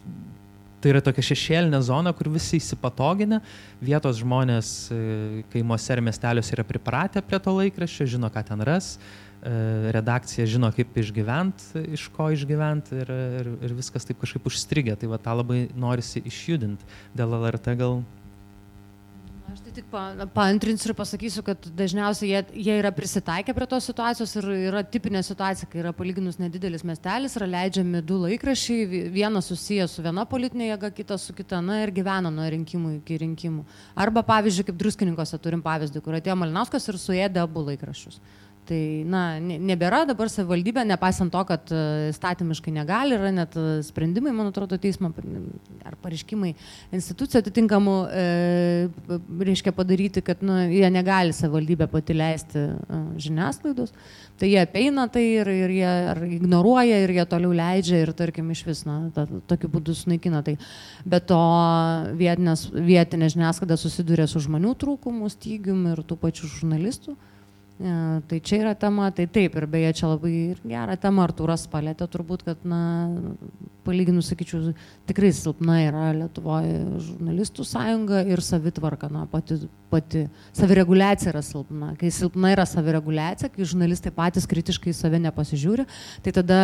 tai 0.80 0.92
yra 0.92 1.02
tokia 1.04 1.24
šešėlinė 1.32 1.80
zona, 1.84 2.12
kur 2.16 2.28
visi 2.30 2.60
įsipatoginę, 2.60 3.40
vietos 3.84 4.20
žmonės 4.20 4.72
e, 4.92 4.98
kaimuose 5.52 5.96
ir 5.96 6.02
miesteliuose 6.04 6.52
yra 6.56 6.66
pripratę 6.68 7.22
prie 7.24 7.40
to 7.42 7.54
laikraščio, 7.56 8.08
žino, 8.16 8.30
ką 8.32 8.44
ten 8.50 8.62
ras, 8.66 8.92
e, 8.96 9.54
redakcija 9.96 10.46
žino, 10.52 10.70
kaip 10.76 10.94
išgyventi, 11.00 11.86
iš 11.96 12.06
ko 12.14 12.28
išgyventi 12.36 13.00
ir, 13.02 13.14
ir, 13.40 13.50
ir 13.66 13.74
viskas 13.78 14.06
taip 14.06 14.20
kažkaip 14.22 14.46
užstrigė. 14.46 14.98
Tai 15.00 15.10
va 15.14 15.22
tą 15.22 15.38
labai 15.40 15.64
norisi 15.74 16.22
išjudinti. 16.28 16.86
Dėl 17.16 17.34
LRT 17.40 17.76
gal 17.80 18.00
Aš 19.56 19.62
tai 19.64 19.72
tik 19.72 19.86
pa, 19.88 20.00
paantrinsiu 20.36 20.90
ir 20.90 20.94
pasakysiu, 20.98 21.40
kad 21.40 21.62
dažniausiai 21.78 22.28
jie, 22.28 22.40
jie 22.66 22.74
yra 22.76 22.90
prisitaikę 22.92 23.54
prie 23.56 23.64
tos 23.70 23.86
situacijos 23.88 24.34
ir 24.36 24.48
yra 24.66 24.82
tipinė 24.84 25.22
situacija, 25.24 25.64
kai 25.72 25.80
yra 25.80 25.94
palyginus 25.96 26.36
nedidelis 26.36 26.84
miestelis, 26.84 27.38
yra 27.40 27.48
leidžiami 27.48 28.02
du 28.04 28.18
laikrašiai, 28.26 29.06
vienas 29.14 29.48
susijęs 29.48 29.94
su 29.96 30.04
viena 30.04 30.26
politinė 30.28 30.68
jėga, 30.74 30.90
kitas 30.98 31.24
su 31.24 31.32
kita, 31.38 31.62
na 31.64 31.78
ir 31.86 31.94
gyvena 31.96 32.28
nuo 32.28 32.44
rinkimų 32.52 32.98
iki 32.98 33.16
rinkimų. 33.22 33.64
Arba 34.04 34.20
pavyzdžiui, 34.28 34.66
kaip 34.68 34.82
druskininkose 34.82 35.40
turim 35.40 35.64
pavyzdį, 35.64 36.04
kur 36.04 36.20
atėjo 36.20 36.36
Malinauskas 36.36 36.92
ir 36.92 37.00
suėdė 37.00 37.46
abu 37.46 37.64
laikraščius. 37.70 38.20
Tai, 38.66 38.78
na, 39.06 39.20
nebėra 39.38 40.00
dabar 40.08 40.26
savivaldybė, 40.30 40.82
nepaisant 40.88 41.30
to, 41.30 41.42
kad 41.46 41.70
e, 41.70 42.10
statymiškai 42.16 42.72
negali, 42.74 43.14
yra 43.14 43.28
net 43.34 43.54
e, 43.54 43.78
sprendimai, 43.86 44.32
man 44.34 44.48
atrodo, 44.50 44.74
teismo 44.82 45.12
ar 45.86 45.94
pareiškimai 46.02 46.50
institucijų 46.96 47.44
atitinkamų, 47.44 47.94
e, 48.10 49.18
reiškia 49.46 49.70
padaryti, 49.76 50.22
kad 50.26 50.42
nu, 50.46 50.56
jie 50.72 50.88
negali 50.90 51.36
savivaldybė 51.36 51.86
pati 51.92 52.16
leisti 52.16 52.64
e, 52.64 52.98
žiniasklaidos. 53.22 53.94
Tai 54.40 54.50
jie 54.50 54.58
apeina 54.64 55.06
tai 55.14 55.22
ir, 55.36 55.52
ir 55.52 55.76
jie 55.76 55.94
ignoruoja 56.40 56.98
ir 57.04 57.14
jie 57.20 57.28
toliau 57.30 57.54
leidžia 57.54 58.02
ir, 58.02 58.12
tarkim, 58.18 58.50
iš 58.50 58.64
vis, 58.66 58.82
na, 58.88 58.98
ta, 59.14 59.28
tokiu 59.46 59.70
būdu 59.76 59.94
sunaikina 59.94 60.42
tai. 60.46 60.56
Bet 61.06 61.30
to 61.30 61.38
vietinė 62.18 63.30
žiniasklaida 63.30 63.78
susiduria 63.78 64.26
su 64.26 64.42
žmonių 64.42 64.74
trūkumu, 64.82 65.30
stygium 65.30 65.86
ir 65.94 66.02
tų 66.02 66.18
pačių 66.26 66.50
žurnalistų. 66.58 67.14
Ja, 67.76 68.22
tai 68.24 68.38
čia 68.40 68.62
yra 68.62 68.72
tema, 68.80 69.10
tai 69.12 69.26
taip, 69.28 69.56
ir 69.60 69.66
beje, 69.68 69.90
čia 69.98 70.08
labai 70.08 70.32
ir 70.54 70.60
gerą 70.64 70.94
temą 71.00 71.26
Artūras 71.26 71.66
palėtė, 71.68 72.06
turbūt, 72.08 72.46
kad, 72.46 72.62
na, 72.64 72.78
palyginus, 73.86 74.30
sakyčiau, 74.30 74.72
tikrai 75.08 75.32
silpna 75.34 75.80
yra 75.86 76.04
Lietuvoje 76.16 76.76
žurnalistų 77.08 77.66
sąjunga 77.66 78.22
ir 78.30 78.42
savitvarka, 78.44 79.10
na, 79.12 79.24
pati, 79.30 79.58
pati 79.92 80.26
savireguliacija 80.56 81.32
yra 81.32 81.42
silpna. 81.46 81.92
Kai 82.00 82.12
silpna 82.14 82.52
yra 82.54 82.66
savireguliacija, 82.68 83.50
kai 83.54 83.66
žurnalistai 83.66 84.14
patys 84.14 84.46
kritiškai 84.50 84.94
save 84.96 85.20
nepasižiūri, 85.26 85.88
tai 86.24 86.34
tada, 86.36 86.60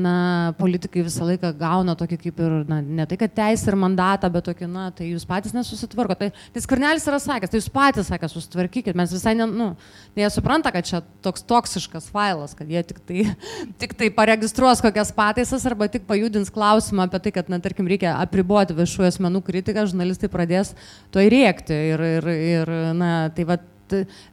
na, 0.00 0.16
politikai 0.58 1.04
visą 1.06 1.28
laiką 1.28 1.52
gauna 1.60 1.96
tokį 1.98 2.20
kaip 2.24 2.42
ir, 2.46 2.58
na, 2.70 2.80
ne 2.80 3.08
tai, 3.08 3.20
kad 3.20 3.36
teisę 3.36 3.70
ir 3.72 3.78
mandatą, 3.84 4.32
bet 4.32 4.48
tokį, 4.48 4.70
na, 4.72 4.88
tai 4.96 5.12
jūs 5.12 5.28
patys 5.28 5.54
nesusitvarko. 5.56 6.18
Tai, 6.18 6.32
tai 6.54 6.64
Skarnelis 6.64 7.06
yra 7.06 7.20
sakęs, 7.22 7.52
tai 7.52 7.62
jūs 7.62 7.70
patys 7.72 8.10
sakė, 8.10 8.32
susitvarkykit, 8.32 8.96
mes 8.98 9.14
visai, 9.14 9.36
ne, 9.38 9.48
nu, 9.50 9.70
nesuprantame 10.16 10.46
supranta, 10.46 10.70
kad 10.70 10.86
čia 10.86 11.00
toks 11.22 11.42
toksiškas 11.42 12.10
failas, 12.12 12.54
kad 12.54 12.68
jie 12.68 12.82
tik 12.86 13.00
tai, 13.06 13.24
tik 13.80 13.94
tai 13.98 14.10
paregistruos 14.14 14.80
kokias 14.80 15.12
pataisas 15.12 15.66
arba 15.66 15.88
tik 15.88 16.06
pajudins 16.06 16.50
klausimą 16.50 16.65
apie 16.74 17.22
tai, 17.26 17.32
kad, 17.38 17.48
na, 17.52 17.60
tarkim, 17.62 17.88
reikia 17.90 18.16
apriboti 18.20 18.76
viešųjų 18.76 19.08
asmenų 19.10 19.42
kritiką, 19.46 19.86
žurnalistai 19.90 20.30
pradės 20.32 20.74
to 21.14 21.22
įrėkti. 21.22 21.80
Ir, 21.94 22.04
ir, 22.18 22.28
ir 22.34 22.74
na, 22.98 23.12
tai 23.34 23.46
va, 23.48 23.58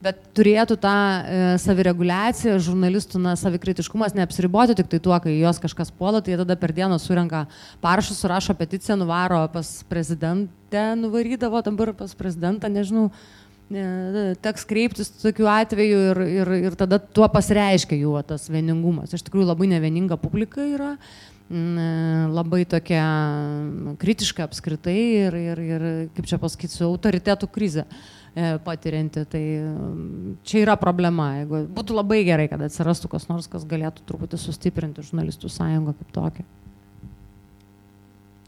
bet 0.04 0.22
turėtų 0.38 0.78
tą 0.82 0.94
e, 0.94 1.42
savireguliaciją, 1.62 2.58
žurnalistų 2.64 3.22
na, 3.22 3.36
savikritiškumas 3.40 4.16
neapsiriboti 4.18 4.78
tik 4.80 4.90
tai 4.92 5.00
tuo, 5.04 5.16
kai 5.24 5.36
jos 5.38 5.62
kažkas 5.64 5.94
puola, 5.94 6.24
tai 6.24 6.34
jie 6.34 6.42
tada 6.42 6.58
per 6.60 6.74
dieną 6.76 6.98
surenka 7.02 7.46
parašus, 7.84 8.22
surašo 8.24 8.56
peticiją, 8.58 8.98
nuvaro 9.02 9.46
pas 9.54 9.70
prezidentę, 9.90 10.88
nuvarydavo 11.00 11.62
dabar 11.66 11.94
pas 11.98 12.16
prezidentą, 12.18 12.72
nežinau, 12.74 13.10
teks 14.44 14.66
kreiptis 14.70 15.10
tokiu 15.22 15.48
atveju 15.50 16.02
ir, 16.12 16.20
ir, 16.28 16.52
ir 16.70 16.76
tada 16.78 17.00
tuo 17.00 17.28
pasireiškia 17.32 17.98
jų 17.98 18.16
tas 18.28 18.50
vieningumas. 18.52 19.14
Iš 19.16 19.24
tikrųjų 19.26 19.48
labai 19.50 19.70
nevieninga 19.72 20.18
publika 20.22 20.62
yra, 20.62 20.96
labai 22.34 22.64
tokia 22.70 23.04
kritiška 24.02 24.46
apskritai 24.48 24.98
ir, 24.98 25.38
ir, 25.38 25.62
ir 25.64 25.86
kaip 26.16 26.28
čia 26.30 26.40
pasakyti, 26.42 26.74
su 26.74 26.86
autoritetų 26.88 27.50
krize 27.54 27.86
e, 27.86 28.58
patirianti. 28.66 29.26
Tai 29.30 29.44
čia 30.48 30.64
yra 30.64 30.78
problema. 30.80 31.30
Jeigu 31.42 31.64
būtų 31.78 31.98
labai 31.98 32.24
gerai, 32.28 32.50
kad 32.52 32.64
atsirastų 32.66 33.12
kas 33.14 33.30
nors, 33.30 33.50
kas 33.52 33.68
galėtų 33.70 34.06
truputį 34.10 34.40
sustiprinti 34.42 35.06
žurnalistų 35.06 35.52
sąjungą 35.54 35.96
kaip 36.00 36.16
tokią. 36.18 36.48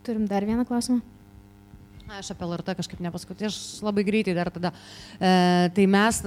Turim 0.06 0.26
dar 0.30 0.46
vieną 0.46 0.66
klausimą. 0.70 1.02
Aš 2.20 2.36
apie 2.36 2.46
LRT 2.46 2.76
kažkaip 2.78 3.00
nepasakau, 3.02 3.34
tai 3.38 3.48
aš 3.50 3.56
labai 3.82 4.04
greitai 4.06 4.36
dar 4.38 4.52
tada. 4.54 4.70
E, 5.18 5.72
tai 5.74 5.88
mes 5.90 6.22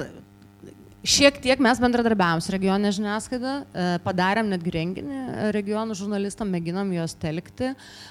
Šiek 1.07 1.37
tiek 1.39 1.61
mes 1.63 1.79
bendradarbiavom 1.79 2.41
su 2.43 2.51
regioninė 2.51 2.91
žiniasklaida, 2.97 3.51
e, 3.63 3.83
padarėm 4.03 4.49
netgi 4.51 4.73
renginį 4.75 5.19
regionų 5.55 5.95
žurnalistam, 5.95 6.49
mėginom 6.51 6.91
juos 6.91 7.13
telkti, 7.15 7.69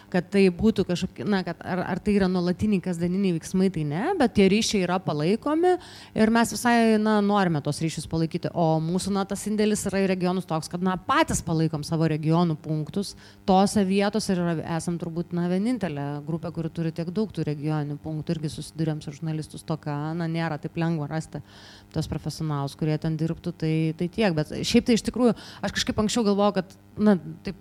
kad 0.07 0.29
tai 0.31 0.45
būtų 0.55 0.85
kažkokie, 0.87 1.25
na, 1.27 1.41
kad 1.43 1.59
ar, 1.67 1.81
ar 1.83 1.99
tai 1.99 2.13
yra 2.15 2.29
nuolatiniai 2.31 2.79
kasdieniniai 2.85 3.33
veiksmai, 3.35 3.67
tai 3.75 3.83
ne, 3.89 4.03
bet 4.15 4.37
tie 4.37 4.45
ryšiai 4.53 4.85
yra 4.85 5.01
palaikomi 5.03 5.73
ir 6.15 6.31
mes 6.31 6.53
visai, 6.55 6.95
na, 7.03 7.17
norime 7.19 7.59
tos 7.65 7.81
ryšius 7.83 8.07
palaikyti. 8.07 8.53
O 8.55 8.79
mūsų, 8.79 9.11
na, 9.17 9.25
tas 9.27 9.43
indėlis 9.51 9.83
yra 9.91 10.05
į 10.05 10.07
regionus 10.13 10.47
toks, 10.47 10.71
kad, 10.71 10.79
na, 10.79 10.95
patys 10.95 11.43
palaikom 11.43 11.83
savo 11.83 12.07
regionų 12.07 12.55
punktus 12.63 13.17
tose 13.43 13.83
vietose 13.83 14.31
ir 14.31 14.63
esam 14.77 14.95
turbūt, 14.95 15.35
na, 15.35 15.49
vienintelė 15.51 16.07
grupė, 16.23 16.53
kuri 16.55 16.71
turi 16.71 16.95
tiek 16.95 17.11
daug 17.11 17.35
tų 17.35 17.49
regioninių 17.51 17.99
punktų, 17.99 18.37
irgi 18.37 18.55
susidurėm 18.55 19.03
su 19.03 19.11
žurnalistus 19.11 19.67
tokia, 19.67 19.99
na, 20.15 20.31
nėra 20.31 20.55
taip 20.55 20.79
lengva 20.79 21.11
rasti 21.11 21.43
tos 21.91 22.07
profesionalus 22.07 22.77
kurie 22.77 22.86
ten 23.01 23.17
dirbtų, 23.19 23.51
tai, 23.59 23.73
tai 23.99 24.07
tiek. 24.13 24.31
Bet 24.37 24.53
šiaip 24.55 24.87
tai 24.87 24.95
iš 24.95 25.03
tikrųjų, 25.09 25.35
aš 25.67 25.75
kažkaip 25.75 25.99
anksčiau 25.99 26.23
galvojau, 26.29 26.55
kad, 26.61 26.77
na, 26.95 27.17
taip, 27.43 27.59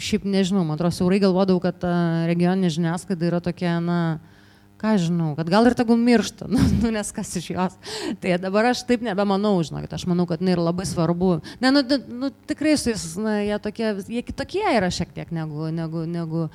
šiaip 0.00 0.24
nežinau, 0.24 0.64
man 0.64 0.78
atrodo, 0.78 0.96
siaurai 0.96 1.20
galvodavau, 1.22 1.60
kad 1.62 1.84
regioninė 2.30 2.72
žiniasklaida 2.72 3.28
yra 3.28 3.42
tokia, 3.44 3.76
na, 3.84 4.00
ką 4.82 4.96
žinau, 4.98 5.30
kad 5.38 5.48
gal 5.50 5.68
ir 5.68 5.76
tegul 5.78 5.98
miršta, 6.00 6.48
nu, 6.52 6.60
nu, 6.82 6.90
nes 6.94 7.12
kas 7.14 7.30
iš 7.38 7.50
jos. 7.54 7.76
Tai 8.22 8.36
dabar 8.42 8.72
aš 8.72 8.82
taip 8.88 9.04
nebemanau, 9.06 9.54
žinokit, 9.64 9.92
aš 9.94 10.06
manau, 10.10 10.26
kad 10.30 10.42
tai 10.42 10.56
yra 10.56 10.66
labai 10.68 10.86
svarbu. 10.88 11.36
Ne, 11.62 11.70
nu, 11.74 11.84
nu 12.10 12.32
tikrai 12.50 12.74
su 12.80 12.90
jais, 12.90 13.04
na, 13.22 13.38
jie, 13.46 13.58
tokie, 13.62 13.92
jie 14.10 14.24
kitokie 14.26 14.64
yra 14.74 14.90
šiek 14.92 15.14
tiek 15.14 15.30
negu, 15.34 15.68
negu, 15.74 16.02
negu, 16.10 16.48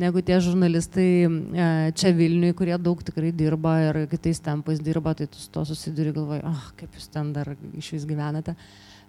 negu 0.00 0.24
tie 0.24 0.40
žurnalistai 0.42 1.10
e, 1.26 1.68
čia 1.98 2.14
Vilniui, 2.16 2.56
kurie 2.56 2.78
daug 2.80 3.04
tikrai 3.04 3.34
dirba 3.36 3.76
ir 3.90 4.00
kitais 4.10 4.40
tempais 4.42 4.80
dirba, 4.82 5.14
tai 5.18 5.28
tu 5.28 5.38
su 5.38 5.52
to 5.52 5.66
susiduri 5.68 6.14
galvoj, 6.16 6.42
ah, 6.48 6.72
kaip 6.80 6.96
jūs 6.96 7.12
ten 7.12 7.34
dar 7.36 7.52
iš 7.76 7.92
vis 7.98 8.08
gyvenate. 8.08 8.56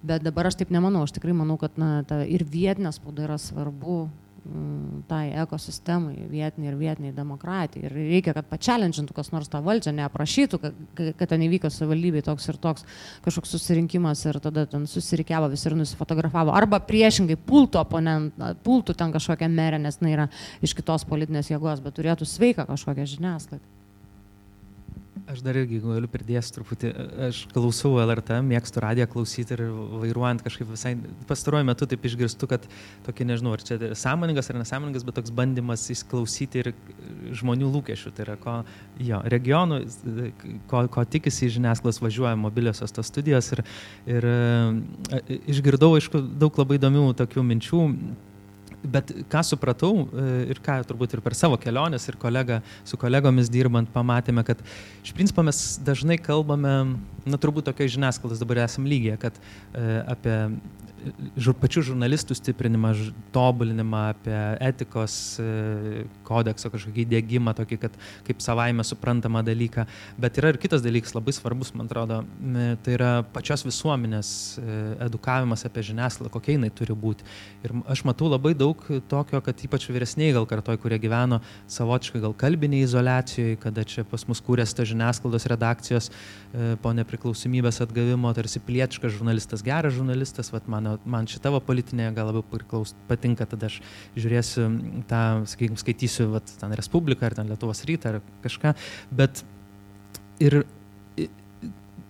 Bet 0.06 0.22
dabar 0.22 0.52
aš 0.52 0.60
taip 0.60 0.70
nemanau, 0.76 1.08
aš 1.08 1.16
tikrai 1.16 1.34
manau, 1.34 1.56
kad 1.58 1.80
na, 1.82 2.04
ta 2.06 2.20
ir 2.28 2.44
vietinė 2.46 2.92
spauda 2.94 3.26
yra 3.26 3.40
svarbu 3.42 4.04
tai 5.10 5.32
ekosistemai, 5.42 6.28
vietiniai 6.30 6.70
ir 6.70 6.78
vietiniai 6.78 7.14
demokratijai. 7.16 7.88
Ir 7.88 7.96
reikia, 7.96 8.34
kad 8.38 8.46
pačialenčintų 8.50 9.16
kas 9.18 9.32
nors 9.34 9.50
tą 9.50 9.62
valdžią, 9.66 9.94
neaprašytų, 9.98 10.60
kad, 10.62 10.82
kad 11.18 11.32
ten 11.32 11.46
įvyko 11.48 11.72
savivaldybei 11.74 12.22
toks 12.26 12.46
ir 12.52 12.60
toks 12.62 12.86
kažkoks 13.26 13.56
susirinkimas 13.56 14.22
ir 14.30 14.40
tada 14.44 14.68
ten 14.70 14.86
susirikiavo 14.90 15.50
visi 15.54 15.70
ir 15.70 15.78
nusifotografavo. 15.80 16.54
Arba 16.54 16.80
priešingai 16.86 17.40
pultų 17.42 17.82
oponentą, 17.82 18.54
pultų 18.66 18.98
ten 18.98 19.16
kažkokią 19.16 19.50
merę, 19.50 19.82
nes 19.82 19.98
jinai 20.02 20.14
yra 20.18 20.28
iš 20.66 20.78
kitos 20.78 21.08
politinės 21.10 21.50
jėgos, 21.50 21.82
bet 21.86 21.98
turėtų 21.98 22.30
sveiką 22.30 22.70
kažkokią 22.70 23.10
žiniasklaidą. 23.16 23.75
Aš 25.26 25.40
dar 25.42 25.58
irgi 25.58 25.80
galiu 25.82 26.06
pridėti 26.12 26.54
truputį, 26.54 26.90
aš 27.26 27.38
klausau 27.50 27.96
LRT, 27.98 28.36
mėgstu 28.46 28.82
radiją 28.84 29.08
klausyti 29.10 29.56
ir 29.56 29.64
vairuojant 30.04 30.44
kažkaip 30.46 30.70
visai 30.70 30.92
pastaruoju 31.26 31.66
metu 31.66 31.88
taip 31.90 32.06
išgirstu, 32.06 32.46
kad 32.52 32.68
tokia, 33.08 33.26
nežinau, 33.32 33.56
ar 33.58 33.64
čia 33.66 33.96
sąmoningas 33.98 34.52
ar 34.54 34.60
nesąmoningas, 34.60 35.06
bet 35.08 35.18
toks 35.18 35.34
bandymas 35.34 35.88
įsiklausyti 35.96 36.62
ir 36.62 36.70
žmonių 37.42 37.72
lūkesčių. 37.74 38.14
Tai 38.14 38.26
yra, 38.28 38.36
ko, 38.44 38.56
jo, 39.02 39.24
regionų, 39.34 39.82
ko, 40.70 40.84
ko 40.94 41.08
tikisi 41.18 41.50
žiniasklaidos 41.58 42.04
važiuoja 42.06 42.36
mobiliosios 42.38 42.94
tos 42.94 43.10
studijos 43.10 43.50
ir, 43.58 43.66
ir 44.06 44.30
išgirdau, 45.42 45.96
aišku, 45.98 46.22
daug 46.38 46.62
labai 46.62 46.78
įdomių 46.78 47.10
tokių 47.18 47.50
minčių 47.50 47.84
bet 48.92 49.12
ką 49.32 49.44
supratau 49.46 50.06
ir 50.50 50.60
ką 50.64 50.78
turbūt 50.90 51.18
ir 51.18 51.24
per 51.26 51.36
savo 51.38 51.58
keliones 51.62 52.08
ir 52.10 52.18
kolega, 52.22 52.62
su 52.88 53.00
kolegomis 53.02 53.52
dirbant 53.52 53.90
pamatėme, 53.94 54.46
kad 54.48 54.62
iš 55.04 55.14
principo 55.18 55.44
mes 55.46 55.62
dažnai 55.86 56.18
kalbame, 56.22 56.76
na 57.26 57.42
turbūt 57.42 57.70
tokia 57.70 57.90
žiniasklaidos 57.98 58.42
dabar 58.42 58.66
esam 58.66 58.88
lygiai, 58.90 59.20
kad 59.22 59.40
apie 60.10 60.38
pačių 61.62 61.84
žurnalistų 61.92 62.36
stiprinimą, 62.38 62.92
tobulinimą, 63.36 64.02
apie 64.14 64.36
etikos 64.64 65.38
e, 65.42 66.06
kodekso 66.28 66.72
kažkokį 66.74 67.06
įdėgymą, 67.06 67.54
tokį, 67.58 67.78
kad 67.86 67.98
kaip 68.28 68.44
savaime 68.44 68.86
suprantamą 68.88 69.44
dalyką. 69.46 69.86
Bet 70.22 70.40
yra 70.42 70.54
ir 70.54 70.60
kitas 70.62 70.84
dalykas 70.86 71.16
labai 71.16 71.36
svarbus, 71.36 71.74
man 71.78 71.90
atrodo, 71.90 72.22
tai 72.86 72.96
yra 72.98 73.12
pačios 73.36 73.66
visuomenės 73.68 74.30
e, 74.60 74.78
edukavimas 75.08 75.66
apie 75.68 75.86
žiniasklaidą, 75.90 76.32
kokia 76.34 76.56
jinai 76.58 76.72
turi 76.76 76.96
būti. 76.98 77.28
Ir 77.66 77.76
aš 77.92 78.06
matau 78.08 78.30
labai 78.32 78.56
daug 78.58 78.82
tokio, 79.10 79.42
kad 79.46 79.66
ypač 79.68 79.88
vyresniai 79.92 80.34
gal 80.36 80.48
kartoj, 80.50 80.80
kurie 80.82 81.00
gyveno 81.02 81.42
savotiškai 81.72 82.24
gal 82.24 82.36
kalbiniai 82.38 82.86
izolacijoje, 82.86 83.60
kada 83.64 83.86
čia 83.88 84.06
pas 84.08 84.26
mus 84.30 84.42
kūrės 84.46 84.76
ta 84.76 84.86
žiniasklaidos 84.88 85.48
redakcijos 85.52 86.12
e, 86.12 86.76
po 86.82 86.94
nepriklausomybės 86.98 87.82
atgavimo, 87.86 88.34
tarsi 88.38 88.62
pilietiškas 88.64 89.16
žurnalistas, 89.18 89.64
geras 89.66 89.96
žurnalistas, 89.98 90.52
vat 90.54 90.68
mano 90.72 90.95
man 91.06 91.28
šita 91.30 91.52
va 91.54 91.62
politinė 91.64 92.12
gal 92.16 92.30
labiau 92.30 92.46
priklaus, 92.50 92.96
patinka, 93.10 93.48
tada 93.50 93.70
aš 93.72 93.82
žiūrėsiu 94.16 94.70
tą, 95.10 95.22
sakykime, 95.52 95.80
skaitysiu 95.82 96.30
vat, 96.34 96.56
ten 96.62 96.76
Respubliką 96.78 97.28
ar 97.30 97.38
ten 97.38 97.52
Lietuvos 97.52 97.84
rytą 97.90 98.16
ar 98.16 98.22
kažką, 98.46 98.76
bet 99.16 99.44
ir 100.44 100.64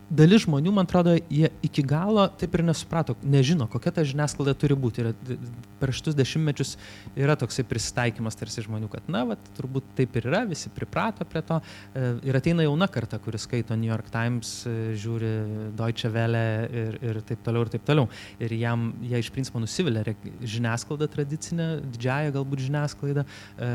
dalis 0.10 0.43
žmonių, 0.45 0.72
man 0.76 0.86
atrodo, 0.86 1.16
jie 1.32 1.49
iki 1.66 1.84
galo 1.86 2.28
taip 2.39 2.53
ir 2.56 2.64
nesuprato, 2.68 3.16
nežino, 3.26 3.68
kokia 3.72 3.93
ta 3.95 4.03
žiniasklaida 4.06 4.53
turi 4.60 4.78
būti. 4.78 5.01
Ir 5.01 5.39
per 5.80 5.91
šitus 5.95 6.16
dešimtmečius 6.18 6.76
yra 7.20 7.36
toksai 7.39 7.66
prisitaikymas 7.68 8.38
tarsi 8.38 8.64
žmonių, 8.66 8.89
kad, 8.91 9.08
na, 9.12 9.24
vat, 9.32 9.49
turbūt 9.58 9.88
taip 9.97 10.16
ir 10.20 10.30
yra, 10.30 10.43
visi 10.49 10.70
priprato 10.74 11.26
prie 11.28 11.41
to. 11.45 11.58
E, 11.93 12.06
ir 12.30 12.38
ateina 12.38 12.66
jauna 12.66 12.88
karta, 12.91 13.20
kuris 13.22 13.47
skaito 13.47 13.76
New 13.80 13.89
York 13.89 14.12
Times, 14.14 14.53
e, 14.70 14.93
žiūri 15.01 15.32
Deutsche 15.78 16.12
Welle 16.14 16.45
ir, 16.70 16.99
ir 17.01 17.22
taip 17.26 17.43
toliau 17.45 17.66
ir 17.66 17.74
taip 17.74 17.86
toliau. 17.88 18.10
Ir 18.39 18.56
jam, 18.60 18.88
jie 19.03 19.22
iš 19.24 19.32
principo 19.36 19.62
nusivylė 19.64 20.06
žiniasklaida 20.45 21.10
tradicinė, 21.12 21.70
didžiaja 21.97 22.36
galbūt 22.38 22.66
žiniasklaida. 22.70 23.26
E, 23.26 23.74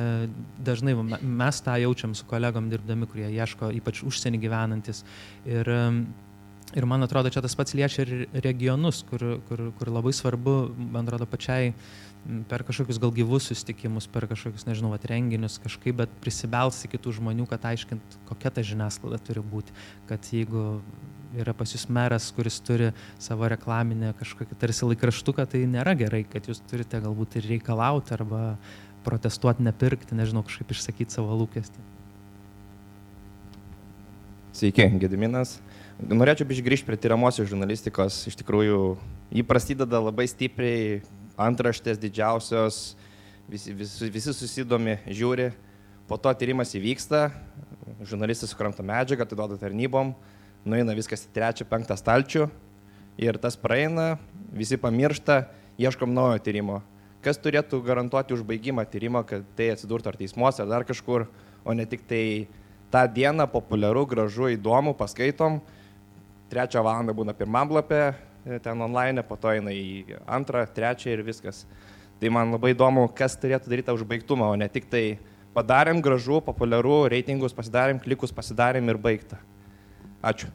dažnai 0.67 0.97
mes 1.21 1.63
tą 1.67 1.77
jaučiam 1.83 2.15
su 2.17 2.27
kolegom 2.31 2.71
dirbdami, 2.73 3.11
kurie 3.11 3.31
ieško, 3.35 3.75
ypač 3.83 4.05
užsienį 4.07 4.45
gyvenantis. 4.47 5.05
Ir 5.49 5.75
Ir 6.77 6.87
man 6.87 7.03
atrodo, 7.03 7.33
čia 7.35 7.43
tas 7.43 7.57
pats 7.59 7.75
liečia 7.75 8.05
ir 8.05 8.29
regionus, 8.45 9.03
kur, 9.09 9.41
kur, 9.49 9.63
kur 9.79 9.91
labai 9.91 10.13
svarbu, 10.15 10.55
man 10.79 11.03
atrodo, 11.03 11.27
pačiai 11.27 11.73
per 12.51 12.63
kažkokius 12.69 13.01
gal 13.01 13.11
gyvus 13.17 13.49
susitikimus, 13.49 14.07
per 14.13 14.29
kažkokius, 14.31 14.67
nežinau, 14.69 14.93
at, 14.95 15.07
renginius 15.09 15.59
kažkaip, 15.63 15.97
bet 16.03 16.13
prisibelsti 16.23 16.91
kitų 16.93 17.17
žmonių, 17.17 17.47
kad 17.51 17.65
aiškint, 17.73 18.19
kokia 18.29 18.53
ta 18.55 18.63
žiniasklaida 18.67 19.19
turi 19.25 19.43
būti. 19.43 19.75
Kad 20.11 20.29
jeigu 20.31 20.83
yra 21.41 21.55
pas 21.57 21.73
jūs 21.75 21.87
meras, 21.91 22.29
kuris 22.37 22.61
turi 22.67 22.91
savo 23.23 23.49
reklaminę 23.51 24.13
kažkokį 24.21 24.59
tarsi 24.61 24.87
laikraštuką, 24.91 25.47
tai 25.51 25.65
nėra 25.71 25.97
gerai, 25.99 26.23
kad 26.29 26.47
jūs 26.51 26.63
turite 26.71 27.01
galbūt 27.03 27.39
ir 27.41 27.49
reikalauti 27.55 28.15
arba 28.15 28.43
protestuoti, 29.07 29.65
nepirkti, 29.65 30.19
nežinau, 30.19 30.45
kažkaip 30.47 30.75
išsakyti 30.75 31.17
savo 31.17 31.35
lūkestį. 31.41 31.89
Sveiki, 34.61 34.91
Gediminas. 35.01 35.57
Norėčiau 36.01 36.49
išgrįžti 36.49 36.87
prie 36.89 36.97
tyriamosios 36.97 37.49
žurnalistikos. 37.51 38.23
Iš 38.31 38.39
tikrųjų, 38.41 38.97
jį 39.37 39.43
prasideda 39.45 39.99
labai 40.01 40.25
stipriai, 40.31 41.03
antraštės 41.37 41.99
didžiausios, 42.01 42.79
visi, 43.51 43.75
visi, 43.77 44.09
visi 44.09 44.33
susidomi, 44.33 44.97
žiūri, 45.05 45.51
po 46.09 46.17
to 46.17 46.33
tyrimas 46.41 46.73
įvyksta, 46.79 47.27
žurnalistas 48.09 48.55
sukranta 48.55 48.85
medžiagą, 48.87 49.27
atiduoda 49.27 49.59
tarnybom, 49.61 50.15
nueina 50.65 50.95
viskas 50.97 51.27
į 51.27 51.35
trečią, 51.37 51.67
penktą 51.69 51.99
stalčių 52.01 52.47
ir 53.21 53.37
tas 53.43 53.59
praeina, 53.61 54.15
visi 54.57 54.79
pamiršta, 54.81 55.43
ieškom 55.81 56.15
naujo 56.17 56.41
tyrimo. 56.47 56.79
Kas 57.21 57.37
turėtų 57.37 57.83
garantuoti 57.85 58.33
užbaigimą 58.33 58.87
tyrimo, 58.89 59.21
kad 59.29 59.45
tai 59.59 59.69
atsidurtų 59.75 60.15
ar 60.15 60.17
teismuose, 60.17 60.65
ar 60.65 60.73
dar 60.73 60.89
kažkur, 60.89 61.27
o 61.61 61.77
ne 61.77 61.85
tik 61.85 62.09
tai 62.09 62.49
tą 62.89 63.05
dieną 63.05 63.45
populiaru, 63.53 64.07
gražu, 64.09 64.49
įdomu, 64.57 64.97
paskaitom 64.97 65.61
trečią 66.51 66.83
valandą 66.87 67.15
būna 67.17 67.35
pirmam 67.37 67.71
lapė 67.77 68.03
e, 68.11 68.59
ten 68.63 68.83
online, 68.83 69.25
po 69.27 69.39
to 69.41 69.53
eina 69.53 69.73
į 69.75 70.19
antrą, 70.27 70.65
trečią 70.67 71.15
ir 71.15 71.25
viskas. 71.27 71.65
Tai 72.21 72.33
man 72.37 72.53
labai 72.53 72.75
įdomu, 72.75 73.07
kas 73.17 73.39
turėtų 73.41 73.73
daryti 73.73 73.89
tą 73.89 73.97
užbaigtumą, 73.97 74.51
o 74.53 74.59
ne 74.61 74.69
tik 74.69 74.91
tai 74.93 75.05
padarėm 75.57 76.03
gražu, 76.05 76.41
populiaru, 76.45 77.07
reitingus 77.11 77.57
pasidarėm, 77.57 78.03
klikus 78.03 78.35
pasidarėm 78.35 78.91
ir 78.93 79.01
baigta. 79.01 79.41
Ačiū. 80.21 80.51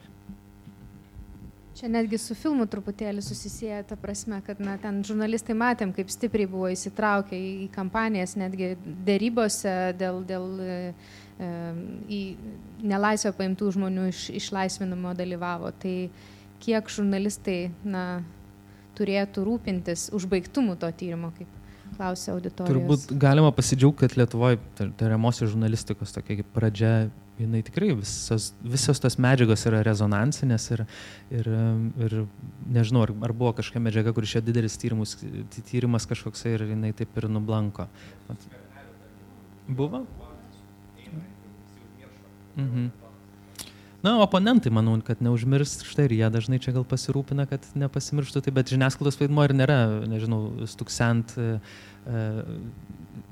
Čia 1.76 1.90
netgi 1.92 2.16
su 2.22 2.38
filmu 2.40 2.64
truputėlį 2.72 3.20
susisieja 3.26 3.82
ta 3.84 3.98
prasme, 4.00 4.38
kad 4.46 4.62
na, 4.64 4.78
ten 4.80 5.02
žurnalistai 5.04 5.58
matėm, 5.60 5.92
kaip 5.96 6.08
stipriai 6.14 6.48
buvo 6.48 6.70
įsitraukę 6.72 7.36
į, 7.36 7.66
kampanijas, 7.76 8.38
netgi 8.40 8.78
dėrybose 9.04 9.74
dėl, 10.00 10.22
dėl 10.24 10.46
į 11.40 12.22
nelaisvę 12.86 13.34
paimtų 13.36 13.74
žmonių 13.76 14.08
iš, 14.12 14.30
išlaisvinimo 14.40 15.12
dalyvavo. 15.18 15.74
Tai 15.82 15.96
kiek 16.64 16.90
žurnalistai 16.92 17.60
na, 17.84 18.06
turėtų 18.96 19.44
rūpintis 19.46 20.10
užbaigtumu 20.16 20.78
to 20.80 20.90
tyrimo, 20.96 21.34
kaip 21.36 21.52
klausė 21.96 22.34
auditorijos. 22.34 22.72
Turbūt 22.72 23.20
galima 23.20 23.52
pasidžiaugti, 23.56 24.06
kad 24.06 24.18
Lietuvoje 24.20 24.60
tariamosios 25.00 25.52
žurnalistikos 25.54 26.16
tokia 26.16 26.46
pradžia, 26.56 26.92
jinai 27.40 27.62
tikrai 27.68 27.92
visas, 28.00 28.54
visos 28.64 29.02
tos 29.04 29.18
medžiagos 29.22 29.66
yra 29.70 29.82
rezonansinės 29.86 30.70
ir, 30.76 30.86
ir, 31.36 31.50
ir 32.08 32.18
nežinau, 32.78 33.06
ar, 33.08 33.16
ar 33.28 33.36
buvo 33.36 33.56
kažkokia 33.60 33.84
medžiaga, 33.84 34.16
kur 34.16 34.28
išėjo 34.28 34.46
didelis 34.48 34.80
tyrimus, 34.82 35.18
tyrimas 35.72 36.08
kažkoks 36.10 36.48
ir 36.52 36.68
jinai 36.72 36.94
taip 36.96 37.16
ir 37.20 37.30
nublanko. 37.32 37.90
Buvo? 39.68 40.06
Mhm. 42.56 42.92
Na, 44.06 44.20
oponentai, 44.22 44.70
manau, 44.70 45.00
kad 45.02 45.22
neužmirs 45.24 45.80
štai 45.88 46.04
ir 46.06 46.14
jie 46.20 46.28
dažnai 46.30 46.60
čia 46.62 46.76
gal 46.76 46.84
pasirūpina, 46.86 47.48
kad 47.50 47.64
nepasimirštų, 47.74 48.44
tai 48.46 48.52
bet 48.54 48.70
žiniasklaidos 48.70 49.18
vaidmo 49.18 49.42
ir 49.48 49.56
nėra, 49.58 49.78
nežinau, 50.06 50.68
stuksent 50.70 51.34
e, 51.42 51.48
e, 52.06 52.26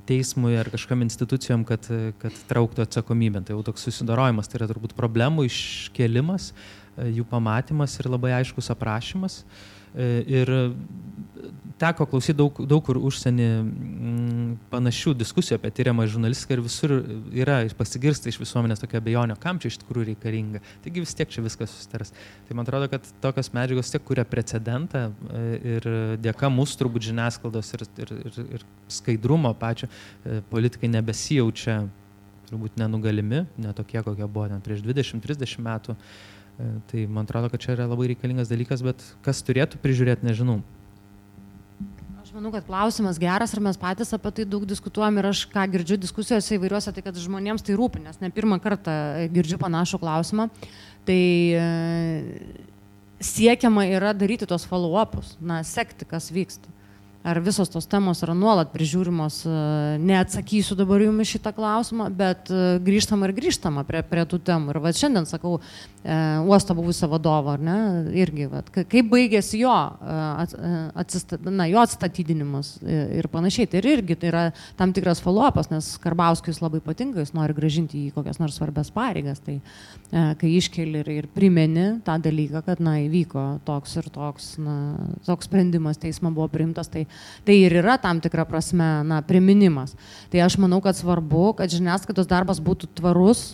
teismui 0.10 0.56
ar 0.58 0.72
kažkam 0.74 1.06
institucijom, 1.06 1.62
kad, 1.70 1.86
kad 2.24 2.40
trauktų 2.50 2.88
atsakomybę. 2.88 3.44
Tai 3.46 3.54
jau 3.54 3.62
toks 3.70 3.86
susidarojimas, 3.86 4.50
tai 4.50 4.64
yra 4.64 4.72
turbūt 4.72 4.98
problemų 4.98 5.46
iškelimas, 5.52 6.50
e, 6.50 7.12
jų 7.20 7.28
pamatymas 7.30 8.00
ir 8.02 8.10
labai 8.10 8.34
aiškus 8.40 8.74
aprašymas. 8.74 9.44
Ir 9.94 10.50
teko 11.84 12.06
klausyti 12.08 12.36
daug, 12.38 12.60
daug 12.70 12.84
kur 12.86 12.98
užsienį 13.10 13.48
mm, 13.60 14.50
panašių 14.72 15.14
diskusijų 15.20 15.58
apie 15.58 15.72
tyriamą 15.76 16.06
žurnalistiką 16.10 16.56
ir 16.56 16.62
visur 16.66 16.94
yra 17.44 17.58
pasigirsta 17.78 18.30
iš 18.32 18.40
visuomenės 18.42 18.84
tokia 18.84 19.02
abejonė, 19.02 19.38
kam 19.42 19.60
čia 19.62 19.72
iš 19.72 19.80
tikrųjų 19.82 20.12
reikalinga. 20.12 20.62
Taigi 20.86 21.04
vis 21.04 21.16
tiek 21.18 21.32
čia 21.34 21.44
viskas 21.46 21.74
susitars. 21.74 22.14
Tai 22.48 22.58
man 22.58 22.68
atrodo, 22.68 22.90
kad 22.92 23.08
tokios 23.24 23.52
medžiagos 23.56 23.92
tiek 23.94 24.06
kuria 24.06 24.26
precedentą 24.28 25.08
e, 25.10 25.44
ir 25.76 25.90
dėka 26.24 26.52
mūsų 26.54 26.80
turbūt 26.84 27.10
žiniasklaidos 27.10 27.74
ir, 27.76 27.88
ir, 28.06 28.14
ir, 28.30 28.40
ir 28.60 28.68
skaidrumo 29.00 29.54
pačio 29.60 29.90
e, 29.90 30.42
politikai 30.54 30.92
nebesijaučia 30.94 31.82
turbūt 32.50 32.78
nenugalimi, 32.78 33.48
ne 33.58 33.74
tokie, 33.76 34.00
kokie 34.06 34.28
buvo 34.28 34.50
ten 34.52 34.62
prieš 34.64 34.86
20-30 34.86 35.64
metų. 35.64 35.98
E, 35.98 36.33
tai 36.92 37.08
man 37.08 37.28
atrodo, 37.28 37.50
kad 37.54 37.62
čia 37.64 37.74
yra 37.78 37.90
labai 37.90 38.12
reikalingas 38.14 38.52
dalykas, 38.52 38.84
bet 38.86 39.04
kas 39.26 39.44
turėtų 39.46 39.82
prižiūrėti, 39.84 40.28
nežinau 40.30 40.62
manau, 42.34 42.50
kad 42.50 42.66
klausimas 42.66 43.20
geras 43.22 43.54
ir 43.54 43.62
mes 43.62 43.78
patys 43.78 44.14
apie 44.16 44.32
tai 44.34 44.46
daug 44.50 44.66
diskutuojam 44.66 45.20
ir 45.22 45.30
aš 45.30 45.44
ką 45.52 45.66
girdžiu 45.76 46.00
diskusijose 46.02 46.58
įvairiuose, 46.58 46.94
tai 46.96 47.04
kad 47.06 47.18
žmonėms 47.22 47.66
tai 47.66 47.78
rūpi, 47.78 48.02
nes 48.02 48.18
ne 48.24 48.32
pirmą 48.34 48.58
kartą 48.64 48.94
girdžiu 49.34 49.60
panašų 49.62 50.00
klausimą. 50.02 50.48
Tai 51.06 51.20
e, 51.60 51.68
siekiama 53.22 53.86
yra 53.92 54.16
daryti 54.18 54.50
tos 54.50 54.66
follow-upus, 54.70 55.36
na, 55.44 55.62
sekti, 55.68 56.10
kas 56.10 56.32
vyksta 56.34 56.73
ar 57.24 57.40
visos 57.40 57.70
tos 57.72 57.86
temos 57.88 58.20
yra 58.26 58.34
nuolat 58.36 58.74
prižiūrimos, 58.74 59.38
e, 59.48 59.52
neatsakysiu 60.04 60.76
dabar 60.76 61.02
jums 61.06 61.30
šitą 61.32 61.54
klausimą, 61.56 62.10
bet 62.12 62.52
e, 62.52 62.78
grįžtama 62.84 63.30
ir 63.30 63.36
grįžtama 63.38 63.86
prie, 63.88 64.02
prie 64.04 64.26
tų 64.28 64.42
temų. 64.44 64.74
Ir 64.74 64.80
va 64.84 64.92
šiandien 64.92 65.28
sakau, 65.30 65.54
e, 66.04 66.18
uosto 66.44 66.76
buvusio 66.76 67.08
vadovo, 67.12 67.54
ar 67.56 67.64
ne, 67.64 67.78
irgi, 68.20 68.50
va, 68.52 68.60
kaip 68.76 69.08
baigėsi 69.12 69.62
jo, 69.62 69.72
atsistat, 71.00 71.48
na, 71.48 71.70
jo 71.72 71.80
atstatydinimas 71.80 72.76
ir 72.84 73.30
panašiai. 73.32 73.72
Tai 73.72 73.80
ir 73.80 73.90
irgi 73.94 74.20
tai 74.20 74.32
yra 74.34 74.44
tam 74.80 74.92
tikras 74.96 75.24
follow-upas, 75.24 75.72
nes 75.72 75.94
Karbauskis 76.04 76.60
labai 76.60 76.84
patinka, 76.84 77.24
jis 77.24 77.32
nori 77.38 77.56
gražinti 77.56 78.10
į 78.10 78.12
kokias 78.18 78.42
nors 78.44 78.60
svarbias 78.60 78.92
pareigas. 78.94 79.40
Tai 79.44 79.62
kai 80.12 80.52
iškeli 80.58 81.00
ir, 81.00 81.14
ir 81.24 81.30
primeni 81.32 82.02
tą 82.06 82.20
dalyką, 82.22 82.66
kad, 82.68 82.84
na, 82.84 82.98
įvyko 83.08 83.46
toks 83.68 83.96
ir 84.02 84.12
toks, 84.14 84.54
na, 84.62 84.76
toks 85.24 85.48
sprendimas 85.48 86.02
teismo 86.02 86.34
buvo 86.36 86.50
priimtas, 86.52 86.92
tai 86.92 87.08
tai 87.48 87.60
ir 87.66 87.78
yra 87.82 87.98
tam 88.02 88.22
tikra 88.24 88.46
prasme, 88.50 88.88
na, 89.08 89.22
priminimas. 89.26 89.98
Tai 90.32 90.46
aš 90.46 90.58
manau, 90.62 90.82
kad 90.84 90.98
svarbu, 90.98 91.54
kad 91.60 91.74
žiniasklaidos 91.74 92.30
darbas 92.30 92.62
būtų 92.64 92.92
tvarus, 93.00 93.54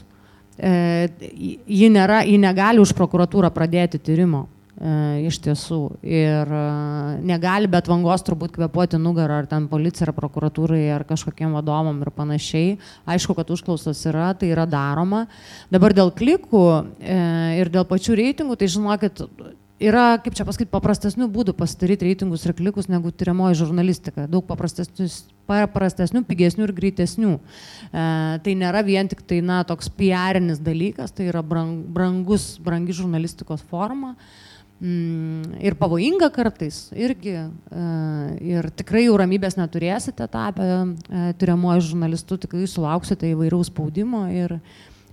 e, 0.57 1.09
ji, 1.65 1.89
nėra, 1.91 2.23
ji 2.27 2.39
negali 2.41 2.83
už 2.83 2.95
prokuratūrą 2.97 3.51
pradėti 3.55 4.01
tyrimo. 4.01 4.47
E, 4.79 5.27
iš 5.27 5.41
tiesų. 5.43 5.79
Ir 6.07 6.47
e, 6.55 6.59
negali 7.27 7.67
bet 7.67 7.89
vangos 7.91 8.23
turbūt 8.23 8.53
kvepuoti 8.55 8.95
nugarą 9.01 9.41
ar 9.41 9.47
ten 9.51 9.65
policija, 9.67 10.07
ar 10.07 10.15
prokuratūrai, 10.15 10.85
ar 10.95 11.03
kažkokiem 11.09 11.51
vadovam 11.57 11.99
ir 11.99 12.11
panašiai. 12.15 12.77
Aišku, 13.03 13.35
kad 13.35 13.51
užklausos 13.51 14.05
yra, 14.07 14.29
tai 14.39 14.53
yra 14.53 14.63
daroma. 14.69 15.25
Dabar 15.67 15.91
dėl 15.97 16.13
klikų 16.15 16.63
e, 16.79 17.17
ir 17.59 17.73
dėl 17.73 17.83
pačių 17.89 18.15
reitingų, 18.21 18.55
tai 18.55 18.71
žinokit, 18.71 19.19
yra, 19.79 20.03
kaip 20.23 20.35
čia 20.37 20.45
pasakyti, 20.47 20.71
paprastesnių 20.73 21.29
būdų 21.31 21.55
pasidaryti 21.57 22.09
reitingus 22.09 22.45
ir 22.45 22.55
klikus 22.57 22.89
negu 22.91 23.11
tyriamoji 23.15 23.59
žurnalistika. 23.61 24.27
Daug 24.31 24.45
paprastesnių, 24.49 26.23
pigesnių 26.27 26.67
ir 26.67 26.75
greitesnių. 26.77 27.33
E, 27.39 28.03
tai 28.45 28.57
nėra 28.59 28.83
vien 28.85 29.09
tik 29.11 29.23
tai, 29.27 29.39
na, 29.45 29.61
toks 29.67 29.89
piarinis 29.89 30.61
dalykas, 30.63 31.15
tai 31.15 31.29
yra 31.31 31.43
brang, 31.45 31.81
brangus, 31.95 32.51
brangi 32.63 32.95
žurnalistikos 32.99 33.63
forma. 33.71 34.15
Mm, 34.79 35.57
ir 35.59 35.75
pavojinga 35.75 36.29
kartais 36.31 36.85
irgi. 36.95 37.33
E, 37.35 37.87
ir 38.47 38.69
tikrai 38.79 39.03
jau 39.09 39.17
ramybės 39.19 39.57
neturėsite 39.59 40.27
tapę 40.31 40.67
e, 40.69 41.23
tyriamojo 41.39 41.81
žurnalistu, 41.89 42.37
tikrai 42.39 42.67
sulauksite 42.69 43.33
įvairiaus 43.33 43.67
spaudimo. 43.73 44.23
Ir 44.31 44.59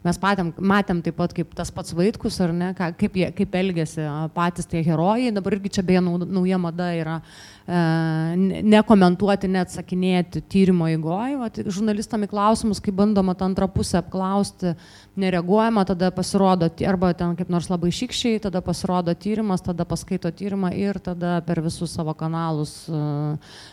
mes 0.07 0.19
patėm, 0.23 0.53
matėm 0.73 1.03
taip 1.05 1.19
pat 1.19 1.35
kaip 1.37 1.53
tas 1.59 1.73
pats 1.75 1.95
Vaitkus, 1.97 2.39
ar 2.45 2.55
ne, 2.57 2.71
kaip, 2.77 3.19
jie, 3.19 3.29
kaip 3.37 3.59
elgėsi 3.61 4.07
patys 4.37 4.71
tie 4.71 4.85
herojai. 4.87 5.35
Dabar 5.35 5.59
irgi 5.59 5.77
čia 5.79 5.87
beje 5.87 6.03
nauja 6.07 6.61
mada 6.63 6.93
yra 6.97 7.21
nekomentuoti, 7.67 9.49
neatsakinėti 9.51 10.43
tyrimo 10.47 10.87
įgoje. 10.93 11.65
Žurnalistam 11.67 12.23
į 12.23 12.31
klausimus, 12.31 12.79
kai 12.83 12.95
bandoma 12.95 13.35
tą 13.35 13.49
antrą 13.49 13.67
pusę 13.73 13.99
apklausti, 13.99 14.77
nereaguojama, 15.19 15.83
tada 15.89 16.13
pasirodo, 16.15 16.69
arba 16.87 17.11
ten 17.17 17.35
kaip 17.39 17.51
nors 17.51 17.67
labai 17.73 17.91
šikščiai, 17.91 18.39
tada 18.45 18.61
pasirodo 18.63 19.15
tyrimas, 19.19 19.65
tada 19.67 19.87
paskaito 19.89 20.31
tyrimą 20.31 20.71
ir 20.77 21.01
tada 21.03 21.41
per 21.47 21.63
visus 21.65 21.91
savo 21.97 22.15
kanalus 22.15 22.85
e, 22.87 23.01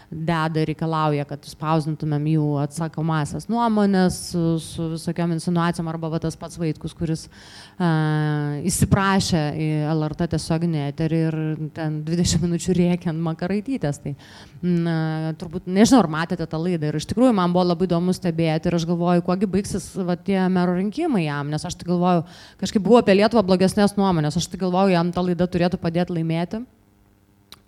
deda 0.09 0.63
ir 0.63 0.71
reikalauja, 0.71 1.27
kad 1.29 1.45
spausdintumėm 1.45 2.29
jų 2.33 2.47
atsakomasias 2.63 3.49
nuomonės 3.51 4.19
su, 4.31 4.43
su 4.63 4.87
visokiam 4.95 5.35
insinuacijom, 5.35 5.91
arba 5.91 6.15
va, 6.15 6.21
tas 6.23 6.39
pats 6.39 6.57
Vaitkus, 6.63 6.93
kuris 6.95 7.25
uh, 7.27 8.61
įsiprašė 8.63 9.41
į 9.59 9.69
LRT 9.91 10.29
tiesioginį 10.33 10.83
eterį 10.87 11.19
ir 11.27 11.37
ten 11.75 11.99
20 12.07 12.43
minučių 12.45 12.75
rėkiant 12.77 13.19
makaraitytę 13.25 13.82
Šimonytės. 13.83 13.99
Tai 14.03 14.15
na, 14.63 15.33
turbūt 15.39 15.67
nežinau, 15.67 16.01
ar 16.03 16.09
matėte 16.11 16.47
tą 16.47 16.59
laidą 16.61 16.89
ir 16.89 16.97
iš 16.97 17.07
tikrųjų 17.09 17.33
man 17.35 17.53
buvo 17.53 17.65
labai 17.67 17.87
įdomu 17.87 18.13
stebėti 18.15 18.69
ir 18.69 18.77
aš 18.77 18.85
galvoju, 18.87 19.23
kuogi 19.25 19.49
baigsis 19.49 19.91
va, 19.97 20.15
tie 20.15 20.39
mero 20.49 20.75
rinkimai 20.77 21.25
jam, 21.25 21.49
nes 21.51 21.63
aš 21.65 21.75
tai 21.75 21.89
galvoju, 21.89 22.23
kažkaip 22.61 22.83
buvo 22.83 23.01
apie 23.01 23.17
Lietuvą 23.17 23.43
blogesnės 23.43 23.97
nuomonės, 23.97 24.37
aš 24.37 24.47
tai 24.47 24.61
galvoju, 24.61 24.95
jam 24.95 25.11
ta 25.11 25.23
laida 25.23 25.47
turėtų 25.47 25.79
padėti 25.81 26.15
laimėti. 26.15 26.63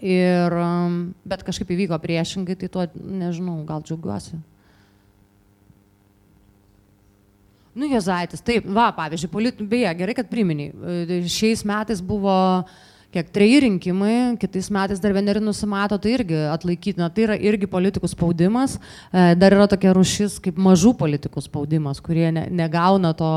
Ir, 0.05 0.51
um, 0.59 1.13
bet 1.26 1.45
kažkaip 1.47 1.70
įvyko 1.72 1.97
priešingai, 2.03 2.57
tai 2.59 2.68
tuo, 2.70 2.84
nežinau, 2.95 3.61
gal 3.66 3.84
džiaugiuosi. 3.86 4.36
Nu, 7.76 7.88
Jezaitis, 7.91 8.43
taip, 8.43 8.68
va, 8.72 8.89
pavyzdžiui, 8.95 9.30
polit... 9.32 9.57
beje, 9.59 9.88
gerai, 9.99 10.13
kad 10.16 10.28
priminiai. 10.32 11.24
Šiais 11.32 11.63
metais 11.68 12.03
buvo 12.03 12.36
uh, 12.36 12.76
kiek 13.16 13.32
treji 13.32 13.61
rinkimai, 13.63 14.36
kitais 14.41 14.68
metais 14.74 14.99
dar 14.99 15.13
vieneri 15.16 15.39
nusimato, 15.43 15.97
tai 16.01 16.18
irgi 16.18 16.39
atlaikytina, 16.51 17.07
tai 17.16 17.30
yra 17.30 17.38
irgi 17.39 17.70
politikų 17.72 18.09
spaudimas, 18.11 18.76
e, 19.09 19.30
dar 19.39 19.55
yra 19.55 19.70
tokia 19.72 19.93
rušis 19.95 20.36
kaip 20.43 20.59
mažų 20.59 20.95
politikų 20.99 21.45
spaudimas, 21.45 22.01
kurie 22.03 22.28
ne, 22.36 22.47
negauna 22.51 23.13
to 23.16 23.32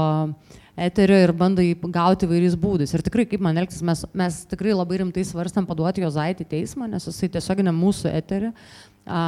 eterio 0.79 1.19
ir 1.23 1.33
bando 1.35 1.63
jį 1.63 1.77
gauti 1.95 2.27
vairiais 2.31 2.57
būdais. 2.59 2.93
Ir 2.95 3.05
tikrai, 3.07 3.27
kaip 3.31 3.43
man 3.45 3.59
elgtis, 3.59 3.81
mes, 3.87 4.05
mes 4.19 4.43
tikrai 4.51 4.75
labai 4.75 5.01
rimtai 5.03 5.25
svarstam 5.27 5.67
paduoti 5.67 6.03
jo 6.03 6.11
zaitį 6.15 6.47
teismą, 6.51 6.91
nes 6.91 7.07
jisai 7.11 7.31
tiesiog 7.35 7.63
ne 7.67 7.75
mūsų 7.75 8.13
eterį. 8.19 8.53
A, 9.09 9.23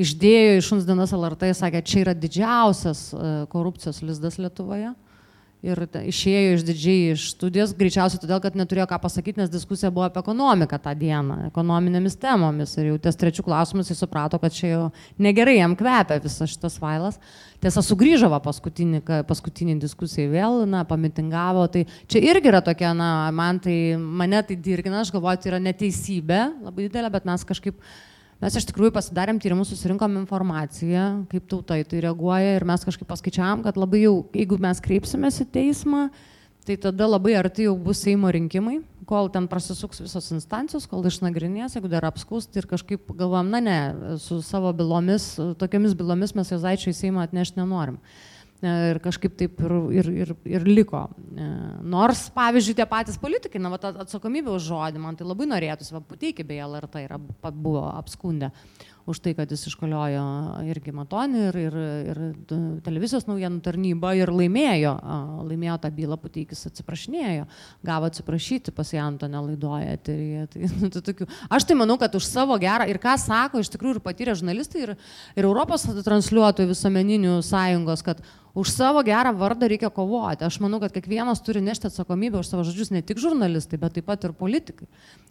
išdėjo 0.00 0.56
iš 0.58 0.72
šuns 0.72 0.88
dienas 0.88 1.12
LRT, 1.14 1.52
sakė, 1.54 1.84
čia 1.86 2.00
yra 2.02 2.16
didžiausias 2.18 3.04
e, 3.14 3.30
korupcijos 3.52 4.02
lizdas 4.02 4.40
Lietuvoje 4.42 4.90
ir 5.64 5.80
išėjo 5.84 6.54
iš 6.56 6.64
didžiai 6.64 7.12
iš 7.14 7.26
studijos, 7.34 7.74
greičiausiai 7.76 8.20
todėl, 8.22 8.40
kad 8.42 8.56
neturėjo 8.56 8.86
ką 8.90 8.98
pasakyti, 9.02 9.42
nes 9.42 9.52
diskusija 9.52 9.90
buvo 9.92 10.06
apie 10.06 10.22
ekonomiką 10.22 10.78
tą 10.80 10.94
dieną, 10.96 11.36
ekonominėmis 11.50 12.16
temomis. 12.20 12.72
Ir 12.80 12.90
jau 12.92 12.98
ties 13.04 13.20
trečių 13.20 13.44
klausimus 13.44 13.92
jis 13.92 14.00
suprato, 14.00 14.40
kad 14.40 14.56
čia 14.56 14.72
jau 14.72 14.82
negerai 15.20 15.58
jam 15.58 15.76
kvepia 15.76 16.20
visas 16.24 16.54
šitas 16.54 16.78
failas. 16.80 17.20
Tiesa, 17.60 17.84
sugrįžo 17.84 18.30
paskutinį, 18.40 19.02
paskutinį 19.28 19.76
diskusiją 19.82 20.30
vėl, 20.32 20.62
na, 20.70 20.86
pamitingavo. 20.88 21.66
Tai 21.72 21.84
čia 22.08 22.22
irgi 22.30 22.48
yra 22.48 22.62
tokia, 22.64 22.94
na, 22.96 23.10
man 23.36 23.60
tai, 23.60 23.76
mane 24.00 24.40
tai 24.48 24.56
dirgina, 24.56 25.02
aš 25.04 25.12
galvoju, 25.12 25.42
tai 25.42 25.52
yra 25.52 25.60
neteisybė 25.68 26.40
labai 26.64 26.88
didelė, 26.88 27.12
bet 27.12 27.28
mes 27.28 27.44
kažkaip 27.44 27.76
Mes 28.40 28.54
iš 28.56 28.64
tikrųjų 28.70 28.94
pasidarėm 28.96 29.36
tyrimus, 29.36 29.68
susirinkom 29.68 30.14
informaciją, 30.22 31.26
kaip 31.28 31.44
tauta 31.50 31.76
į 31.76 31.84
tai 31.90 31.98
reaguoja 32.06 32.54
ir 32.56 32.64
mes 32.64 32.86
kažkaip 32.88 33.08
paskaičiavam, 33.10 33.60
kad 33.66 33.76
labai 33.76 34.06
jau, 34.06 34.14
jeigu 34.32 34.56
mes 34.64 34.80
kreipsimės 34.80 35.42
į 35.44 35.46
teismą, 35.52 36.06
tai 36.64 36.78
tada 36.80 37.04
labai 37.04 37.34
arti 37.36 37.66
jau 37.66 37.74
bus 37.76 38.00
Seimo 38.00 38.30
rinkimai, 38.32 38.78
kol 39.08 39.28
ten 39.34 39.44
prasisuks 39.50 40.00
visos 40.00 40.30
instancijos, 40.32 40.88
kol 40.88 41.04
išnagrinės, 41.10 41.76
jeigu 41.76 41.92
dar 41.92 42.08
apskūsti 42.08 42.62
ir 42.62 42.70
kažkaip 42.70 43.12
galvom, 43.18 43.52
na 43.52 43.60
ne, 43.60 43.78
su 44.24 44.40
savo 44.46 44.72
bylomis, 44.76 45.34
tokiamis 45.60 45.96
bylomis 45.98 46.32
mes 46.38 46.52
Jozaičio 46.54 46.94
į 46.94 46.96
Seimą 46.96 47.26
atnešti 47.28 47.60
nenorim. 47.60 48.00
Ir 48.60 48.98
kažkaip 49.00 49.38
taip 49.40 49.60
ir, 49.64 49.72
ir, 49.96 50.08
ir, 50.12 50.30
ir 50.44 50.66
liko. 50.68 51.06
E, 51.32 51.46
nors, 51.80 52.26
pavyzdžiui, 52.34 52.74
tie 52.76 52.84
patys 52.88 53.16
politikai, 53.20 53.60
na, 53.62 53.72
atsakomybė 53.72 54.52
už 54.52 54.66
žodį, 54.68 55.00
man 55.00 55.16
tai 55.16 55.24
labai 55.24 55.48
norėtųsi, 55.48 55.94
va, 55.96 56.02
puteikį 56.04 56.44
beje, 56.44 56.66
LRT 56.68 57.06
yra, 57.06 57.16
buvo 57.48 57.86
apskundę. 57.94 58.50
Už 59.08 59.18
tai, 59.24 59.32
kad 59.34 59.50
jis 59.50 59.64
iškoliojo 59.70 60.24
irgi 60.70 60.92
Matonį 60.94 61.40
ir, 61.48 61.56
ir, 61.58 61.76
ir 62.12 62.18
televizijos 62.84 63.24
naujienų 63.26 63.62
tarnybą 63.64 64.12
ir 64.18 64.30
laimėjo, 64.30 64.92
laimėjo 65.48 65.78
tą 65.82 65.90
bylą, 65.96 66.18
Puteikis 66.20 66.66
atsiprašinėjo, 66.68 67.46
gavo 67.86 68.10
atsiprašyti 68.10 68.74
pas 68.76 68.92
Janto 68.92 69.26
nelaidoje. 69.30 69.96
Tai, 70.04 70.18
tai, 70.52 70.68
tai 70.92 71.02
tokių. 71.08 71.30
Aš 71.48 71.66
tai 71.70 71.78
manau, 71.80 71.96
kad 72.00 72.14
už 72.14 72.28
savo 72.28 72.58
gerą 72.60 72.86
ir 72.92 73.00
ką 73.02 73.16
sako 73.18 73.64
iš 73.64 73.72
tikrųjų 73.72 73.96
ir 73.96 74.04
patyrę 74.04 74.36
žurnalistai 74.36 74.84
ir, 74.84 74.94
ir 75.32 75.48
Europos 75.48 75.88
transliuotojų 76.04 76.74
visuomeninių 76.74 77.40
sąjungos, 77.46 78.04
kad 78.04 78.22
už 78.54 78.70
savo 78.70 79.02
gerą 79.06 79.32
vardą 79.38 79.68
reikia 79.70 79.90
kovoti. 79.94 80.44
Aš 80.46 80.58
manau, 80.62 80.80
kad 80.82 80.94
kiekvienas 80.94 81.42
turi 81.44 81.62
nešti 81.62 81.88
atsakomybę 81.90 82.40
už 82.40 82.50
savo 82.50 82.64
žodžius, 82.66 82.90
ne 82.94 83.02
tik 83.02 83.20
žurnalistai, 83.22 83.78
bet 83.78 83.94
taip 83.98 84.08
pat 84.08 84.26
ir 84.26 84.34
politikai. 84.36 84.88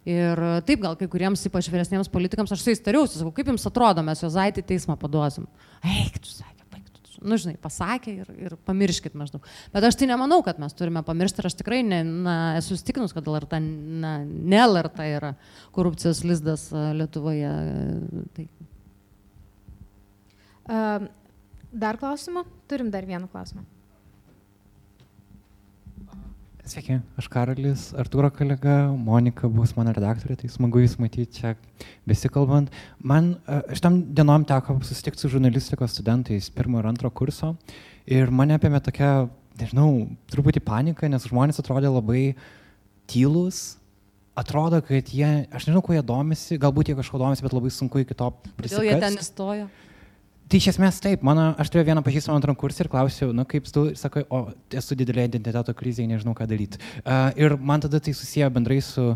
Ir 0.07 0.39
taip 0.67 0.85
gal 0.85 0.95
kai 0.99 1.09
kuriems, 1.11 1.43
ypač 1.49 1.67
vyresniems 1.71 2.11
politikams, 2.11 2.53
aš 2.55 2.63
su 2.63 2.71
jais 2.71 2.83
tariausi, 2.85 3.19
sakau, 3.19 3.33
kaip 3.35 3.51
jums 3.51 3.67
atrodo, 3.67 4.05
mes 4.05 4.23
jo 4.23 4.31
zaitį 4.31 4.63
teismą 4.71 4.95
paduosim. 4.99 5.49
Eik, 5.83 6.21
tu 6.23 6.31
sakė, 6.31 6.63
baig, 6.71 6.87
tu, 6.95 7.19
nu 7.27 7.41
žinai, 7.41 7.57
pasakė 7.59 8.15
ir, 8.23 8.31
ir 8.47 8.57
pamirškit 8.69 9.19
maždaug. 9.19 9.43
Bet 9.75 9.89
aš 9.89 9.99
tai 9.99 10.07
nemanau, 10.13 10.39
kad 10.47 10.63
mes 10.63 10.75
turime 10.79 11.03
pamiršti 11.03 11.43
ir 11.43 11.51
aš 11.51 11.59
tikrai 11.59 11.83
ne, 11.83 12.01
na, 12.07 12.39
esu 12.61 12.79
įstikinus, 12.79 13.13
kad 13.17 13.27
LRT, 13.27 13.59
na, 13.99 14.15
ne 14.23 14.63
LRT 14.63 15.11
yra 15.19 15.35
korupcijos 15.75 16.23
lizdas 16.23 16.69
Lietuvoje. 16.71 17.53
Tai. 18.39 18.49
Um 20.69 21.09
Dar 21.69 21.99
klausimų? 22.01 22.45
Turim 22.69 22.89
dar 22.93 23.05
vieną 23.05 23.29
klausimą. 23.29 23.65
Sveiki, 26.69 26.99
aš 27.17 27.25
Karolis, 27.33 27.83
Artūro 27.97 28.29
kolega, 28.29 28.91
Monika 28.93 29.49
bus 29.49 29.71
mano 29.73 29.89
redaktorė, 29.95 30.35
tai 30.37 30.51
smagu 30.53 30.83
jūs 30.83 30.99
matyti 31.01 31.39
čia 31.39 31.55
besikalbant. 32.09 32.69
Man 33.01 33.31
šitam 33.73 34.03
dienom 34.13 34.45
teko 34.49 34.75
susitikti 34.85 35.23
su 35.23 35.31
žurnalistikos 35.33 35.95
studentais 35.97 36.51
pirmo 36.53 36.77
ir 36.77 36.89
antro 36.91 37.09
kurso 37.09 37.55
ir 38.05 38.29
mane 38.29 38.53
apėmė 38.59 38.83
tokia, 38.85 39.09
nežinau, 39.57 39.89
truputį 40.29 40.61
panika, 40.61 41.09
nes 41.09 41.25
žmonės 41.31 41.57
atrodė 41.63 41.89
labai 41.89 42.23
tylus, 43.09 43.79
atrodo, 44.37 44.83
kad 44.85 45.09
jie, 45.09 45.49
aš 45.49 45.71
nežinau, 45.71 45.81
kuo 45.85 45.97
jie 45.97 46.05
domisi, 46.05 46.61
galbūt 46.61 46.93
jie 46.93 46.99
kažko 47.01 47.17
domisi, 47.21 47.49
bet 47.49 47.57
labai 47.57 47.73
sunku 47.73 48.05
iki 48.05 48.13
to 48.13 48.29
prisikasti. 48.61 48.77
Kodėl 48.77 48.91
jie 48.91 49.01
ten 49.07 49.17
įstojo? 49.25 49.69
Tai 50.49 50.57
iš 50.57 50.71
esmės 50.71 50.97
taip, 50.97 51.21
mano, 51.21 51.51
aš 51.61 51.69
turėjau 51.69 51.91
vieną 51.91 52.01
pažįstamą 52.01 52.39
antram 52.39 52.55
kursą 52.57 52.81
ir 52.81 52.87
klausiau, 52.89 53.33
nu 53.37 53.43
kaip 53.45 53.67
tu, 53.69 53.83
sakai, 53.99 54.23
o 54.33 54.47
esu 54.73 54.95
didelė 54.97 55.27
identiteto 55.27 55.75
krizėje, 55.77 56.09
nežinau 56.09 56.33
ką 56.37 56.47
daryti. 56.49 56.79
Uh, 57.03 57.29
ir 57.37 57.53
man 57.61 57.85
tada 57.85 58.01
tai 58.01 58.15
susiję 58.17 58.49
bendrai 58.55 58.79
su 58.81 59.11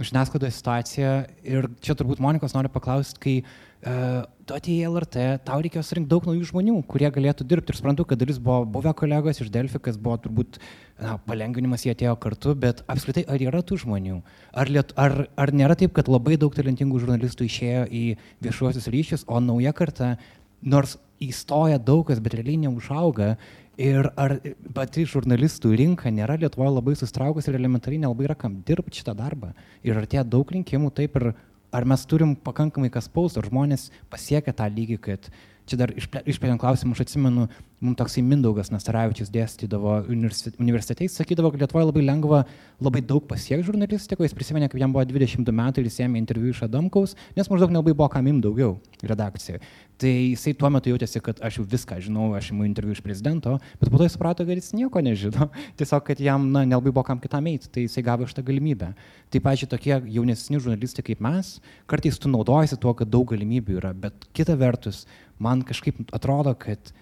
žiniasklaidoje 0.00 0.54
situacija 0.56 1.10
ir 1.44 1.68
čia 1.84 1.92
turbūt 1.98 2.22
Monikos 2.24 2.56
noriu 2.56 2.72
paklausti, 2.72 3.20
kai 3.20 3.34
uh, 3.44 4.24
tu 4.48 4.56
atėjai 4.56 4.86
į 4.86 4.88
LRT, 4.94 5.28
tau 5.44 5.60
reikėjo 5.60 5.84
surinkti 5.84 6.08
daug 6.14 6.24
naujų 6.30 6.48
žmonių, 6.54 6.80
kurie 6.88 7.12
galėtų 7.12 7.44
dirbti 7.52 7.74
ir 7.74 7.82
suprantu, 7.82 8.08
kad 8.08 8.24
dalis 8.24 8.40
buvo 8.40 8.64
buvę 8.64 8.96
kolegos 8.96 9.44
iš 9.44 9.52
Delfi, 9.52 9.76
kas 9.76 10.00
buvo 10.00 10.16
turbūt 10.24 10.56
na, 10.96 11.18
palengvinimas, 11.28 11.84
jie 11.84 11.92
atėjo 11.92 12.16
kartu, 12.22 12.56
bet 12.56 12.80
apskritai 12.88 13.28
ar 13.28 13.44
yra 13.44 13.60
tų 13.60 13.82
žmonių? 13.84 14.22
Ar, 14.56 14.72
liet, 14.72 14.96
ar, 14.96 15.26
ar 15.36 15.52
nėra 15.52 15.76
taip, 15.76 15.92
kad 16.00 16.08
labai 16.08 16.40
daug 16.40 16.56
talentingų 16.56 17.04
žurnalistų 17.04 17.50
išėjo 17.50 17.88
į 17.92 18.06
viešuosius 18.48 18.88
ryšius, 18.88 19.26
o 19.28 19.44
nauja 19.44 19.76
karta, 19.76 20.14
nors 20.62 20.96
įstoja 21.22 21.78
daug 21.78 22.06
kas, 22.08 22.22
bet 22.22 22.34
realiai 22.38 22.64
neužauga, 22.64 23.36
Ir 23.80 24.04
ar 24.20 24.34
pati 24.76 25.06
žurnalistų 25.08 25.70
rinka 25.80 26.10
nėra 26.12 26.36
Lietuvoje 26.36 26.74
labai 26.74 26.92
sustraukus 26.92 27.46
ir 27.48 27.56
elementariai 27.56 28.02
nelabai 28.02 28.26
yra 28.26 28.36
kam 28.36 28.58
dirbti 28.68 29.00
šitą 29.00 29.14
darbą. 29.16 29.54
Ir 29.80 29.96
ar 29.96 30.04
tie 30.04 30.20
daug 30.20 30.44
rinkimų 30.52 30.90
taip 30.92 31.16
ir 31.16 31.32
ar 31.72 31.86
mes 31.88 32.04
turim 32.04 32.34
pakankamai 32.36 32.90
kas 32.92 33.08
spaus, 33.08 33.38
ar 33.40 33.48
žmonės 33.48 33.88
pasiekia 34.12 34.52
tą 34.52 34.68
lygį, 34.68 34.98
kad 35.00 35.30
čia 35.68 35.78
dar 35.80 35.92
išplėtėm 35.94 36.58
klausimą, 36.60 36.96
aš 36.96 37.04
atsimenu, 37.04 37.46
mums 37.82 37.98
toksai 37.98 38.22
Mindaugas 38.26 38.70
Nastaravičius 38.72 39.30
dėstydavo 39.32 39.96
universitete, 40.10 41.06
jis 41.06 41.16
sakydavo, 41.18 41.50
kad 41.52 41.62
Lietuvoje 41.64 41.88
labai 41.88 42.04
lengva 42.06 42.42
labai 42.82 43.02
daug 43.06 43.24
pasiekti 43.30 43.66
žurnalistikoje, 43.66 44.30
jis 44.30 44.36
prisiminė, 44.38 44.68
kaip 44.70 44.82
jam 44.82 44.94
buvo 44.94 45.04
22 45.08 45.54
metų 45.58 45.82
ir 45.82 45.88
jis 45.90 46.00
ėmė 46.06 46.20
interviu 46.22 46.52
iš 46.52 46.64
Adamkaus, 46.66 47.16
nes 47.38 47.50
maždaug 47.50 47.74
nelabai 47.74 47.94
buvo 47.94 48.10
kam 48.12 48.28
im 48.30 48.42
daugiau 48.44 48.76
redakcijoje. 49.02 49.62
Tai 50.02 50.10
jisai 50.10 50.54
tuo 50.58 50.66
metu 50.72 50.90
jautėsi, 50.90 51.20
kad 51.22 51.38
aš 51.46 51.60
jau 51.60 51.64
viską 51.74 52.00
žinau, 52.02 52.32
aš 52.34 52.48
imu 52.50 52.64
interviu 52.66 52.94
iš 52.94 53.02
prezidento, 53.04 53.54
bet 53.78 53.90
po 53.90 54.00
to 54.00 54.06
jis 54.08 54.16
suprato, 54.16 54.46
kad 54.48 54.58
jis 54.58 54.72
nieko 54.74 55.02
nežino, 55.04 55.46
tiesiog, 55.78 56.02
kad 56.08 56.22
jam 56.22 56.48
na, 56.54 56.64
nelabai 56.66 56.90
buvo 56.90 57.04
kam 57.06 57.20
kitam 57.22 57.46
eiti, 57.50 57.70
tai 57.70 57.84
jisai 57.86 58.02
gavo 58.06 58.26
šitą 58.26 58.42
galimybę. 58.48 58.92
Taip 59.30 59.46
pat 59.46 59.62
tokie 59.70 59.94
jaunesni 60.16 60.58
žurnalistai 60.58 61.06
kaip 61.06 61.22
mes, 61.22 61.54
kartais 61.86 62.18
tu 62.18 62.30
naudojasi 62.32 62.80
tuo, 62.82 62.96
kad 62.98 63.10
daug 63.10 63.30
galimybių 63.30 63.78
yra, 63.78 63.92
bet 63.94 64.26
kita 64.34 64.58
vertus, 64.58 65.04
man 65.42 65.62
kažkaip 65.66 66.00
atrodo, 66.14 66.54
kad 66.58 66.92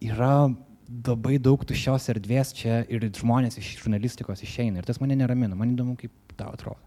yra 0.00 0.50
labai 0.90 1.38
daug 1.38 1.62
tuščios 1.66 2.08
erdvės 2.14 2.54
čia 2.56 2.82
ir 2.90 3.04
žmonės 3.14 3.60
iš 3.60 3.76
žurnalistikos 3.82 4.42
išeina. 4.46 4.80
Ir 4.80 4.88
tas 4.88 4.98
mane 5.02 5.18
neramina. 5.18 5.58
Man 5.58 5.76
įdomu, 5.76 5.96
kaip 6.00 6.34
tau 6.38 6.54
atrodo. 6.54 6.80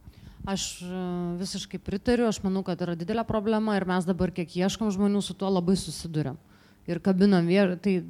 Aš 0.49 0.63
e, 0.83 1.03
visiškai 1.39 1.79
pritariu, 1.79 2.27
aš 2.27 2.41
manau, 2.43 2.65
kad 2.67 2.81
yra 2.83 2.97
didelė 2.99 3.23
problema 3.27 3.77
ir 3.77 3.85
mes 3.87 4.03
dabar 4.03 4.33
kiek 4.35 4.57
ieškom 4.59 4.91
žmonių 4.91 5.21
su 5.23 5.35
tuo 5.39 5.51
labai 5.53 5.77
susidurėm. 5.79 6.35
Ir 6.83 6.99
kabinom 6.99 7.45
vėl, 7.47 7.77
tai 7.79 8.01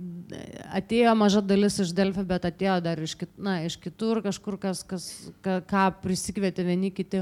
atėjo 0.74 1.12
maža 1.14 1.44
dalis 1.46 1.76
iš 1.84 1.92
Delfio, 1.94 2.24
bet 2.26 2.48
atėjo 2.50 2.80
dar 2.82 2.98
iš, 3.06 3.14
kit, 3.20 3.30
na, 3.38 3.60
iš 3.68 3.76
kitur 3.78 4.24
kažkur, 4.26 4.58
kas, 4.58 4.82
kas, 4.90 5.06
ką, 5.46 5.84
prisikvietė 6.02 6.66
vieni 6.66 6.90
kiti. 6.90 7.22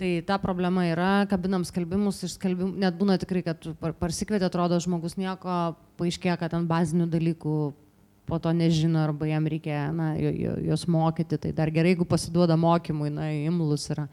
Tai 0.00 0.22
ta 0.24 0.38
problema 0.40 0.86
yra, 0.88 1.26
kabinam 1.28 1.60
skelbimus, 1.68 2.22
iš 2.24 2.38
skelbimų, 2.38 2.72
net 2.80 2.94
būna 2.96 3.18
tikrai, 3.20 3.42
kad 3.44 3.66
parsikvietė, 4.00 4.46
atrodo, 4.48 4.78
žmogus 4.80 5.18
nieko, 5.20 5.74
paaiškėjo, 6.00 6.38
kad 6.40 6.56
ant 6.56 6.70
bazinių 6.70 7.04
dalykų 7.12 7.56
po 8.30 8.38
to 8.40 8.52
nežino 8.56 9.02
arba 9.02 9.28
jam 9.28 9.44
reikia 9.50 9.90
na, 9.92 10.14
juos 10.16 10.86
mokyti. 10.88 11.36
Tai 11.42 11.52
dar 11.58 11.72
gerai, 11.74 11.92
jeigu 11.92 12.06
pasiduoda 12.08 12.56
mokymui, 12.56 13.10
na, 13.12 13.28
imlus 13.50 13.90
yra. 13.92 14.06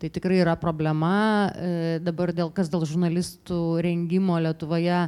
Tai 0.00 0.10
tikrai 0.16 0.40
yra 0.46 0.54
problema. 0.56 1.12
E, 1.52 1.98
dabar 2.00 2.32
dėl 2.32 2.52
kas 2.54 2.72
dėl 2.72 2.86
žurnalistų 2.88 3.60
rengimo 3.84 4.38
Lietuvoje 4.46 5.02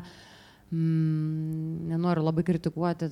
mm, 0.70 1.86
nenoriu 1.90 2.24
labai 2.26 2.44
kritikuoti 2.46 3.08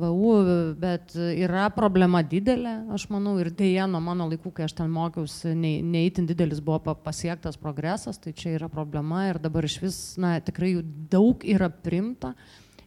VU, 0.00 0.32
bet 0.80 1.14
yra 1.16 1.68
problema 1.74 2.22
didelė, 2.26 2.74
aš 2.94 3.08
manau, 3.12 3.36
ir 3.42 3.50
dėja 3.54 3.88
nuo 3.90 4.00
mano 4.04 4.28
laikų, 4.30 4.52
kai 4.56 4.68
aš 4.68 4.76
ten 4.80 4.92
mokiausi, 4.92 5.54
neįtin 5.56 6.28
didelis 6.28 6.62
buvo 6.64 6.94
pasiektas 7.04 7.60
progresas, 7.60 8.20
tai 8.22 8.34
čia 8.36 8.56
yra 8.58 8.70
problema 8.72 9.28
ir 9.30 9.42
dabar 9.42 9.66
iš 9.68 9.80
vis, 9.82 10.00
na, 10.20 10.36
tikrai 10.44 10.76
jų 10.76 10.86
daug 11.12 11.44
yra 11.48 11.70
primta 11.72 12.34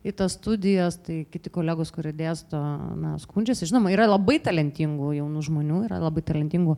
į 0.01 0.13
tas 0.17 0.33
studijas, 0.37 0.97
tai 1.05 1.21
kiti 1.29 1.51
kolegos, 1.53 1.91
kurie 1.93 2.13
dėsto, 2.15 2.59
na, 2.97 3.15
skundžiasi. 3.21 3.67
Žinoma, 3.69 3.91
yra 3.93 4.07
labai 4.09 4.39
talentingų 4.41 5.13
jaunų 5.19 5.43
žmonių, 5.45 5.83
yra 5.89 6.01
labai 6.01 6.23
talentingų 6.25 6.77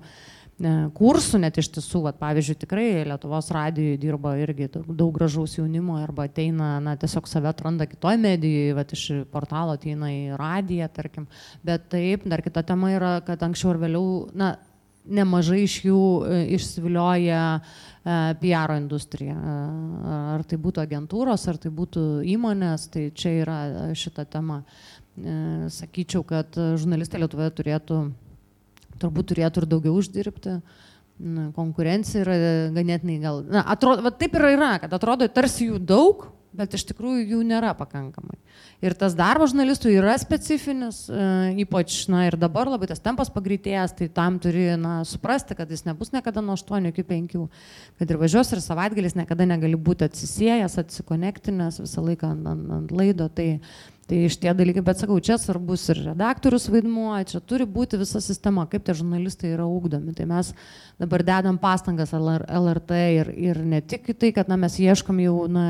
kursų 0.98 1.40
net 1.44 1.58
iš 1.60 1.70
tiesų, 1.76 2.04
vat, 2.08 2.18
pavyzdžiui, 2.22 2.58
tikrai 2.64 2.88
Lietuvos 3.10 3.50
radijoje 3.54 4.00
dirba 4.02 4.36
irgi 4.42 4.70
daug, 4.74 5.10
gražaus 5.16 5.58
jaunimo 5.58 5.98
arba 6.02 6.28
ateina, 6.30 6.76
na, 6.84 6.98
tiesiog 7.00 7.28
save 7.30 7.50
atranda 7.52 7.88
kitoje 7.90 8.20
medijoje, 8.22 8.76
vat, 8.78 8.94
iš 8.96 9.08
portalo 9.34 9.78
ateina 9.78 10.12
į 10.14 10.38
radiją, 10.40 10.90
tarkim. 10.94 11.28
Bet 11.66 11.90
taip, 11.94 12.28
dar 12.30 12.44
kita 12.46 12.66
tema 12.68 12.94
yra, 12.96 13.16
kad 13.26 13.44
anksčiau 13.46 13.74
ir 13.74 13.84
vėliau, 13.86 14.06
na, 14.38 14.56
nemažai 15.04 15.64
iš 15.66 15.78
jų 15.88 16.00
e, 16.24 16.40
išsivilioja 16.58 17.44
e, 17.60 17.62
PR 18.42 18.76
industrija. 18.78 19.36
E, 19.36 20.18
ar 20.36 20.44
tai 20.48 20.60
būtų 20.62 20.84
agentūros, 20.84 21.48
ar 21.52 21.60
tai 21.62 21.72
būtų 21.76 22.24
įmonės, 22.34 22.88
tai 22.94 23.10
čia 23.16 23.38
yra 23.44 23.62
šita 23.98 24.28
tema. 24.32 24.64
Sakyčiau, 25.14 26.24
kad 26.26 26.56
žurnalistai 26.58 27.20
Lietuvoje 27.22 27.52
turėtų 27.54 27.98
turbūt 29.02 29.32
turėtų 29.34 29.64
ir 29.64 29.70
daugiau 29.76 29.96
uždirbti. 30.00 30.60
Na, 31.24 31.52
konkurencija 31.54 32.24
yra 32.24 32.36
ganėtinai 32.74 33.20
gal. 33.22 33.44
Na, 33.46 33.62
atrodo, 33.70 34.02
va, 34.02 34.12
taip 34.18 34.34
ir 34.34 34.48
yra, 34.56 34.74
kad 34.82 34.96
atrodo 34.98 35.28
tarsi 35.30 35.68
jų 35.70 35.78
daug, 35.78 36.26
bet 36.58 36.74
iš 36.78 36.86
tikrųjų 36.90 37.24
jų 37.34 37.42
nėra 37.48 37.74
pakankamai. 37.78 38.36
Ir 38.84 38.96
tas 38.98 39.16
darbas 39.18 39.52
žurnalistų 39.54 39.94
yra 39.94 40.16
specifinis, 40.22 41.04
e, 41.10 41.28
ypač, 41.64 42.04
na 42.12 42.26
ir 42.28 42.38
dabar 42.40 42.70
labai 42.70 42.90
tas 42.90 43.02
tempas 43.04 43.32
pagreitėjęs, 43.34 43.96
tai 43.98 44.10
tam 44.14 44.38
turi, 44.42 44.66
na, 44.80 45.00
suprasti, 45.08 45.58
kad 45.58 45.72
jis 45.72 45.86
nebus 45.88 46.14
niekada 46.14 46.44
nuo 46.46 46.58
8 46.60 46.92
iki 46.92 47.06
5, 47.10 47.40
kad 48.02 48.14
ir 48.14 48.22
važiuos 48.22 48.54
ir 48.54 48.62
savaitgalis 48.66 49.18
niekada 49.18 49.48
negali 49.50 49.80
būti 49.80 50.10
atsisėjęs, 50.10 50.78
atsikonektinęs 50.84 51.82
visą 51.86 52.06
laiką 52.06 52.34
ant, 52.36 52.50
ant, 52.54 52.70
ant 52.78 52.94
laido. 52.94 53.30
Tai, 53.34 53.48
Tai 54.04 54.18
iš 54.28 54.36
tie 54.36 54.52
dalykai, 54.52 54.82
bet 54.84 55.00
sakau, 55.00 55.16
čia 55.24 55.38
svarbus 55.40 55.86
ir 55.94 56.02
redaktorius 56.10 56.66
vaidmuo, 56.72 57.14
čia 57.30 57.40
turi 57.40 57.64
būti 57.64 57.96
visa 58.02 58.20
sistema, 58.24 58.66
kaip 58.68 58.84
tie 58.84 58.96
žurnalistai 59.00 59.54
yra 59.54 59.64
ūkdomi. 59.64 60.12
Tai 60.18 60.28
mes 60.28 60.50
dabar 61.00 61.24
dedam 61.24 61.60
pastangas 61.62 62.12
LRT 62.12 63.00
ir, 63.22 63.32
ir 63.32 63.62
ne 63.64 63.80
tik 63.80 64.12
tai, 64.20 64.34
kad 64.36 64.52
na, 64.52 64.60
mes 64.60 64.76
ieškom 64.84 65.24
jau 65.24 65.38
na, 65.48 65.66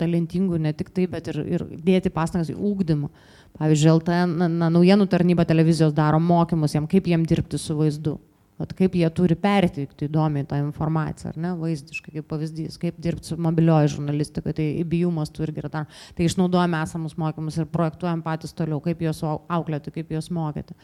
talentingų, 0.00 0.58
ne 0.64 0.72
tik 0.76 0.88
tai, 0.94 1.04
bet 1.10 1.28
ir, 1.32 1.40
ir 1.58 1.66
dėti 1.84 2.12
pastangas 2.14 2.48
į 2.52 2.56
ūkdymą. 2.56 3.12
Pavyzdžiui, 3.60 3.90
LT, 4.00 4.20
na, 4.32 4.48
na, 4.50 4.70
naujienų 4.72 5.06
tarnyba 5.12 5.44
televizijos 5.46 5.92
daro 5.94 6.18
mokymus 6.18 6.74
jam, 6.74 6.88
kaip 6.90 7.06
jiem 7.12 7.26
dirbti 7.28 7.60
su 7.60 7.76
vaizdu. 7.78 8.16
Vat 8.54 8.70
kaip 8.78 8.94
jie 8.94 9.06
turi 9.10 9.34
perteikti 9.34 10.06
įdomiai 10.06 10.46
tą 10.46 10.60
informaciją, 10.62 11.32
ar 11.32 11.38
ne, 11.42 11.48
vaizdiškai, 11.58 12.12
kaip 12.14 12.28
pavyzdys, 12.30 12.76
kaip 12.78 13.00
dirbti 13.02 13.32
su 13.32 13.38
mobilioji 13.42 13.90
žurnalistika, 13.96 14.52
tai 14.54 14.68
įbijumas 14.84 15.32
turi 15.34 15.50
irgi 15.50 15.64
yra 15.64 15.70
dar. 15.72 15.88
Tai 16.14 16.28
išnaudojame 16.28 16.82
esamus 16.86 17.16
mokymus 17.18 17.58
ir 17.58 17.66
projektuojam 17.72 18.22
patys 18.22 18.54
toliau, 18.54 18.78
kaip 18.84 19.02
juos 19.02 19.24
auklėti, 19.26 19.94
kaip 19.96 20.14
juos 20.14 20.30
mokyti, 20.34 20.78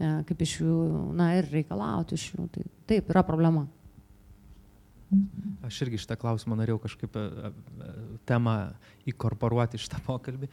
e, 0.00 0.14
kaip 0.30 0.46
iš 0.46 0.56
jų, 0.62 0.78
na 1.20 1.34
ir 1.36 1.52
reikalauti 1.52 2.16
iš 2.16 2.30
jų. 2.32 2.48
Tai 2.56 2.64
taip, 2.88 3.12
yra 3.12 3.26
problema. 3.28 3.66
Aš 5.66 5.80
irgi 5.84 5.98
šitą 5.98 6.14
klausimą 6.20 6.54
norėjau 6.56 6.78
kažkaip 6.84 7.16
e, 7.18 7.22
e, 7.26 7.88
temą 8.30 8.54
įkorporuoti 9.08 9.80
šitą 9.80 10.00
pokalbį. 10.06 10.50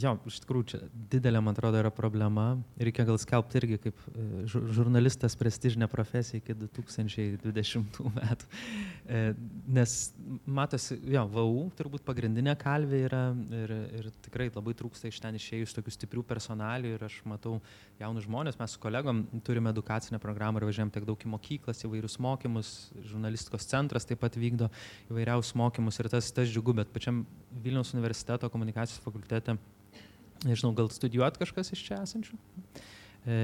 Jo, 0.00 0.16
iš 0.28 0.40
tikrųjų, 0.44 0.66
čia 0.72 0.80
didelė, 1.12 1.42
man 1.44 1.56
atrodo, 1.56 1.80
yra 1.80 1.92
problema. 1.94 2.48
Reikia 2.80 3.06
gal 3.08 3.18
skelbti 3.20 3.60
irgi 3.60 3.80
kaip 3.86 4.02
e, 4.12 4.26
žurnalistas 4.48 5.36
prestižinė 5.38 5.88
profesija 5.92 6.40
iki 6.40 6.56
2020 6.62 8.00
metų. 8.18 8.50
Nes 9.76 9.96
matosi, 10.46 10.98
jo, 11.12 11.24
VAU 11.30 11.66
turbūt 11.78 12.04
pagrindinė 12.06 12.56
kalvė 12.60 13.02
yra 13.06 13.22
ir, 13.54 13.74
ir 14.00 14.10
tikrai 14.24 14.48
labai 14.54 14.74
trūksta 14.78 15.10
iš 15.10 15.20
ten 15.22 15.36
išėjus 15.38 15.74
tokių 15.76 15.94
stiprių 15.94 16.24
personalių 16.26 16.94
ir 16.96 17.06
aš 17.06 17.20
matau 17.28 17.58
jaunus 18.00 18.26
žmonės, 18.26 18.58
mes 18.60 18.74
su 18.74 18.82
kolegom 18.82 19.24
turime 19.46 19.70
edukacinę 19.72 20.20
programą 20.22 20.60
ir 20.60 20.68
važiuojam 20.68 20.92
tiek 20.94 21.06
daug 21.08 21.22
į 21.22 21.32
mokyklas, 21.32 21.84
įvairius 21.86 22.18
mokymus, 22.22 22.72
žurnalistikos 23.06 23.68
centras 23.70 24.08
taip 24.08 24.20
pat 24.24 24.36
vykdo 24.38 24.70
įvairiausius 25.10 25.56
mokymus 25.58 26.00
ir 26.00 26.10
tas, 26.12 26.30
tas 26.34 26.50
džiugu, 26.50 26.76
bet 26.80 26.92
pačiam 26.94 27.24
Vilniaus 27.64 27.92
universiteto 27.94 28.50
komunikacijos 28.52 29.02
fakultete, 29.04 29.56
nežinau, 30.44 30.72
gal 30.76 30.90
studijuot 30.92 31.38
kažkas 31.40 31.72
iš 31.74 31.84
čia 31.88 32.00
esančių? 32.04 32.38
E, 33.26 33.36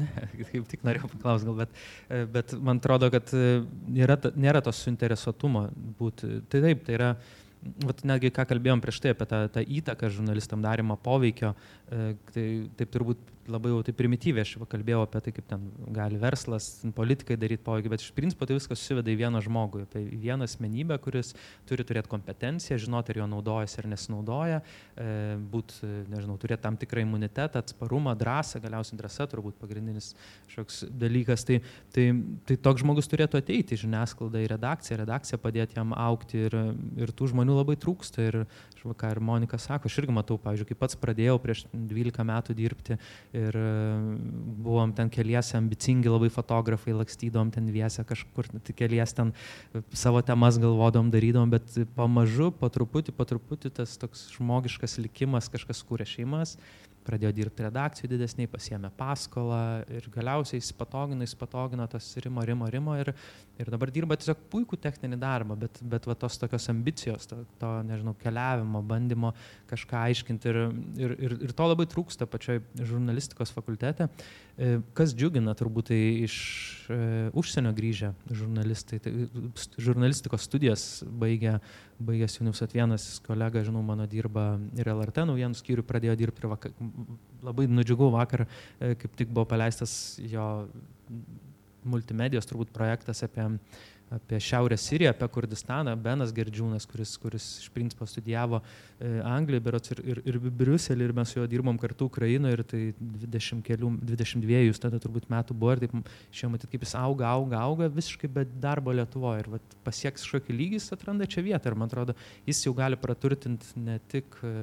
ne, 0.00 0.08
kaip 0.38 0.70
tik 0.70 0.86
norėjau 0.86 1.10
paklausti, 1.14 1.48
gal, 1.48 1.58
bet, 1.64 1.82
e, 2.08 2.22
bet 2.38 2.54
man 2.60 2.82
atrodo, 2.82 3.10
kad 3.14 3.34
e, 3.36 3.60
yra, 3.98 4.18
nėra 4.36 4.62
tos 4.64 4.80
suinteresuotumo 4.86 5.68
būti. 6.00 6.40
Tai 6.50 6.62
taip, 6.64 6.84
tai 6.86 6.98
yra, 6.98 7.10
vat, 7.84 8.04
netgi 8.08 8.32
ką 8.34 8.46
kalbėjom 8.52 8.82
prieš 8.84 9.02
tai 9.04 9.14
apie 9.14 9.28
tą, 9.30 9.42
tą 9.54 9.64
įtaką 9.80 10.12
žurnalistam 10.14 10.64
darimą 10.64 10.98
poveikio, 11.04 11.54
E, 11.88 12.12
tai 12.34 12.44
taip 12.76 12.90
turbūt 12.92 13.20
labai 13.50 13.72
jau 13.72 13.80
taip 13.86 13.96
primityviai 13.98 14.44
aš 14.44 14.54
kalbėjau 14.70 15.02
apie 15.04 15.22
tai, 15.24 15.32
kaip 15.36 15.46
ten 15.50 15.64
gali 15.94 16.20
verslas, 16.20 16.68
politikai 16.96 17.38
daryti 17.40 17.64
poveikį, 17.66 17.92
bet 17.92 18.04
iš 18.04 18.12
principo 18.16 18.46
tai 18.48 18.58
viskas 18.58 18.80
susiveda 18.80 19.12
į 19.12 19.18
vieną 19.22 19.42
žmogų, 19.44 19.84
apie 19.86 20.04
vieną 20.12 20.46
asmenybę, 20.48 20.98
kuris 21.02 21.34
turi 21.68 21.86
turėti 21.88 22.10
kompetenciją, 22.12 22.78
žinoti, 22.84 23.14
ar 23.14 23.22
jo 23.22 23.28
naudojasi 23.32 23.80
ar 23.82 23.90
nesinaudoja, 23.92 24.60
e, 24.60 25.08
būt, 25.52 25.76
nežinau, 26.12 26.38
turėti 26.40 26.64
tam 26.66 26.78
tikrą 26.80 27.04
imunitetą, 27.06 27.62
atsparumą, 27.64 28.14
drąsą, 28.18 28.62
galiausiai 28.64 29.00
drąsa 29.00 29.28
turbūt 29.32 29.58
pagrindinis 29.60 30.12
šioks 30.52 30.84
dalykas. 30.90 31.46
Tai, 31.48 31.60
tai, 31.94 32.08
tai 32.48 32.58
toks 32.68 32.84
žmogus 32.84 33.10
turėtų 33.10 33.40
ateiti 33.42 33.76
į 33.76 33.82
žiniasklaidą, 33.84 34.44
į 34.44 34.50
redakciją, 34.54 35.00
redakcija 35.02 35.40
padėti 35.42 35.78
jam 35.78 35.94
aukti 35.96 36.44
ir, 36.48 36.58
ir 37.00 37.14
tų 37.16 37.32
žmonių 37.32 37.60
labai 37.60 37.78
trūksta. 37.80 38.28
Ir, 38.28 38.42
ką 38.78 39.10
ir 39.12 39.18
Monika 39.20 39.58
sako, 39.60 39.90
aš 39.90 39.98
irgi 40.00 40.14
matau, 40.14 40.38
pavyzdžiui, 40.40 40.70
kai 40.70 40.76
pats 40.78 40.96
pradėjau 40.98 41.36
prieš 41.42 41.64
12 41.72 42.24
metų 42.24 42.54
dirbti 42.56 42.96
ir 43.38 43.58
e, 43.58 43.68
buvom 44.66 44.92
ten 44.96 45.10
keliese 45.12 45.56
ambicingi 45.58 46.10
labai 46.10 46.30
fotografai, 46.34 46.96
lakstydom 46.98 47.52
ten 47.54 47.70
viesę 47.72 48.04
kažkur, 48.08 48.50
tai 48.58 48.76
kelies 48.76 49.14
ten 49.16 49.32
savo 49.92 50.22
temas 50.26 50.58
galvodom, 50.62 51.12
darydom, 51.14 51.54
bet 51.54 51.80
pamažu, 51.96 52.50
po 52.52 52.70
truputį, 52.72 53.14
po 53.16 53.28
truputį 53.28 53.72
tas 53.80 53.96
toks 54.00 54.28
žmogiškas 54.36 54.98
likimas, 55.02 55.50
kažkas 55.52 55.84
kūrė 55.86 56.08
šeimas 56.08 56.58
pradėjo 57.08 57.32
dirbti 57.36 57.64
redakcijų 57.66 58.10
didesniai, 58.12 58.50
pasiemė 58.50 58.90
paskolą 58.98 59.60
ir 59.92 60.08
galiausiai 60.12 60.60
jis 60.60 60.74
patogino, 60.76 61.24
jis 61.24 61.36
patogino 61.38 61.86
tas 61.90 62.08
rimo, 62.24 62.44
rimo, 62.44 62.68
rimo 62.72 62.96
ir, 63.00 63.14
ir 63.58 63.70
dabar 63.72 63.90
dirba 63.92 64.16
tiesiog 64.18 64.40
puikų 64.52 64.78
techninį 64.82 65.18
darbą, 65.20 65.56
bet, 65.58 65.80
bet 65.82 66.06
va, 66.08 66.14
tos 66.18 66.38
tokios 66.38 66.68
ambicijos, 66.70 67.26
to, 67.30 67.40
to, 67.60 67.70
nežinau, 67.88 68.14
keliavimo, 68.20 68.82
bandymo 68.86 69.32
kažką 69.70 70.04
aiškinti 70.08 70.50
ir, 70.52 70.60
ir, 71.00 71.14
ir, 71.26 71.34
ir 71.48 71.54
to 71.58 71.66
labai 71.66 71.88
trūksta 71.90 72.28
pačioj 72.30 72.60
žurnalistikos 72.78 73.52
fakultete. 73.54 74.08
E, 74.58 74.78
kas 74.98 75.14
džiugina 75.14 75.54
turbūt 75.58 75.90
tai 75.90 75.98
iš 76.26 76.36
e, 76.90 77.00
užsienio 77.38 77.74
grįžę 77.74 78.12
žurnalistai, 78.30 79.00
tai 79.02 79.12
žurnalistikos 79.78 80.46
studijas 80.46 80.86
baigė, 81.06 81.58
baigęs 81.98 82.38
Universitet 82.42 82.78
vienas 82.78 83.08
kolega, 83.26 83.64
žinau, 83.66 83.82
mano 83.86 84.06
dirba 84.10 84.52
ir 84.78 84.90
LRT 84.94 85.26
naujienų 85.32 85.58
skyrių, 85.58 85.86
pradėjo 85.86 86.18
dirbti 86.22 86.46
ir 86.46 86.52
vakar, 86.54 86.74
labai 87.42 87.66
nudžiugau 87.70 88.12
vakar, 88.14 88.46
kaip 88.78 89.18
tik 89.18 89.34
buvo 89.34 89.46
paleistas 89.50 89.92
jo 90.22 90.48
multimedijos 91.90 92.48
turbūt 92.48 92.74
projektas 92.74 93.24
apie 93.26 93.46
apie 94.14 94.38
Šiaurės 94.40 94.84
Siriją, 94.88 95.12
apie 95.12 95.26
Kurdistaną, 95.32 95.92
Benas 96.00 96.32
Gerdžiūnas, 96.36 96.86
kuris, 96.88 97.14
kuris 97.20 97.46
iš 97.62 97.68
principo 97.74 98.06
studijavo 98.08 98.60
e, 98.60 99.10
Anglijoje, 99.26 99.64
berots 99.64 99.92
ir, 99.92 100.00
ir, 100.14 100.20
ir 100.30 100.38
Briuselį, 100.60 101.08
ir 101.08 101.14
mes 101.16 101.32
su 101.32 101.38
juo 101.38 101.46
dirbom 101.50 101.78
kartu 101.80 102.08
Ukrainoje, 102.08 102.56
ir 102.56 102.64
tai 102.68 102.82
20 102.98 103.64
kelių, 103.66 103.92
22 104.08 104.64
jūs 104.68 104.82
tada 104.82 105.00
turbūt 105.02 105.28
metų 105.32 105.56
buvo, 105.58 105.76
ir 105.76 105.84
taip 105.84 105.96
šiandien 105.98 106.54
matyti, 106.56 106.72
kaip 106.74 106.86
jis 106.88 106.96
auga, 107.00 107.34
auga, 107.36 107.62
auga, 107.68 107.90
visiškai 107.98 108.32
be 108.38 108.46
darbo 108.62 108.96
Lietuvoje, 108.96 109.44
ir 109.44 109.52
vat, 109.58 109.78
pasieks 109.86 110.24
kažkokį 110.24 110.56
lygį, 110.56 110.80
jis 110.80 110.96
atranda 110.96 111.28
čia 111.28 111.44
vietą, 111.44 111.72
ir 111.72 111.78
man 111.78 111.92
atrodo, 111.92 112.16
jis 112.48 112.64
jau 112.64 112.74
gali 112.78 112.98
praturtinti 113.00 113.84
ne 113.84 114.00
tik 114.12 114.40
e, 114.40 114.54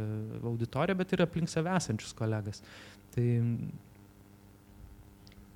auditoriją, 0.42 0.98
bet 1.04 1.14
ir 1.14 1.26
aplink 1.28 1.54
save 1.54 1.74
esančius 1.78 2.18
kolegas. 2.18 2.66
Tai 3.14 3.28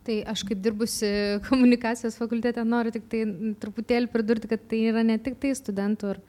Tai 0.09 0.15
aš 0.31 0.41
kaip 0.49 0.61
dirbusi 0.65 1.09
komunikacijos 1.45 2.15
fakultete 2.17 2.63
noriu 2.65 2.89
tik 2.95 3.03
tai 3.11 3.19
truputėlį 3.61 4.09
pridurti, 4.09 4.49
kad 4.49 4.63
tai 4.71 4.79
yra 4.89 5.03
ne 5.05 5.19
tik 5.21 5.35
tai 5.37 5.51
studentų 5.53 6.15
ir 6.15 6.21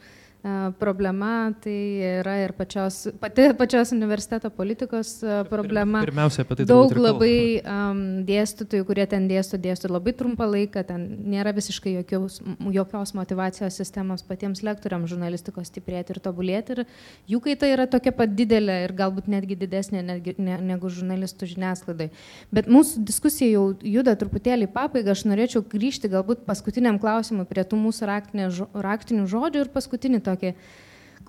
problema 0.81 1.53
tai 1.61 2.01
yra 2.21 2.37
ir 2.41 2.53
pačios, 2.57 3.03
pati 3.21 3.51
pačios 3.59 3.93
universiteto 3.93 4.51
politikos 4.51 5.19
problema. 5.51 6.01
Pirmiausia, 6.05 6.47
apie 6.47 6.57
tai 6.57 6.67
daug 6.71 6.95
labai 6.97 7.61
um, 7.61 8.01
dėstytojų, 8.25 8.87
kurie 8.89 9.05
ten 9.11 9.27
dėsto, 9.29 9.61
dėsto 9.61 9.91
labai 9.91 10.15
trumpą 10.17 10.49
laiką, 10.49 10.85
ten 10.89 11.05
nėra 11.29 11.53
visiškai 11.57 11.93
jokios, 11.99 12.39
jokios 12.73 13.13
motivacijos 13.19 13.77
sistemos 13.77 14.25
patiems 14.25 14.65
lektoriams 14.65 15.13
žurnalistikos 15.13 15.69
stiprėti 15.69 16.17
ir 16.17 16.23
tobulėti. 16.25 16.79
Ir 16.79 17.35
jų 17.35 17.43
kaita 17.45 17.69
yra 17.69 17.85
tokia 17.91 18.15
pat 18.17 18.33
didelė 18.33 18.79
ir 18.87 18.97
galbūt 18.97 19.29
netgi 19.29 19.59
didesnė 19.61 20.07
netgi, 20.09 20.37
ne, 20.41 20.57
negu 20.73 20.89
žurnalistų 20.89 21.51
žiniasklaidai. 21.53 22.09
Bet 22.55 22.71
mūsų 22.71 23.05
diskusija 23.05 23.51
jau 23.59 23.67
juda 23.85 24.17
truputėlį 24.17 24.71
į 24.71 24.73
pabaigą. 24.73 25.13
Aš 25.13 25.27
norėčiau 25.29 25.65
grįžti 25.69 26.09
galbūt 26.13 26.47
paskutiniam 26.49 26.97
klausimui 27.03 27.45
prie 27.51 27.67
tų 27.69 27.77
mūsų 27.85 28.09
raktinių 28.09 29.29
žodžių 29.29 29.67
ir 29.67 29.73
paskutinį 29.75 30.25
tokį 30.31 30.55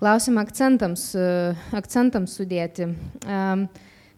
klausimą 0.02 0.42
akcentams, 0.42 1.12
e, 1.14 1.54
akcentams 1.78 2.34
sudėti. 2.38 2.88
E, 2.90 3.40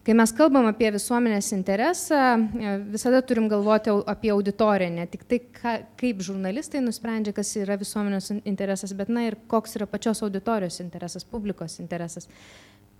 kai 0.05 0.13
mes 0.17 0.33
kalbam 0.37 0.65
apie 0.69 0.89
visuomenės 0.93 1.51
interesą, 1.57 2.21
e, 2.41 2.75
visada 2.93 3.21
turim 3.21 3.49
galvoti 3.51 3.93
apie 4.09 4.31
auditoriją, 4.33 4.93
ne 4.95 5.05
tik 5.09 5.27
tai, 5.29 5.41
ka, 5.59 5.75
kaip 5.99 6.23
žurnalistai 6.25 6.81
nusprendžia, 6.81 7.35
kas 7.37 7.53
yra 7.61 7.77
visuomenės 7.81 8.31
interesas, 8.43 8.95
bet 8.97 9.09
na 9.13 9.27
ir 9.27 9.37
koks 9.51 9.77
yra 9.77 9.85
pačios 9.89 10.23
auditorijos 10.25 10.79
interesas, 10.81 11.27
publikos 11.27 11.77
interesas. 11.83 12.29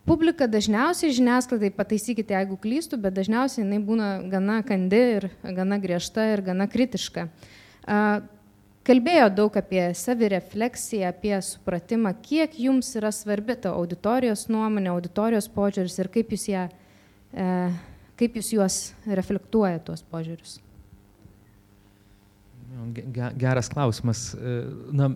Publika 0.06 0.46
dažniausiai 0.46 1.16
žiniasklaidai, 1.18 1.72
pataisykite, 1.74 2.36
jeigu 2.38 2.60
klystu, 2.62 3.00
bet 3.02 3.16
dažniausiai 3.18 3.64
jinai 3.64 3.80
būna 3.82 4.10
gana 4.30 4.60
kandi 4.62 5.00
ir 5.16 5.32
gana 5.42 5.80
griežta 5.82 6.28
ir 6.36 6.46
gana 6.46 6.68
kritiška 6.70 7.26
kalbėjo 8.86 9.30
daug 9.34 9.58
apie 9.60 9.88
savirefleksiją, 9.98 11.10
apie 11.14 11.36
supratimą, 11.46 12.14
kiek 12.26 12.60
jums 12.68 12.92
yra 13.00 13.12
svarbi 13.16 13.58
ta 13.62 13.74
auditorijos 13.76 14.48
nuomonė, 14.52 14.92
auditorijos 14.94 15.50
požiūris 15.56 15.98
ir 16.02 16.12
kaip 16.14 16.36
jūs, 16.36 16.46
ją, 16.52 16.68
e, 17.34 17.48
kaip 18.20 18.38
jūs 18.40 18.54
juos 18.58 18.78
reflektuoja 19.08 19.82
tuos 19.86 20.06
požiūrius. 20.12 20.60
Geras 23.40 23.70
klausimas. 23.72 24.34
E, 24.36 24.56
na, 24.92 25.08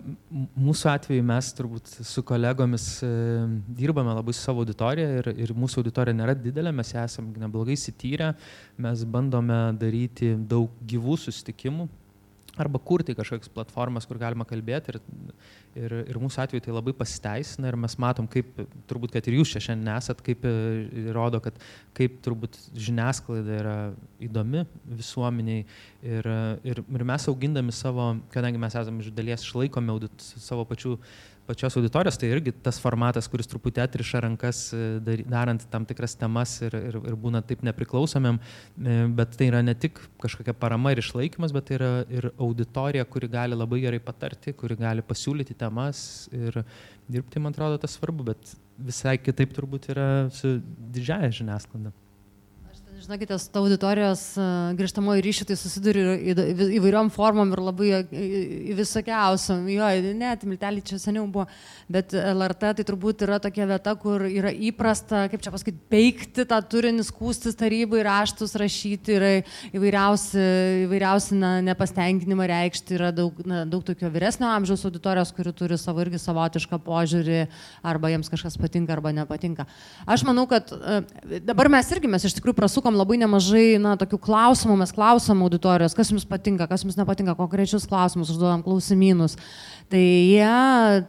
mūsų 0.56 0.88
atveju 0.94 1.24
mes 1.28 1.50
turbūt 1.58 1.90
su 2.08 2.22
kolegomis 2.24 2.86
e, 3.04 3.10
dirbame 3.76 4.14
labai 4.16 4.32
su 4.32 4.40
savo 4.40 4.64
auditorija 4.64 5.18
ir, 5.20 5.28
ir 5.44 5.52
mūsų 5.52 5.82
auditorija 5.82 6.16
nėra 6.16 6.34
didelė, 6.38 6.72
mes 6.72 6.94
esame 6.96 7.36
neblogai 7.42 7.76
įsityrę, 7.76 8.32
mes 8.80 9.04
bandome 9.04 9.60
daryti 9.76 10.32
daug 10.48 10.72
gyvų 10.88 11.18
susitikimų, 11.26 11.90
arba 12.58 12.80
kurti 12.82 13.14
kažkokias 13.14 13.52
platformas, 13.54 14.06
kur 14.08 14.18
galima 14.20 14.46
kalbėti. 14.48 14.94
Ir, 14.94 14.98
ir, 15.78 15.94
ir 16.10 16.20
mūsų 16.20 16.42
atveju 16.44 16.64
tai 16.64 16.74
labai 16.74 16.94
pasiteisina 16.96 17.70
ir 17.70 17.78
mes 17.80 17.96
matom, 18.02 18.28
kaip, 18.30 18.52
turbūt, 18.90 19.14
kad 19.14 19.28
ir 19.30 19.38
jūs 19.38 19.54
čia 19.54 19.62
šiandien 19.68 19.92
esat, 19.94 20.22
kaip 20.26 20.44
e, 20.48 20.52
rodo, 21.14 21.42
kad 21.44 21.58
kaip 21.96 22.18
turbūt 22.24 22.58
žiniasklaida 22.74 23.58
yra 23.60 23.76
įdomi 24.22 24.64
visuomeniai. 25.00 25.64
Ir, 26.00 26.30
ir, 26.66 26.82
ir 26.82 27.06
mes 27.12 27.28
augindami 27.30 27.74
savo, 27.76 28.12
kadangi 28.34 28.60
mes 28.60 28.76
esame 28.82 29.04
iš 29.04 29.12
dalies 29.14 29.46
išlaikomi 29.46 29.94
audit, 29.94 30.30
savo 30.40 30.66
pačių 30.68 30.96
pačios 31.50 31.76
auditorijos, 31.78 32.18
tai 32.20 32.30
irgi 32.30 32.54
tas 32.64 32.78
formatas, 32.82 33.26
kuris 33.30 33.48
truputį 33.50 33.82
atriša 33.82 34.22
rankas, 34.22 34.62
e, 34.76 35.18
darant 35.26 35.64
tam 35.72 35.86
tikras 35.88 36.14
temas 36.20 36.54
ir, 36.62 36.76
ir, 36.78 36.98
ir 37.10 37.16
būna 37.18 37.42
taip 37.46 37.64
nepriklausomėm, 37.66 38.38
e, 38.38 38.98
bet 39.18 39.34
tai 39.38 39.50
yra 39.50 39.64
ne 39.66 39.74
tik 39.74 39.98
kažkokia 40.22 40.54
parama 40.54 40.94
ir 40.94 41.02
išlaikymas, 41.02 41.54
bet 41.56 41.70
tai 41.70 41.78
yra 41.80 41.92
ir 42.12 42.30
auditorija, 42.36 43.06
kuri 43.10 43.30
gali 43.32 43.58
labai 43.58 43.82
gerai 43.82 44.02
patarti, 44.04 44.54
kuri 44.54 44.78
gali 44.78 45.06
pasiūlyti 45.06 45.58
temas 45.58 46.28
ir 46.30 46.62
dirbti, 47.10 47.42
man 47.42 47.56
atrodo, 47.56 47.80
tas 47.82 47.98
svarbu, 47.98 48.30
bet 48.30 48.54
visai 48.80 49.16
kitaip 49.18 49.56
turbūt 49.56 49.90
yra 49.94 50.06
su 50.34 50.58
didžiaja 50.94 51.32
žiniasklaida. 51.42 51.92
Žinokite, 53.00 53.38
su 53.38 53.48
ta 53.48 53.62
auditorijos 53.62 54.22
e, 54.36 54.42
grįžtamoji 54.76 55.22
ryšį 55.24 55.44
tai 55.48 55.54
susiduriu 55.56 56.34
įvairiom 56.76 57.08
formom 57.14 57.48
ir 57.54 57.60
labai 57.64 58.00
visokiausiam. 58.76 59.62
Jo, 59.72 59.86
net 60.18 60.42
miltelį 60.44 60.82
čia 60.84 60.98
seniau 61.00 61.24
buvo, 61.32 61.46
bet 61.88 62.12
LRT 62.12 62.74
tai 62.76 62.84
turbūt 62.84 63.24
yra 63.24 63.38
tokia 63.40 63.64
vieta, 63.70 63.94
kur 63.96 64.26
yra 64.28 64.52
įprasta, 64.52 65.22
kaip 65.32 65.40
čia 65.40 65.52
pasakyti, 65.54 65.80
peikti 65.88 66.44
tą 66.50 66.58
turinį, 66.74 67.06
skūstis 67.08 67.56
tarybai, 67.56 68.02
raštus 68.04 68.52
rašyti, 68.60 69.16
yra 69.16 69.32
įvairiausi, 69.72 70.44
įvairiausi 70.84 71.40
na, 71.40 71.54
nepastenkinimą 71.70 72.50
reikšti, 72.52 72.98
yra 72.98 73.14
daug, 73.16 73.40
na, 73.48 73.62
daug 73.64 73.86
tokio 73.88 74.12
vyresnio 74.12 74.52
amžiaus 74.52 74.84
auditorijos, 74.90 75.32
kuri 75.38 75.54
turi 75.56 75.80
savo 75.80 76.04
irgi 76.04 76.20
savotišką 76.20 76.82
požiūrį, 76.84 77.40
arba 77.80 78.12
jiems 78.12 78.28
kažkas 78.28 78.60
patinka, 78.60 78.92
arba 78.98 79.16
nepatinka. 79.22 79.64
Aš 80.04 80.28
manau, 80.28 80.44
kad 80.52 80.68
e, 80.76 81.40
dabar 81.48 81.72
mes 81.72 81.96
irgi, 81.96 82.12
mes 82.12 82.28
iš 82.28 82.36
tikrųjų 82.36 82.60
prasukom 82.60 82.89
sulaukiam 82.90 82.98
labai 82.98 83.18
nemažai, 83.20 83.78
na, 83.78 83.96
tokių 83.96 84.18
klausimų, 84.18 84.76
mes 84.80 84.92
klausom 84.92 85.42
auditorijos, 85.44 85.94
kas 85.94 86.10
jums 86.10 86.26
patinka, 86.26 86.66
kas 86.66 86.82
jums 86.82 86.96
nepatinka, 86.98 87.36
konkrečius 87.36 87.86
klausimus, 87.86 88.30
užduodam 88.30 88.62
klausimynus. 88.62 89.36
Tai 89.90 89.98
jie, 89.98 90.50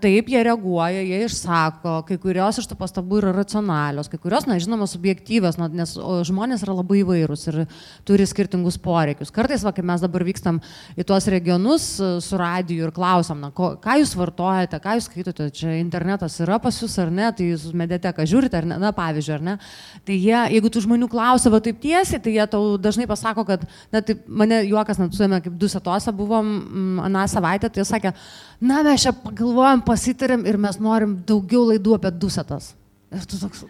taip, 0.01 0.29
jie 0.33 0.39
reaguoja, 0.41 1.03
jie 1.05 1.19
išsako, 1.27 1.99
kai 2.07 2.15
kurios 2.17 2.57
iš 2.57 2.65
tų 2.65 2.77
pastabų 2.79 3.19
yra 3.19 3.33
racionalios, 3.35 4.07
kai 4.09 4.17
kurios, 4.17 4.47
na, 4.49 4.57
žinoma, 4.57 4.87
subjektyvios, 4.89 5.59
na, 5.61 5.67
nes 5.69 5.93
žmonės 6.25 6.63
yra 6.65 6.73
labai 6.79 7.03
įvairūs 7.03 7.45
ir 7.51 7.59
turi 8.09 8.25
skirtingus 8.25 8.79
poreikius. 8.81 9.29
Kartais, 9.29 9.61
va, 9.61 9.69
kai 9.77 9.85
mes 9.85 10.01
dabar 10.01 10.25
vykstam 10.25 10.57
į 10.97 11.05
tuos 11.05 11.29
regionus 11.29 11.85
e, 12.01 12.09
su 12.25 12.39
radiju 12.41 12.87
ir 12.87 12.93
klausom, 12.95 13.43
na, 13.45 13.51
ko, 13.53 13.75
ką 13.83 13.99
jūs 14.01 14.15
vartojate, 14.17 14.81
ką 14.81 14.97
jūs 14.97 15.11
skaitote, 15.11 15.51
čia 15.53 15.77
internetas 15.77 16.39
yra 16.41 16.57
pas 16.63 16.81
jūs 16.81 16.97
ar 17.05 17.13
ne, 17.13 17.29
tai 17.37 17.51
jūs 17.51 17.67
mediateką 17.77 18.25
žiūrite 18.33 18.63
ar 18.63 18.69
ne, 18.71 18.81
na, 18.81 18.89
pavyzdžiui, 18.97 19.37
ar 19.37 19.45
ne. 19.45 19.57
Tai 20.09 20.17
jie, 20.17 20.39
jeigu 20.57 20.73
tų 20.73 20.87
žmonių 20.87 21.11
klausia 21.13 21.53
va 21.53 21.61
taip 21.71 21.81
tiesiai, 21.83 22.21
tai 22.21 22.35
jie 22.35 22.47
tau 22.51 22.75
dažnai 22.81 23.07
pasako, 23.09 23.45
kad, 23.47 23.63
na, 23.93 24.03
taip, 24.05 24.23
mane 24.27 24.61
juokas 24.67 24.99
net 25.01 25.15
suėmė, 25.15 25.41
kaip 25.45 25.57
du 25.59 25.69
setose 25.71 26.13
buvom 26.15 26.51
m, 26.51 26.99
aną 27.07 27.25
savaitę, 27.31 27.71
tai 27.71 27.81
jie 27.81 27.87
sakė, 27.87 28.13
na, 28.61 28.83
mes 28.85 29.07
čia 29.07 29.15
pagalvojam, 29.15 29.83
pasitarėm 29.87 30.45
ir 30.49 30.59
mes 30.61 30.79
norim 30.83 31.17
daugiau 31.27 31.65
laidų 31.71 31.97
apie 31.97 32.13
dusetas. 32.21 32.73
Ir 33.11 33.25
tu 33.27 33.39
toks, 33.39 33.65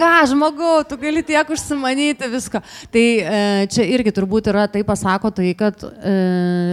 ką 0.00 0.10
žmogau, 0.30 0.80
tu 0.88 0.96
gali 1.00 1.22
tiek 1.26 1.48
užsimanyti 1.52 2.28
visko. 2.32 2.60
Tai 2.92 3.02
e, 3.04 3.40
čia 3.72 3.84
irgi 3.92 4.12
turbūt 4.16 4.48
yra 4.52 4.64
tai 4.72 4.82
pasako 4.86 5.32
tai, 5.36 5.50
kad 5.58 5.82
e, 5.84 6.14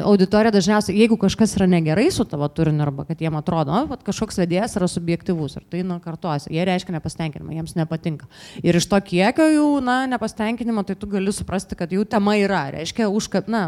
auditorija 0.07 0.53
dažniausiai, 0.55 0.95
jeigu 1.01 1.17
kažkas 1.19 1.57
yra 1.59 1.67
negerai 1.69 2.07
su 2.13 2.25
tavo 2.29 2.47
turiniu 2.47 2.85
arba 2.85 3.07
kad 3.07 3.21
jiem 3.21 3.35
atrodo, 3.39 3.83
kad 3.91 4.05
kažkoks 4.07 4.39
vedėjas 4.39 4.77
yra 4.79 4.87
subjektivus 4.91 5.57
ir 5.59 5.65
tai 5.67 5.83
na 5.87 5.99
kartuosi, 6.03 6.53
jie 6.55 6.63
reiškia 6.67 6.95
nepasitenkinimą, 6.95 7.57
jiems 7.57 7.75
nepatinka. 7.79 8.29
Ir 8.63 8.79
iš 8.79 8.87
to 8.91 9.01
kiekio 9.09 9.49
jų, 9.51 9.67
na, 9.83 9.99
nepasitenkinimo, 10.13 10.85
tai 10.87 10.95
tu 10.99 11.09
gali 11.11 11.33
suprasti, 11.35 11.77
kad 11.79 11.91
jų 11.91 12.07
tema 12.07 12.37
yra, 12.39 12.67
reiškia, 12.77 13.09
užkab, 13.11 13.51
na, 13.51 13.65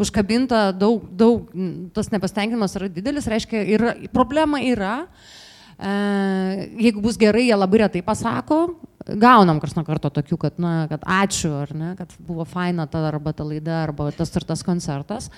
užkabinta 0.00 0.70
daug, 0.76 1.04
daug, 1.12 1.52
tas 1.96 2.08
nepasitenkinimas 2.14 2.80
yra 2.80 2.88
didelis, 2.92 3.28
reiškia, 3.28 3.64
yra, 3.76 3.94
problema 4.14 4.62
yra. 4.64 4.96
E, 5.82 6.68
jeigu 6.78 7.02
bus 7.02 7.18
gerai, 7.18 7.48
jie 7.48 7.58
labai 7.58 7.82
retai 7.82 8.04
pasako, 8.06 8.60
gaunam 9.18 9.58
kars 9.62 9.74
nuo 9.74 9.84
karto 9.86 10.12
tokių, 10.14 10.38
kad, 10.44 10.60
na, 10.62 10.74
kad 10.90 11.02
ačiū, 11.02 11.50
ar 11.64 11.74
ne, 11.74 11.90
kad 11.98 12.14
buvo 12.22 12.46
faina 12.46 12.86
ta 12.86 13.02
arba 13.08 13.34
ta 13.34 13.46
laida, 13.46 13.82
arba 13.88 14.12
tas 14.14 14.30
ir 14.36 14.46
tas 14.46 14.62
koncertas. 14.66 15.30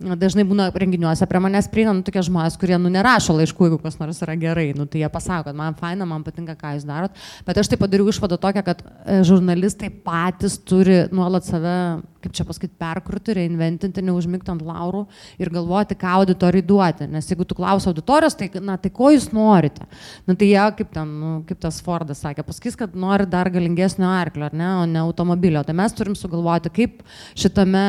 Dažnai 0.00 0.46
būna 0.48 0.70
renginiuose 0.72 1.26
prie 1.28 1.40
manęs 1.44 1.66
prieina 1.68 1.92
nu, 1.92 2.00
tokie 2.00 2.22
žmonės, 2.24 2.54
kurie 2.56 2.78
nu, 2.80 2.88
nerašo 2.88 3.34
laiškų, 3.36 3.66
jeigu 3.66 3.78
kas 3.82 3.98
nors 4.00 4.22
yra 4.24 4.32
gerai. 4.40 4.70
Nu, 4.72 4.86
tai 4.88 5.02
jie 5.02 5.10
pasako, 5.12 5.50
kad 5.50 5.58
man 5.58 5.76
faina, 5.76 6.06
man 6.08 6.24
patinka, 6.24 6.54
ką 6.56 6.70
jūs 6.78 6.86
darot. 6.88 7.20
Bet 7.44 7.60
aš 7.60 7.68
taip 7.68 7.82
padariau 7.84 8.08
išvadą 8.08 8.38
tokią, 8.40 8.62
kad 8.64 8.80
e, 8.80 9.18
žurnalistai 9.28 9.90
patys 10.06 10.56
turi 10.64 11.02
nuolat 11.12 11.44
save 11.44 11.74
kaip 12.20 12.34
čia 12.36 12.44
pasakyti, 12.48 12.74
perkurti, 12.80 13.34
reinventinti, 13.38 14.02
neužmigti 14.04 14.52
ant 14.52 14.62
laurų 14.64 15.04
ir 15.40 15.50
galvoti, 15.52 15.96
ką 15.98 16.14
auditorijai 16.20 16.66
duoti. 16.66 17.08
Nes 17.10 17.28
jeigu 17.30 17.46
tu 17.48 17.56
klausi 17.58 17.88
auditorijos, 17.90 18.36
tai, 18.38 18.50
na, 18.64 18.76
tai 18.80 18.92
ko 18.94 19.10
jūs 19.14 19.30
norite? 19.36 19.86
Na, 20.28 20.36
tai 20.36 20.50
jie, 20.50 20.60
kaip, 20.78 20.92
ten, 20.94 21.14
nu, 21.20 21.32
kaip 21.48 21.60
tas 21.62 21.80
Fordas 21.84 22.22
sakė, 22.24 22.44
pasakys, 22.46 22.76
kad 22.80 22.94
nori 22.98 23.28
dar 23.30 23.50
galingesnio 23.52 24.08
arklio, 24.10 24.50
ar 24.50 24.56
ne, 24.56 24.70
o 24.82 24.86
ne 24.90 25.02
automobilio. 25.02 25.64
Tai 25.66 25.76
mes 25.80 25.96
turim 25.96 26.16
sugalvoti, 26.18 26.72
kaip 26.76 27.02
šitame 27.38 27.84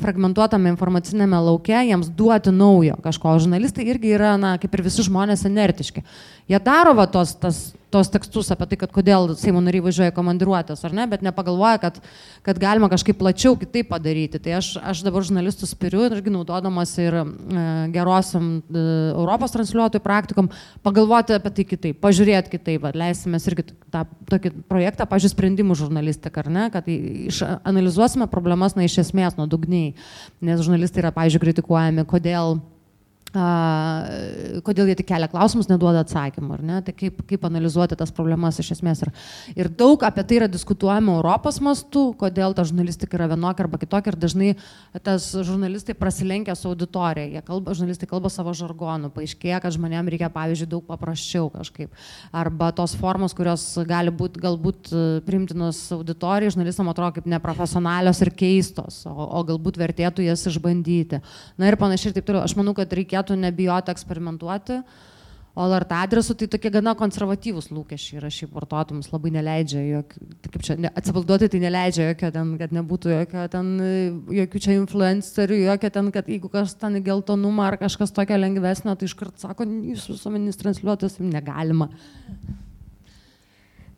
fragmentuotame 0.00 0.72
informacinėme 0.72 1.40
lauke 1.48 1.76
jiems 1.76 2.10
duoti 2.16 2.54
naujo 2.54 2.98
kažko. 3.04 3.38
Žurnalistai 3.44 3.88
irgi 3.92 4.14
yra, 4.16 4.34
na, 4.40 4.56
kaip 4.62 4.74
ir 4.74 4.84
visi 4.88 5.04
žmonės, 5.06 5.46
inertiški. 5.48 6.04
Jie 6.50 6.60
daro 6.64 6.92
va 6.96 7.06
tos, 7.10 7.36
tas, 7.40 7.64
tos 7.94 8.10
tekstus 8.10 8.50
apie 8.50 8.66
tai, 8.72 8.78
kad 8.82 8.92
kodėl 8.94 9.30
Seimo 9.38 9.62
nariai 9.62 9.84
važiuoja 9.84 10.14
komandiruotės, 10.16 10.82
ar 10.86 10.94
ne, 10.96 11.06
bet 11.10 11.22
nepagalvoja, 11.24 11.78
kad, 11.82 12.00
kad 12.46 12.58
galima 12.62 12.90
kažkaip 12.92 13.18
plačiau 13.20 13.54
kitaip 13.60 13.88
padaryti. 13.92 14.40
Tai 14.42 14.56
aš, 14.58 14.72
aš 14.82 15.04
dabar 15.06 15.24
žurnalistus 15.26 15.72
spiriu 15.76 16.02
irgi 16.08 16.32
naudodamas 16.34 16.96
ir 16.98 17.20
e, 17.20 17.24
gerosiam 17.94 18.50
e, 18.58 18.84
Europos 19.14 19.54
transliuotojų 19.54 20.02
praktikom, 20.04 20.50
pagalvoti 20.86 21.38
apie 21.38 21.54
tai 21.54 21.68
kitaip, 21.70 22.00
pažiūrėti 22.02 22.56
kitaip, 22.56 22.90
leisime 22.98 23.38
irgi 23.38 23.68
tą 23.94 24.04
tokį 24.30 24.54
projektą, 24.70 25.06
pažiūrėjau, 25.08 25.34
sprendimų 25.34 25.78
žurnalistiką, 25.78 26.44
ar 26.44 26.52
ne, 26.52 26.68
kad 26.74 26.88
išanalizuosime 26.90 28.28
problemas, 28.32 28.76
na, 28.76 28.84
iš 28.88 29.00
esmės 29.06 29.38
nuodugniai, 29.38 29.94
nes 30.44 30.62
žurnalistai 30.66 31.04
yra, 31.04 31.14
pažiūrėjau, 31.14 31.44
kritikuojami, 31.44 32.06
kodėl 32.08 32.58
kodėl 33.34 34.90
jie 34.90 34.96
tik 35.00 35.08
kelia 35.08 35.28
klausimus, 35.30 35.66
neduoda 35.70 36.04
atsakymų, 36.04 36.52
ar 36.54 36.62
ne? 36.62 36.80
Tai 36.86 36.94
kaip, 36.94 37.22
kaip 37.26 37.46
analizuoti 37.48 37.98
tas 37.98 38.12
problemas 38.14 38.60
iš 38.62 38.74
esmės. 38.76 39.02
Ir, 39.02 39.10
ir 39.58 39.70
daug 39.74 40.02
apie 40.06 40.22
tai 40.22 40.38
yra 40.38 40.48
diskutuojama 40.50 41.16
Europos 41.18 41.58
mastu, 41.64 42.06
kodėl 42.20 42.54
ta 42.54 42.62
žurnalistika 42.66 43.18
yra 43.18 43.28
vienokia 43.32 43.66
arba 43.66 43.80
kitokia 43.82 44.12
ir 44.12 44.18
dažnai 44.22 44.50
tas 45.02 45.26
žurnalistai 45.34 45.96
prasilenkia 45.98 46.54
su 46.58 46.70
auditorija, 46.70 47.26
jie 47.34 47.42
kalba, 47.46 47.74
žurnalistai 47.74 48.08
kalba 48.10 48.30
savo 48.30 48.54
žargonų, 48.54 49.10
paaiškėja, 49.16 49.58
kad 49.64 49.74
žmonėms 49.74 50.14
reikia, 50.14 50.30
pavyzdžiui, 50.34 50.70
daug 50.70 50.86
paprasčiau 50.86 51.50
kažkaip. 51.54 51.90
Arba 52.34 52.70
tos 52.76 52.94
formos, 52.98 53.34
kurios 53.34 53.66
gali 53.88 54.14
būti 54.14 54.42
galbūt 54.42 54.92
e, 54.92 55.04
primtinos 55.26 55.80
auditorijai, 55.94 56.52
žurnalistams 56.54 56.94
atrodo 56.94 57.18
kaip 57.18 57.28
neprofesionalios 57.30 58.22
ir 58.22 58.30
keistos, 58.38 59.02
o, 59.10 59.14
o 59.14 59.42
galbūt 59.48 59.80
vertėtų 59.80 60.28
jas 60.28 60.46
išbandyti. 60.50 61.20
Na 61.58 61.70
ir 61.70 61.78
panašiai 61.80 62.12
ir 62.12 62.18
taip 62.18 62.28
toliau. 62.28 62.44
Aš 62.44 62.56
manau, 62.58 62.74
kad 62.76 62.92
reikėtų 62.94 63.23
reikėtų 63.24 63.40
nebijoti 63.40 63.92
eksperimentuoti. 63.92 64.82
O 65.54 65.68
LRT 65.68 65.92
adresu 65.94 66.34
tai 66.34 66.48
tokie 66.50 66.68
gana 66.68 66.96
konservatyvūs 66.98 67.68
lūkesčiai 67.70 68.18
yra 68.18 68.28
šiaip 68.28 68.56
vartotojams, 68.56 69.12
labai 69.12 69.30
neleidžia, 69.36 69.84
jok, 69.86 70.16
tai 70.42 70.50
kaip 70.50 70.64
čia, 70.66 70.74
ne, 70.82 70.90
atsipalduoti 70.90 71.46
tai 71.46 71.60
neleidžia, 71.62 72.08
jokio 72.08 72.30
ten, 72.34 72.50
kad 72.58 72.74
nebūtų 72.74 73.12
jokio 73.12 73.44
ten, 73.52 73.68
jokių 74.34 74.62
čia 74.64 74.74
influencerių, 74.80 75.60
jokio 75.68 75.92
ten, 75.94 76.10
kad 76.10 76.26
jeigu 76.26 76.50
kažkas 76.50 76.74
ten 76.82 76.98
geltonumą 77.06 77.68
ar 77.68 77.78
kažkas 77.78 78.10
tokio 78.10 78.40
lengvesnio, 78.42 78.96
tai 78.98 79.06
iškart 79.06 79.38
sako, 79.38 79.68
jūs 79.92 80.10
visuomeninis 80.10 80.58
transliuotojas 80.58 81.20
negalima. 81.22 81.92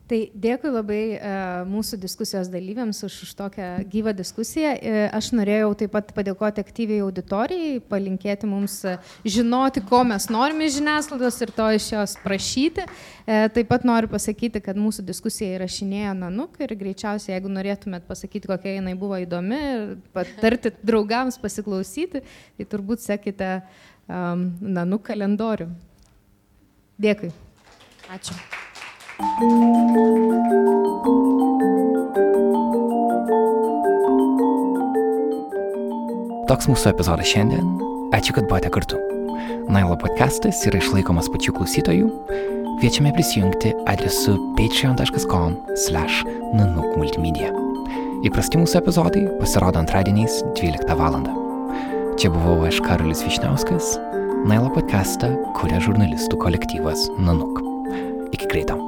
Tai 0.07 0.19
dėkui 0.31 0.69
labai 0.71 1.01
uh, 1.17 1.65
mūsų 1.67 1.97
diskusijos 1.99 2.47
dalyviams 2.47 3.01
už, 3.03 3.15
už 3.25 3.31
tokią 3.35 3.65
gyvą 3.91 4.13
diskusiją. 4.15 4.69
Uh, 4.77 4.99
aš 5.17 5.33
norėjau 5.35 5.73
taip 5.81 5.91
pat 5.91 6.13
padėkoti 6.15 6.63
aktyviai 6.63 7.01
auditorijai, 7.03 7.81
palinkėti 7.91 8.47
mums 8.47 8.79
žinoti, 9.27 9.83
ko 9.89 10.05
mes 10.07 10.29
norime 10.31 10.69
iš 10.69 10.77
žiniasklaidos 10.77 11.39
ir 11.43 11.51
to 11.57 11.67
iš 11.75 11.89
jos 11.91 12.15
prašyti. 12.23 12.85
Taip 13.27 13.67
pat 13.67 13.83
noriu 13.83 14.07
pasakyti, 14.07 14.61
kad 14.63 14.77
mūsų 14.79 15.03
diskusija 15.09 15.57
įrašinėjo 15.57 16.13
Nanuk 16.21 16.55
ir 16.63 16.71
greičiausiai, 16.79 17.33
jeigu 17.35 17.51
norėtumėt 17.51 18.05
pasakyti, 18.07 18.47
kokia 18.47 18.77
jinai 18.77 18.93
buvo 18.99 19.19
įdomi 19.19 19.59
ir 19.73 19.83
patarti 20.15 20.71
draugams 20.87 21.39
pasiklausyti, 21.41 22.23
tai 22.23 22.69
turbūt 22.71 23.03
sekite 23.03 23.57
um, 24.07 24.47
Nanuk 24.63 25.03
kalendorių. 25.11 25.67
Dėkui. 27.03 27.33
Ačiū. 28.15 28.39
Toks 29.17 29.25
mūsų 36.69 36.91
epizodas 36.91 37.25
šiandien. 37.25 37.65
Ačiū, 38.13 38.35
kad 38.37 38.45
buvote 38.45 38.69
kartu. 38.69 38.99
Nailo 39.73 39.95
podcastas 39.97 40.61
yra 40.69 40.77
išlaikomas 40.77 41.31
pačių 41.33 41.55
klausytojų. 41.57 42.11
Kviečiame 42.77 43.09
prisijungti 43.15 43.73
adresu 43.89 44.37
patreon.com 44.59 45.55
nanukmultimedia. 46.53 47.49
Įprasti 48.21 48.61
mūsų 48.61 48.83
epizodai 48.83 49.23
pasirodo 49.39 49.81
antradieniais 49.81 50.43
12 50.61 50.93
val. 50.99 51.25
Čia 52.21 52.29
buvau 52.35 52.69
aš 52.69 52.85
Karolis 52.85 53.25
Višniauskas. 53.25 53.97
Nailo 54.45 54.69
podcastą 54.77 55.33
kuria 55.57 55.81
žurnalistų 55.81 56.37
kolektyvas 56.37 57.09
Nanuk. 57.17 57.65
Iki 58.29 58.45
greito. 58.53 58.86